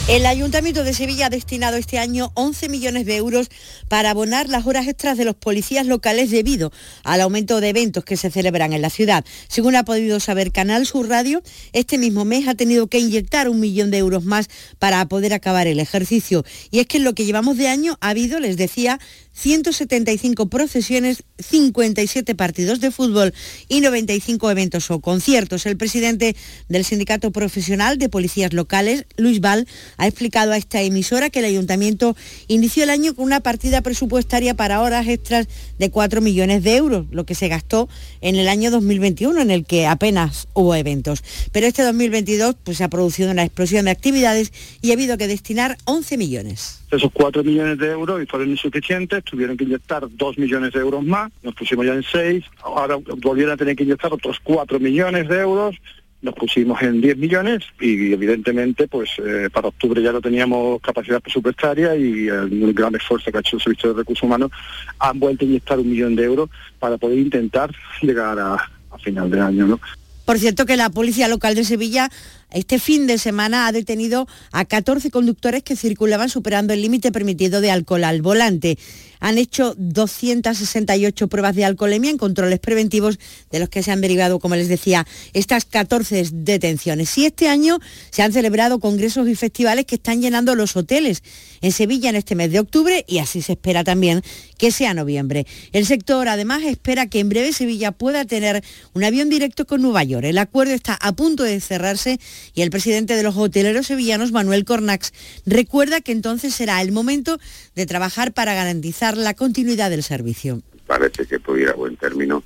El 0.09 0.25
Ayuntamiento 0.25 0.83
de 0.83 0.93
Sevilla 0.93 1.27
ha 1.27 1.29
destinado 1.29 1.77
este 1.77 1.97
año 1.97 2.33
11 2.33 2.67
millones 2.67 3.05
de 3.05 3.15
euros 3.15 3.47
para 3.87 4.09
abonar 4.09 4.49
las 4.49 4.67
horas 4.67 4.85
extras 4.85 5.17
de 5.17 5.23
los 5.23 5.33
policías 5.33 5.87
locales 5.87 6.29
debido 6.29 6.73
al 7.05 7.21
aumento 7.21 7.61
de 7.61 7.69
eventos 7.69 8.03
que 8.03 8.17
se 8.17 8.29
celebran 8.29 8.73
en 8.73 8.81
la 8.81 8.89
ciudad. 8.89 9.23
Según 9.47 9.77
ha 9.77 9.85
podido 9.85 10.19
saber 10.19 10.51
Canal 10.51 10.85
Sur 10.85 11.07
Radio, 11.07 11.41
este 11.71 11.97
mismo 11.97 12.25
mes 12.25 12.49
ha 12.49 12.53
tenido 12.53 12.87
que 12.87 12.99
inyectar 12.99 13.47
un 13.47 13.61
millón 13.61 13.91
de 13.91 13.99
euros 13.99 14.25
más 14.25 14.49
para 14.77 15.07
poder 15.07 15.33
acabar 15.33 15.67
el 15.67 15.79
ejercicio. 15.79 16.43
Y 16.69 16.79
es 16.79 16.87
que 16.87 16.97
en 16.97 17.05
lo 17.05 17.15
que 17.15 17.23
llevamos 17.23 17.55
de 17.55 17.69
año 17.69 17.97
ha 18.01 18.09
habido, 18.09 18.41
les 18.41 18.57
decía, 18.57 18.99
175 19.33 20.47
procesiones, 20.47 21.23
57 21.39 22.35
partidos 22.35 22.79
de 22.79 22.91
fútbol 22.91 23.33
y 23.67 23.81
95 23.81 24.51
eventos 24.51 24.91
o 24.91 24.99
conciertos. 24.99 25.65
El 25.65 25.75
presidente 25.75 26.35
del 26.69 26.85
Sindicato 26.85 27.31
Profesional 27.31 27.97
de 27.97 28.09
Policías 28.09 28.53
Locales, 28.53 29.05
Luis 29.17 29.41
Val, 29.41 29.67
ha 29.97 30.07
explicado 30.07 30.51
a 30.51 30.57
esta 30.57 30.81
emisora 30.81 31.29
que 31.29 31.39
el 31.39 31.45
ayuntamiento 31.45 32.15
inició 32.47 32.83
el 32.83 32.91
año 32.91 33.15
con 33.15 33.25
una 33.25 33.39
partida 33.39 33.81
presupuestaria 33.81 34.53
para 34.53 34.81
horas 34.81 35.07
extras 35.07 35.47
de 35.79 35.89
4 35.89 36.21
millones 36.21 36.63
de 36.63 36.75
euros, 36.75 37.07
lo 37.11 37.25
que 37.25 37.35
se 37.35 37.47
gastó 37.47 37.89
en 38.21 38.35
el 38.35 38.47
año 38.47 38.71
2021, 38.71 39.41
en 39.41 39.51
el 39.51 39.65
que 39.65 39.87
apenas 39.87 40.47
hubo 40.53 40.75
eventos. 40.75 41.23
Pero 41.51 41.67
este 41.67 41.83
2022 41.83 42.55
pues, 42.63 42.77
se 42.77 42.83
ha 42.83 42.89
producido 42.89 43.31
una 43.31 43.43
explosión 43.43 43.85
de 43.85 43.91
actividades 43.91 44.53
y 44.81 44.91
ha 44.91 44.93
habido 44.93 45.17
que 45.17 45.27
destinar 45.27 45.77
11 45.85 46.17
millones. 46.17 46.82
Esos 46.93 47.11
4 47.11 47.43
millones 47.43 47.79
de 47.79 47.89
euros 47.89 48.21
y 48.21 48.27
fueron 48.27 48.51
insuficientes, 48.51 49.23
tuvieron 49.23 49.57
que 49.57 49.63
inyectar 49.63 50.03
2 50.07 50.37
millones 50.37 50.73
de 50.73 50.79
euros 50.79 51.03
más, 51.03 51.31
nos 51.41 51.55
pusimos 51.55 51.85
ya 51.87 51.93
en 51.93 52.03
6, 52.03 52.43
ahora 52.61 52.97
volvieron 53.17 53.53
a 53.53 53.57
tener 53.57 53.75
que 53.75 53.83
inyectar 53.83 54.13
otros 54.13 54.39
4 54.43 54.79
millones 54.79 55.27
de 55.27 55.39
euros, 55.39 55.75
nos 56.21 56.35
pusimos 56.35 56.79
en 56.83 57.01
10 57.01 57.17
millones 57.17 57.63
y 57.81 58.13
evidentemente 58.13 58.87
pues 58.87 59.09
eh, 59.25 59.49
para 59.51 59.69
octubre 59.69 60.01
ya 60.03 60.11
no 60.11 60.21
teníamos 60.21 60.81
capacidad 60.81 61.19
presupuestaria 61.19 61.95
y 61.95 62.27
el 62.27 62.73
gran 62.73 62.93
esfuerzo 62.95 63.31
que 63.31 63.37
ha 63.37 63.41
hecho 63.41 63.57
el 63.57 63.63
Servicio 63.63 63.89
de 63.89 63.99
Recursos 63.99 64.23
Humanos 64.23 64.51
han 64.99 65.19
vuelto 65.19 65.43
a 65.43 65.47
inyectar 65.47 65.79
un 65.79 65.89
millón 65.89 66.15
de 66.15 66.23
euros 66.23 66.49
para 66.79 66.97
poder 66.97 67.17
intentar 67.17 67.71
llegar 68.01 68.37
a, 68.37 68.53
a 68.53 68.97
final 68.99 69.31
de 69.31 69.41
año. 69.41 69.65
¿no? 69.65 69.79
Por 70.25 70.39
cierto 70.39 70.65
que 70.65 70.77
la 70.77 70.89
Policía 70.89 71.27
Local 71.27 71.55
de 71.55 71.65
Sevilla 71.65 72.09
este 72.53 72.79
fin 72.79 73.07
de 73.07 73.17
semana 73.17 73.67
ha 73.67 73.71
detenido 73.71 74.27
a 74.51 74.65
14 74.65 75.11
conductores 75.11 75.63
que 75.63 75.75
circulaban 75.75 76.29
superando 76.29 76.73
el 76.73 76.81
límite 76.81 77.11
permitido 77.11 77.61
de 77.61 77.71
alcohol 77.71 78.03
al 78.03 78.21
volante. 78.21 78.77
Han 79.19 79.37
hecho 79.37 79.73
268 79.77 81.27
pruebas 81.29 81.55
de 81.55 81.63
alcoholemia 81.63 82.11
en 82.11 82.17
controles 82.17 82.59
preventivos 82.59 83.19
de 83.51 83.59
los 83.59 83.69
que 83.69 83.81
se 83.81 83.91
han 83.91 84.01
derivado, 84.01 84.39
como 84.39 84.55
les 84.55 84.67
decía, 84.67 85.07
estas 85.31 85.63
14 85.63 86.27
detenciones. 86.31 87.17
Y 87.17 87.25
este 87.25 87.47
año 87.47 87.79
se 88.09 88.21
han 88.21 88.33
celebrado 88.33 88.79
congresos 88.79 89.29
y 89.29 89.35
festivales 89.35 89.85
que 89.85 89.95
están 89.95 90.21
llenando 90.21 90.55
los 90.55 90.75
hoteles 90.75 91.23
en 91.61 91.71
Sevilla 91.71 92.09
en 92.09 92.17
este 92.17 92.35
mes 92.35 92.51
de 92.51 92.59
octubre 92.59 93.05
y 93.07 93.19
así 93.19 93.41
se 93.41 93.53
espera 93.53 93.85
también 93.85 94.21
que 94.57 94.71
sea 94.71 94.93
noviembre. 94.93 95.47
El 95.71 95.85
sector 95.85 96.27
además 96.27 96.63
espera 96.63 97.07
que 97.07 97.19
en 97.19 97.29
breve 97.29 97.53
Sevilla 97.53 97.93
pueda 97.93 98.25
tener 98.25 98.61
un 98.93 99.05
avión 99.05 99.29
directo 99.29 99.65
con 99.65 99.81
Nueva 99.81 100.03
York. 100.03 100.25
El 100.25 100.37
acuerdo 100.37 100.73
está 100.73 100.95
a 100.95 101.13
punto 101.13 101.43
de 101.43 101.61
cerrarse 101.61 102.19
y 102.53 102.61
el 102.61 102.69
presidente 102.69 103.15
de 103.15 103.23
los 103.23 103.37
hoteleros 103.37 103.87
sevillanos, 103.87 104.31
Manuel 104.31 104.65
Cornax, 104.65 105.13
recuerda 105.45 106.01
que 106.01 106.11
entonces 106.11 106.53
será 106.53 106.81
el 106.81 106.91
momento 106.91 107.39
de 107.75 107.85
trabajar 107.85 108.33
para 108.33 108.53
garantizar 108.53 109.17
la 109.17 109.33
continuidad 109.33 109.89
del 109.89 110.03
servicio. 110.03 110.61
Parece 110.87 111.25
que 111.25 111.39
pudiera 111.39 111.71
a 111.71 111.75
buen 111.75 111.95
término, 111.97 112.43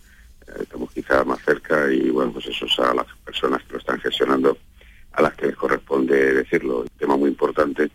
eh, 0.47 0.51
estamos 0.61 0.91
quizá 0.91 1.23
más 1.23 1.39
cerca 1.43 1.91
y 1.91 2.09
bueno, 2.09 2.33
pues 2.33 2.45
eso 2.47 2.65
a 2.83 2.93
las 2.93 3.07
personas 3.25 3.63
que 3.63 3.73
lo 3.73 3.79
están 3.79 3.99
gestionando 3.99 4.57
a 5.13 5.21
las 5.21 5.35
que 5.35 5.47
les 5.47 5.55
corresponde 5.55 6.33
decirlo. 6.33 6.81
Un 6.81 6.87
tema 6.99 7.17
muy 7.17 7.29
importante 7.29 7.89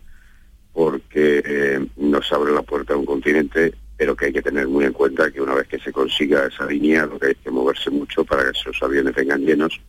porque 0.73 1.41
eh, 1.45 1.85
nos 1.97 2.31
abre 2.33 2.51
la 2.51 2.63
puerta 2.63 2.93
a 2.93 2.97
un 2.97 3.05
continente, 3.05 3.73
pero 3.95 4.15
que 4.15 4.25
hay 4.25 4.33
que 4.33 4.41
tener 4.41 4.67
muy 4.67 4.85
en 4.85 4.93
cuenta 4.93 5.31
que 5.31 5.41
una 5.41 5.53
vez 5.53 5.67
que 5.67 5.79
se 5.79 5.93
consiga 5.93 6.47
esa 6.47 6.65
línea, 6.65 7.05
lo 7.05 7.19
que 7.19 7.27
hay 7.27 7.35
que 7.35 7.51
moverse 7.51 7.89
mucho 7.89 8.25
para 8.25 8.43
que 8.43 8.57
esos 8.57 8.81
aviones 8.81 9.15
vengan 9.15 9.45
llenos, 9.45 9.79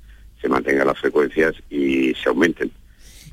se 0.44 0.48
mantengan 0.50 0.86
las 0.86 0.98
frecuencias 0.98 1.54
y 1.70 2.12
se 2.14 2.28
aumenten. 2.28 2.70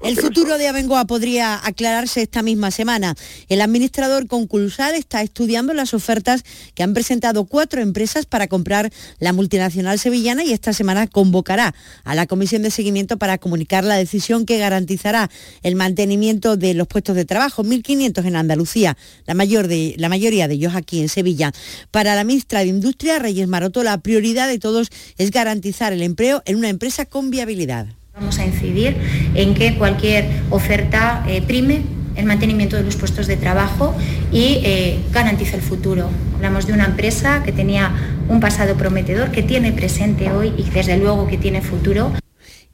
El 0.04 0.18
futuro 0.18 0.58
de 0.58 0.68
Abengoa 0.68 1.06
podría 1.06 1.64
aclararse 1.64 2.24
esta 2.24 2.42
misma 2.42 2.72
semana. 2.72 3.14
El 3.50 3.62
administrador 3.62 4.26
concursal 4.26 4.96
está 4.96 5.22
estudiando 5.22 5.76
las 5.76 5.94
ofertas 5.94 6.44
que 6.74 6.82
han 6.82 6.96
presentado 6.96 7.46
cuatro 7.46 7.82
empresas 7.82 8.26
para 8.26 8.48
comprar 8.48 8.92
la 9.20 9.32
multinacional 9.32 10.00
sevillana 10.00 10.44
y 10.44 10.54
esta 10.54 10.74
semana 10.74 11.06
convocará 11.06 11.76
a 12.04 12.16
la 12.16 12.26
comisión 12.26 12.64
de 12.64 12.72
seguimiento 12.72 13.18
para 13.18 13.38
comunicar 13.38 13.84
la 13.84 13.96
decisión 13.96 14.48
que 14.48 14.58
garantizará 14.58 15.30
el 15.62 15.76
mantenimiento 15.76 16.58
de 16.58 16.74
los 16.74 16.88
puestos 16.88 17.16
de 17.16 17.26
trabajo, 17.26 17.64
1.500 17.64 18.26
en 18.26 18.36
Andalucía, 18.36 18.98
la, 19.28 19.36
mayor 19.36 19.68
de, 19.68 19.94
la 20.00 20.10
mayoría 20.10 20.48
de 20.48 20.56
ellos 20.56 20.74
aquí 20.74 21.00
en 21.00 21.10
Sevilla. 21.10 21.52
Para 21.92 22.16
la 22.16 22.24
ministra 22.24 22.62
de 22.62 22.68
Industria, 22.68 23.20
Reyes 23.20 23.48
Maroto, 23.48 23.84
la 23.84 24.00
prioridad 24.00 24.48
de 24.48 24.58
todos 24.58 24.90
es 25.20 25.30
garantizar 25.30 25.94
el 25.94 26.02
empleo 26.02 26.42
en 26.46 26.56
una 26.56 26.70
empresa 26.70 27.06
con 27.06 27.30
viabilidad. 27.30 28.01
Vamos 28.14 28.40
a 28.40 28.46
incidir 28.46 28.98
en 29.36 29.54
que 29.54 29.76
cualquier 29.78 30.26
oferta 30.50 31.24
eh, 31.28 31.42
prime 31.42 31.82
el 32.16 32.26
mantenimiento 32.26 32.76
de 32.76 32.84
los 32.84 32.98
puestos 32.98 33.26
de 33.26 33.38
trabajo 33.38 33.96
y 34.34 34.60
eh, 34.64 35.00
garantice 35.14 35.56
el 35.56 35.62
futuro. 35.62 36.10
Hablamos 36.36 36.68
de 36.68 36.74
una 36.74 36.86
empresa 36.86 37.42
que 37.44 37.54
tenía 37.54 37.96
un 38.28 38.42
pasado 38.42 38.76
prometedor, 38.76 39.32
que 39.32 39.44
tiene 39.44 39.72
presente 39.72 40.30
hoy 40.32 40.54
y 40.58 40.64
desde 40.64 40.98
luego 40.98 41.28
que 41.28 41.38
tiene 41.38 41.62
futuro. 41.62 42.12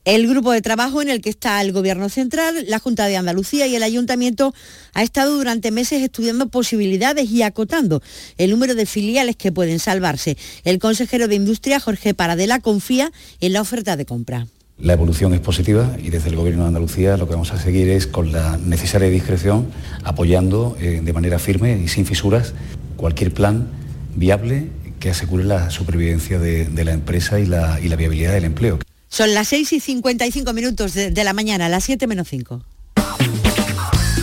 El 0.06 0.28
grupo 0.28 0.54
de 0.54 0.62
trabajo 0.62 1.02
en 1.02 1.10
el 1.10 1.22
que 1.22 1.30
está 1.30 1.62
el 1.62 1.72
Gobierno 1.72 2.10
Central, 2.10 2.66
la 2.68 2.80
Junta 2.80 3.06
de 3.08 3.18
Andalucía 3.18 3.68
y 3.68 3.76
el 3.76 3.84
Ayuntamiento 3.84 4.56
ha 4.94 5.04
estado 5.04 5.36
durante 5.36 5.70
meses 5.70 6.02
estudiando 6.02 6.48
posibilidades 6.48 7.30
y 7.30 7.44
acotando 7.44 8.02
el 8.38 8.52
número 8.52 8.74
de 8.74 8.86
filiales 8.86 9.36
que 9.36 9.52
pueden 9.52 9.80
salvarse. 9.80 10.38
El 10.64 10.80
consejero 10.80 11.28
de 11.28 11.36
Industria, 11.36 11.80
Jorge 11.80 12.14
Paradela, 12.14 12.60
confía 12.60 13.12
en 13.42 13.54
la 13.54 13.62
oferta 13.62 13.98
de 13.98 14.06
compra. 14.06 14.48
La 14.80 14.94
evolución 14.94 15.34
es 15.34 15.40
positiva 15.40 15.98
y 16.02 16.12
desde 16.12 16.30
el 16.30 16.36
Gobierno 16.36 16.62
de 16.64 16.68
Andalucía 16.68 17.18
lo 17.18 17.28
que 17.28 17.34
vamos 17.34 17.52
a 17.52 17.60
seguir 17.60 17.90
es 17.90 18.06
con 18.06 18.32
la 18.32 18.58
necesaria 18.58 19.10
discreción 19.10 19.72
apoyando 20.04 20.78
eh, 20.80 21.02
de 21.04 21.14
manera 21.14 21.40
firme 21.40 21.82
y 21.84 21.88
sin 21.88 22.06
fisuras 22.06 22.54
cualquier 22.96 23.34
plan 23.34 23.70
viable 24.16 24.70
que 25.00 25.10
asegure 25.10 25.44
la 25.46 25.72
supervivencia 25.72 26.38
de, 26.38 26.70
la 26.84 26.92
empresa 26.92 27.40
y 27.40 27.48
la, 27.48 27.80
y 27.80 27.90
la, 27.90 27.96
viabilidad 27.96 28.34
del 28.34 28.46
empleo. 28.46 28.78
Son 29.10 29.34
las 29.34 29.48
6 29.48 29.74
y 29.74 29.80
55 29.80 30.54
minutos 30.54 30.94
de, 30.94 31.10
de 31.10 31.24
la 31.24 31.34
mañana, 31.34 31.70
las 31.70 31.84
7 31.84 32.06
menos 32.06 32.28
5. 32.28 32.62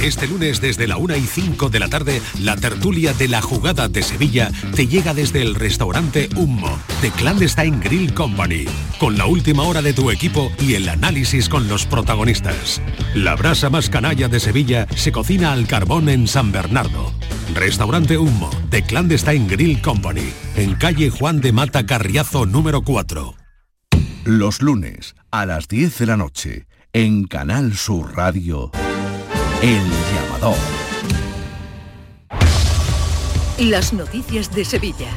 Este 0.05 0.27
lunes 0.27 0.61
desde 0.61 0.87
la 0.87 0.99
1 0.99 1.17
y 1.17 1.23
5 1.23 1.71
de 1.71 1.79
la 1.81 1.89
tarde, 1.89 2.21
la 2.39 2.57
tertulia 2.57 3.15
de 3.15 3.27
la 3.27 3.41
jugada 3.41 3.89
de 3.89 4.03
Sevilla 4.03 4.53
te 4.77 4.87
llega 4.87 5.15
desde 5.15 5.41
el 5.41 5.55
restaurante 5.55 6.29
Hummo 6.37 6.79
de 7.01 7.11
Clandestine 7.11 7.81
Grill 7.83 8.13
Company, 8.13 8.67
con 9.01 9.17
la 9.17 9.25
última 9.25 9.63
hora 9.63 9.81
de 9.81 9.95
tu 9.95 10.11
equipo 10.11 10.53
y 10.61 10.75
el 10.75 10.91
análisis 10.91 11.49
con 11.49 11.69
los 11.69 11.87
protagonistas. 11.87 12.83
La 13.15 13.35
brasa 13.35 13.71
más 13.71 13.89
canalla 13.89 14.29
de 14.29 14.41
Sevilla 14.41 14.87
se 14.95 15.11
cocina 15.11 15.53
al 15.53 15.67
carbón 15.67 16.11
en 16.11 16.29
San 16.29 16.53
Bernardo. 16.53 17.11
Restaurante 17.55 18.19
Hummo 18.19 18.51
de 18.69 18.83
Clandestine 18.83 19.49
Grill 19.49 19.81
Company, 19.81 20.31
en 20.57 20.75
calle 20.75 21.09
Juan 21.09 21.41
de 21.41 21.53
Mata 21.53 21.87
Carriazo 21.87 22.45
número 22.45 22.83
4. 22.83 23.37
Los 24.25 24.61
lunes 24.61 25.15
a 25.31 25.47
las 25.47 25.67
10 25.67 25.97
de 25.97 26.07
la 26.07 26.19
noche, 26.19 26.67
en 26.93 27.25
Canal 27.25 27.75
Sur 27.75 28.15
Radio. 28.15 28.71
El 29.65 29.81
llamador. 29.81 30.57
Las 33.59 33.95
noticias 33.95 34.55
de 34.55 34.63
Sevilla. 34.63 35.09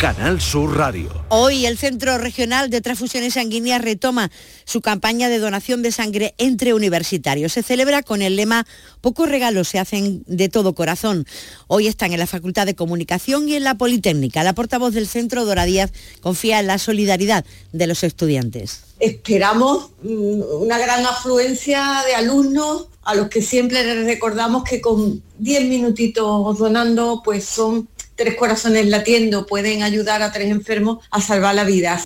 Canal 0.00 0.40
Sur 0.40 0.78
Radio. 0.78 1.10
Hoy 1.28 1.66
el 1.66 1.76
Centro 1.76 2.16
Regional 2.16 2.70
de 2.70 2.80
Transfusiones 2.80 3.34
Sanguíneas 3.34 3.82
retoma 3.82 4.30
su 4.64 4.80
campaña 4.80 5.28
de 5.28 5.38
donación 5.38 5.82
de 5.82 5.92
sangre 5.92 6.34
entre 6.38 6.72
universitarios. 6.72 7.52
Se 7.52 7.62
celebra 7.62 8.02
con 8.02 8.22
el 8.22 8.34
lema 8.34 8.66
Pocos 9.02 9.28
regalos 9.28 9.68
se 9.68 9.78
hacen 9.78 10.24
de 10.26 10.48
todo 10.48 10.74
corazón. 10.74 11.26
Hoy 11.66 11.86
están 11.86 12.14
en 12.14 12.18
la 12.18 12.26
Facultad 12.26 12.64
de 12.64 12.74
Comunicación 12.74 13.46
y 13.46 13.56
en 13.56 13.64
la 13.64 13.74
Politécnica. 13.74 14.42
La 14.42 14.54
portavoz 14.54 14.94
del 14.94 15.06
centro, 15.06 15.44
Dora 15.44 15.66
Díaz, 15.66 15.92
confía 16.22 16.60
en 16.60 16.68
la 16.68 16.78
solidaridad 16.78 17.44
de 17.72 17.86
los 17.86 18.02
estudiantes. 18.02 18.84
Esperamos 19.00 19.90
mm, 20.02 20.62
una 20.62 20.78
gran 20.78 21.04
afluencia 21.04 22.04
de 22.06 22.14
alumnos 22.14 22.86
a 23.02 23.14
los 23.14 23.28
que 23.28 23.42
siempre 23.42 23.84
les 23.84 24.06
recordamos 24.06 24.64
que 24.64 24.80
con 24.80 25.22
10 25.40 25.68
minutitos 25.68 26.58
donando 26.58 27.20
pues 27.22 27.44
son 27.44 27.86
tres 28.20 28.34
corazones 28.34 28.86
latiendo, 28.86 29.46
pueden 29.46 29.82
ayudar 29.82 30.20
a 30.20 30.30
tres 30.30 30.50
enfermos 30.50 31.02
a 31.10 31.22
salvar 31.22 31.54
la 31.54 31.64
vida. 31.64 32.04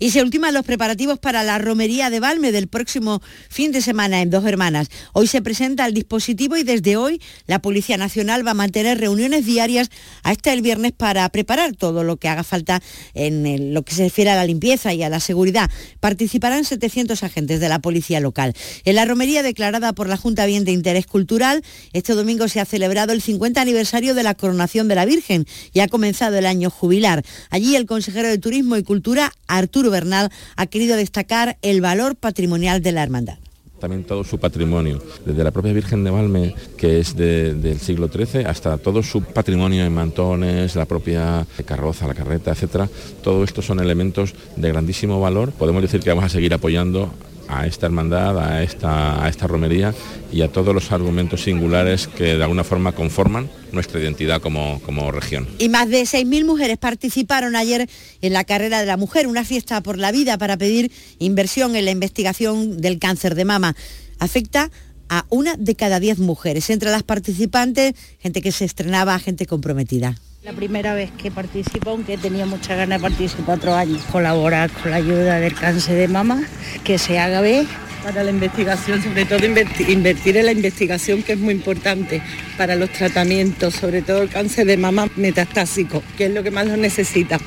Y 0.00 0.10
se 0.10 0.22
ultiman 0.22 0.54
los 0.54 0.64
preparativos 0.64 1.18
para 1.18 1.42
la 1.42 1.58
romería 1.58 2.08
de 2.08 2.20
Valme 2.20 2.52
del 2.52 2.68
próximo 2.68 3.20
fin 3.48 3.72
de 3.72 3.82
semana 3.82 4.22
en 4.22 4.30
Dos 4.30 4.44
Hermanas. 4.44 4.90
Hoy 5.12 5.26
se 5.26 5.42
presenta 5.42 5.86
el 5.86 5.92
dispositivo 5.92 6.56
y 6.56 6.62
desde 6.62 6.96
hoy 6.96 7.20
la 7.46 7.58
Policía 7.60 7.96
Nacional 7.96 8.46
va 8.46 8.52
a 8.52 8.54
mantener 8.54 9.00
reuniones 9.00 9.44
diarias 9.44 9.90
hasta 10.22 10.52
el 10.52 10.62
viernes 10.62 10.92
para 10.92 11.28
preparar 11.30 11.74
todo 11.74 12.04
lo 12.04 12.16
que 12.16 12.28
haga 12.28 12.44
falta 12.44 12.80
en 13.14 13.74
lo 13.74 13.82
que 13.82 13.92
se 13.92 14.04
refiere 14.04 14.30
a 14.30 14.36
la 14.36 14.44
limpieza 14.44 14.94
y 14.94 15.02
a 15.02 15.08
la 15.08 15.18
seguridad. 15.18 15.68
Participarán 15.98 16.64
700 16.64 17.24
agentes 17.24 17.58
de 17.58 17.68
la 17.68 17.80
Policía 17.80 18.20
Local. 18.20 18.54
En 18.84 18.94
la 18.94 19.04
romería 19.04 19.42
declarada 19.42 19.94
por 19.94 20.08
la 20.08 20.16
Junta 20.16 20.46
Bien 20.46 20.64
de 20.64 20.70
Interés 20.70 21.06
Cultural, 21.06 21.64
este 21.92 22.14
domingo 22.14 22.46
se 22.46 22.60
ha 22.60 22.64
celebrado 22.66 23.12
el 23.12 23.20
50 23.20 23.60
aniversario 23.60 24.14
de 24.14 24.22
la 24.22 24.34
coronación 24.34 24.86
de 24.86 24.94
la 24.94 25.06
Virgen 25.06 25.44
y 25.72 25.80
ha 25.80 25.88
comenzado 25.88 26.38
el 26.38 26.46
año 26.46 26.70
jubilar. 26.70 27.24
Allí 27.50 27.74
el 27.74 27.86
consejero 27.86 28.28
de 28.28 28.38
Turismo 28.38 28.76
y 28.76 28.84
Cultura, 28.84 29.32
Arturo 29.48 29.87
Bernal 29.90 30.30
ha 30.56 30.66
querido 30.66 30.96
destacar 30.96 31.58
el 31.62 31.80
valor 31.80 32.16
patrimonial 32.16 32.82
de 32.82 32.92
la 32.92 33.02
hermandad 33.02 33.38
también 33.78 34.04
todo 34.04 34.24
su 34.24 34.38
patrimonio, 34.38 35.00
desde 35.24 35.44
la 35.44 35.50
propia 35.50 35.72
Virgen 35.72 36.04
de 36.04 36.10
Valme, 36.10 36.54
que 36.76 36.98
es 36.98 37.16
del 37.16 37.78
siglo 37.80 38.08
XIII, 38.08 38.44
hasta 38.44 38.76
todo 38.78 39.02
su 39.02 39.22
patrimonio 39.22 39.84
en 39.84 39.94
mantones, 39.94 40.74
la 40.76 40.84
propia 40.84 41.46
carroza, 41.64 42.06
la 42.06 42.14
carreta, 42.14 42.50
etcétera. 42.50 42.88
Todo 43.22 43.44
esto 43.44 43.62
son 43.62 43.80
elementos 43.80 44.34
de 44.56 44.68
grandísimo 44.68 45.20
valor. 45.20 45.52
Podemos 45.52 45.82
decir 45.82 46.00
que 46.00 46.10
vamos 46.10 46.24
a 46.24 46.28
seguir 46.28 46.52
apoyando 46.52 47.10
a 47.48 47.66
esta 47.66 47.86
hermandad, 47.86 48.38
a 48.38 48.62
esta, 48.62 49.28
esta 49.28 49.46
romería 49.46 49.94
y 50.32 50.42
a 50.42 50.52
todos 50.52 50.74
los 50.74 50.92
argumentos 50.92 51.42
singulares 51.42 52.06
que 52.06 52.36
de 52.36 52.42
alguna 52.42 52.64
forma 52.64 52.92
conforman 52.92 53.48
nuestra 53.72 54.00
identidad 54.00 54.40
como, 54.40 54.80
como 54.82 55.10
región. 55.10 55.48
Y 55.58 55.68
más 55.68 55.88
de 55.88 56.02
6.000 56.02 56.44
mujeres 56.44 56.78
participaron 56.78 57.56
ayer 57.56 57.88
en 58.20 58.32
la 58.32 58.44
carrera 58.44 58.80
de 58.80 58.86
la 58.86 58.96
mujer, 58.96 59.26
una 59.26 59.44
fiesta 59.44 59.82
por 59.82 59.98
la 59.98 60.12
vida 60.12 60.38
para 60.38 60.56
pedir 60.56 60.92
inversión 61.18 61.76
en 61.76 61.84
la 61.84 61.90
investigación 61.90 62.80
del 62.80 62.98
cáncer 62.98 63.34
de 63.34 63.44
mama. 63.44 63.74
Afecta 64.18 64.70
a 65.08 65.24
una 65.30 65.56
de 65.56 65.74
cada 65.74 66.00
diez 66.00 66.18
mujeres. 66.18 66.70
Entre 66.70 66.90
las 66.90 67.02
participantes, 67.02 67.94
gente 68.18 68.42
que 68.42 68.52
se 68.52 68.64
estrenaba, 68.64 69.18
gente 69.18 69.46
comprometida. 69.46 70.16
La 70.48 70.54
primera 70.54 70.94
vez 70.94 71.10
que 71.10 71.30
participo, 71.30 71.90
aunque 71.90 72.16
tenía 72.16 72.46
muchas 72.46 72.78
ganas 72.78 73.02
de 73.02 73.06
participar 73.06 73.58
otros 73.58 73.74
años, 73.74 74.02
colaborar 74.10 74.70
con 74.70 74.90
la 74.90 74.96
ayuda 74.96 75.40
del 75.40 75.52
cáncer 75.52 75.96
de 75.96 76.08
mama, 76.08 76.42
que 76.84 76.96
se 76.96 77.18
haga 77.18 77.42
ver. 77.42 77.66
Para 78.02 78.24
la 78.24 78.30
investigación, 78.30 79.02
sobre 79.02 79.26
todo 79.26 79.44
invertir 79.44 80.38
en 80.38 80.46
la 80.46 80.52
investigación 80.52 81.22
que 81.22 81.32
es 81.32 81.38
muy 81.38 81.52
importante. 81.52 82.22
Para 82.56 82.76
los 82.76 82.88
tratamientos, 82.88 83.74
sobre 83.74 84.00
todo 84.00 84.22
el 84.22 84.30
cáncer 84.30 84.64
de 84.64 84.78
mama 84.78 85.10
metastásico, 85.16 86.02
que 86.16 86.24
es 86.24 86.32
lo 86.32 86.42
que 86.42 86.50
más 86.50 86.66
lo 86.66 86.78
necesita. 86.78 87.38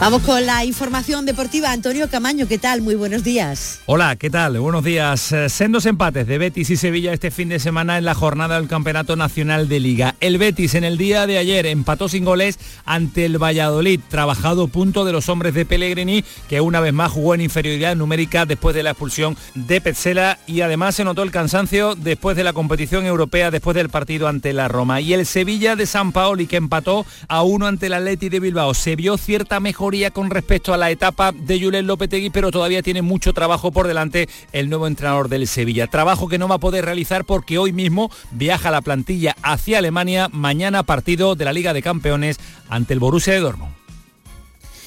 Vamos 0.00 0.22
con 0.22 0.46
la 0.46 0.64
información 0.64 1.26
deportiva. 1.26 1.72
Antonio 1.72 2.08
Camaño, 2.08 2.46
¿qué 2.46 2.56
tal? 2.56 2.82
Muy 2.82 2.94
buenos 2.94 3.24
días. 3.24 3.80
Hola, 3.86 4.14
¿qué 4.14 4.30
tal? 4.30 4.60
Buenos 4.60 4.84
días. 4.84 5.32
Eh, 5.32 5.48
sendos 5.48 5.86
empates 5.86 6.28
de 6.28 6.38
Betis 6.38 6.70
y 6.70 6.76
Sevilla 6.76 7.12
este 7.12 7.32
fin 7.32 7.48
de 7.48 7.58
semana 7.58 7.98
en 7.98 8.04
la 8.04 8.14
jornada 8.14 8.60
del 8.60 8.68
Campeonato 8.68 9.16
Nacional 9.16 9.68
de 9.68 9.80
Liga. 9.80 10.14
El 10.20 10.38
Betis 10.38 10.76
en 10.76 10.84
el 10.84 10.98
día 10.98 11.26
de 11.26 11.38
ayer 11.38 11.66
empató 11.66 12.08
sin 12.08 12.24
goles 12.24 12.60
ante 12.84 13.24
el 13.24 13.42
Valladolid, 13.42 13.98
trabajado 14.08 14.68
punto 14.68 15.04
de 15.04 15.10
los 15.10 15.28
hombres 15.28 15.52
de 15.52 15.66
Pellegrini, 15.66 16.24
que 16.48 16.60
una 16.60 16.78
vez 16.78 16.92
más 16.92 17.10
jugó 17.10 17.34
en 17.34 17.40
inferioridad 17.40 17.96
numérica 17.96 18.46
después 18.46 18.76
de 18.76 18.84
la 18.84 18.90
expulsión 18.90 19.36
de 19.56 19.80
Petzela 19.80 20.38
y 20.46 20.60
además 20.60 20.94
se 20.94 21.04
notó 21.04 21.24
el 21.24 21.32
cansancio 21.32 21.96
después 21.96 22.36
de 22.36 22.44
la 22.44 22.52
competición 22.52 23.04
europea, 23.04 23.50
después 23.50 23.74
del 23.74 23.88
partido 23.88 24.28
ante 24.28 24.52
la 24.52 24.68
Roma. 24.68 25.00
Y 25.00 25.12
el 25.12 25.26
Sevilla 25.26 25.74
de 25.74 25.86
San 25.86 26.12
Paoli, 26.12 26.46
que 26.46 26.56
empató 26.56 27.04
a 27.26 27.42
uno 27.42 27.66
ante 27.66 27.86
el 27.86 27.94
Atleti 27.94 28.28
de 28.28 28.38
Bilbao. 28.38 28.74
Se 28.74 28.94
vio 28.94 29.18
cierta 29.18 29.58
con 30.12 30.28
respecto 30.28 30.74
a 30.74 30.76
la 30.76 30.90
etapa 30.90 31.32
de 31.32 31.58
Julen 31.58 31.86
Lopetegui, 31.86 32.28
pero 32.28 32.50
todavía 32.50 32.82
tiene 32.82 33.00
mucho 33.00 33.32
trabajo 33.32 33.72
por 33.72 33.86
delante 33.86 34.28
el 34.52 34.68
nuevo 34.68 34.86
entrenador 34.86 35.30
del 35.30 35.46
Sevilla. 35.46 35.86
Trabajo 35.86 36.28
que 36.28 36.36
no 36.36 36.46
va 36.46 36.56
a 36.56 36.60
poder 36.60 36.84
realizar 36.84 37.24
porque 37.24 37.56
hoy 37.56 37.72
mismo 37.72 38.10
viaja 38.30 38.70
la 38.70 38.82
plantilla 38.82 39.34
hacia 39.42 39.78
Alemania, 39.78 40.28
mañana 40.30 40.82
partido 40.82 41.36
de 41.36 41.46
la 41.46 41.54
Liga 41.54 41.72
de 41.72 41.80
Campeones 41.80 42.38
ante 42.68 42.92
el 42.92 43.00
Borussia 43.00 43.32
de 43.32 43.40
Dortmund. 43.40 43.72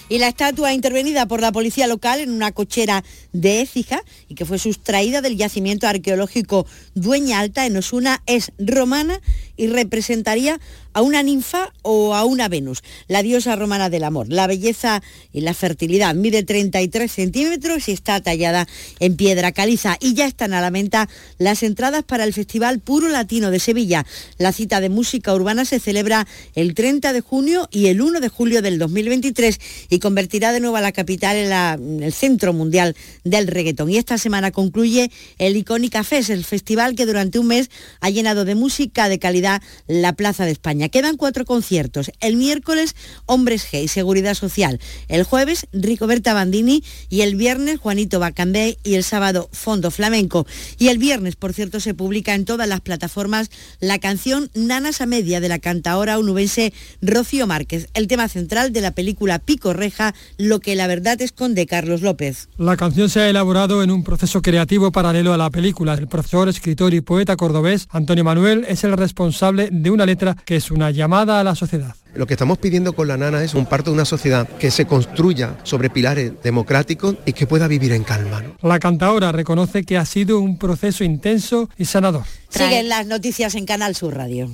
Y 0.07 0.19
la 0.19 0.27
estatua 0.27 0.73
intervenida 0.73 1.25
por 1.25 1.39
la 1.39 1.53
policía 1.53 1.87
local 1.87 2.19
en 2.19 2.31
una 2.31 2.51
cochera 2.51 3.03
de 3.31 3.61
Écija 3.61 4.03
y 4.27 4.35
que 4.35 4.45
fue 4.45 4.59
sustraída 4.59 5.21
del 5.21 5.37
yacimiento 5.37 5.87
arqueológico 5.87 6.67
Dueña 6.93 7.39
Alta 7.39 7.65
en 7.65 7.77
Osuna 7.77 8.21
es 8.25 8.51
romana 8.59 9.21
y 9.55 9.67
representaría 9.67 10.59
a 10.93 11.01
una 11.01 11.23
ninfa 11.23 11.73
o 11.81 12.15
a 12.15 12.25
una 12.25 12.47
Venus, 12.47 12.83
la 13.07 13.23
diosa 13.23 13.55
romana 13.55 13.89
del 13.89 14.03
amor. 14.03 14.27
La 14.29 14.47
belleza 14.47 15.01
y 15.33 15.41
la 15.41 15.53
fertilidad 15.53 16.15
mide 16.15 16.43
33 16.43 17.11
centímetros 17.11 17.87
y 17.87 17.91
está 17.91 18.21
tallada 18.21 18.67
en 18.99 19.15
piedra 19.15 19.51
caliza. 19.51 19.97
Y 19.99 20.13
ya 20.13 20.25
están 20.25 20.53
a 20.53 20.61
la 20.61 20.69
venta 20.69 21.09
las 21.37 21.63
entradas 21.63 22.03
para 22.03 22.23
el 22.23 22.33
Festival 22.33 22.79
Puro 22.79 23.09
Latino 23.09 23.51
de 23.51 23.59
Sevilla. 23.59 24.05
La 24.37 24.51
cita 24.51 24.81
de 24.81 24.89
música 24.89 25.33
urbana 25.33 25.65
se 25.65 25.79
celebra 25.79 26.27
el 26.55 26.73
30 26.73 27.13
de 27.13 27.21
junio 27.21 27.67
y 27.71 27.87
el 27.87 28.01
1 28.01 28.19
de 28.19 28.29
julio 28.29 28.61
del 28.61 28.79
2023 28.79 29.59
y 29.89 29.99
convertirá 29.99 30.51
de 30.51 30.59
nuevo 30.59 30.75
a 30.75 30.81
la 30.81 30.91
capital 30.91 31.37
en, 31.37 32.03
el 32.03 32.13
centro 32.13 32.53
mundial 32.53 32.95
del 33.23 33.47
reggaetón. 33.47 33.89
Y 33.89 33.97
esta 33.97 34.17
semana 34.17 34.51
concluye 34.51 35.11
el 35.37 35.55
Icónica 35.55 36.03
Fest, 36.03 36.29
el 36.29 36.43
festival 36.43 36.95
que 36.95 37.05
durante 37.05 37.39
un 37.39 37.47
mes 37.47 37.69
ha 37.99 38.09
llenado 38.09 38.45
de 38.45 38.55
música 38.55 39.09
de 39.09 39.19
calidad 39.19 39.61
la 39.87 40.13
Plaza 40.13 40.45
de 40.45 40.51
España. 40.51 40.80
Quedan 40.89 41.17
cuatro 41.17 41.45
conciertos. 41.45 42.11
El 42.19 42.35
miércoles, 42.35 42.95
Hombres 43.25 43.67
G 43.71 43.83
y 43.83 43.87
Seguridad 43.87 44.33
Social. 44.33 44.79
El 45.07 45.23
jueves, 45.23 45.67
Ricoberta 45.71 46.33
Bandini 46.33 46.83
y 47.09 47.21
el 47.21 47.35
viernes, 47.35 47.79
Juanito 47.79 48.19
Bacandé 48.19 48.77
y 48.83 48.95
el 48.95 49.03
sábado, 49.03 49.49
Fondo 49.51 49.91
Flamenco. 49.91 50.45
Y 50.77 50.87
el 50.89 50.97
viernes, 50.97 51.35
por 51.35 51.53
cierto, 51.53 51.79
se 51.79 51.93
publica 51.93 52.33
en 52.33 52.45
todas 52.45 52.67
las 52.67 52.81
plataformas 52.81 53.49
la 53.79 53.99
canción 53.99 54.49
Nanas 54.53 55.01
a 55.01 55.05
Media 55.05 55.39
de 55.39 55.49
la 55.49 55.59
cantaora 55.59 56.19
unubense 56.19 56.73
Rocío 57.01 57.47
Márquez, 57.47 57.89
el 57.93 58.07
tema 58.07 58.27
central 58.27 58.73
de 58.73 58.81
la 58.81 58.91
película 58.91 59.39
Pico 59.39 59.73
Reja, 59.73 60.13
Lo 60.37 60.59
que 60.59 60.75
la 60.75 60.87
verdad 60.87 61.21
esconde 61.21 61.65
Carlos 61.65 62.01
López. 62.01 62.49
La 62.57 62.77
canción 62.77 63.09
se 63.09 63.19
ha 63.19 63.29
elaborado 63.29 63.83
en 63.83 63.91
un 63.91 64.03
proceso 64.03 64.41
creativo 64.41 64.91
paralelo 64.91 65.33
a 65.33 65.37
la 65.37 65.49
película. 65.49 65.93
El 65.93 66.07
profesor, 66.07 66.49
escritor 66.49 66.93
y 66.93 67.01
poeta 67.01 67.35
cordobés 67.35 67.87
Antonio 67.91 68.23
Manuel 68.23 68.65
es 68.67 68.83
el 68.83 68.93
responsable 68.93 69.69
de 69.71 69.91
una 69.91 70.05
letra 70.05 70.35
que 70.45 70.55
es 70.55 70.70
una 70.71 70.91
llamada 70.91 71.39
a 71.39 71.43
la 71.43 71.55
sociedad. 71.55 71.95
Lo 72.13 72.27
que 72.27 72.33
estamos 72.33 72.57
pidiendo 72.57 72.93
con 72.93 73.07
la 73.07 73.17
nana 73.17 73.43
es 73.43 73.53
un 73.53 73.65
parto 73.65 73.91
de 73.91 73.95
una 73.95 74.05
sociedad 74.05 74.47
que 74.47 74.69
se 74.69 74.85
construya 74.85 75.57
sobre 75.63 75.89
pilares 75.89 76.33
democráticos 76.43 77.15
y 77.25 77.33
que 77.33 77.47
pueda 77.47 77.67
vivir 77.67 77.93
en 77.93 78.03
calma. 78.03 78.43
La 78.61 78.79
cantadora 78.79 79.31
reconoce 79.31 79.83
que 79.83 79.97
ha 79.97 80.05
sido 80.05 80.39
un 80.39 80.57
proceso 80.57 81.03
intenso 81.03 81.69
y 81.77 81.85
sanador. 81.85 82.23
Siguen 82.49 82.89
las 82.89 83.07
noticias 83.07 83.55
en 83.55 83.65
Canal 83.65 83.95
Sur 83.95 84.15
Radio. 84.15 84.49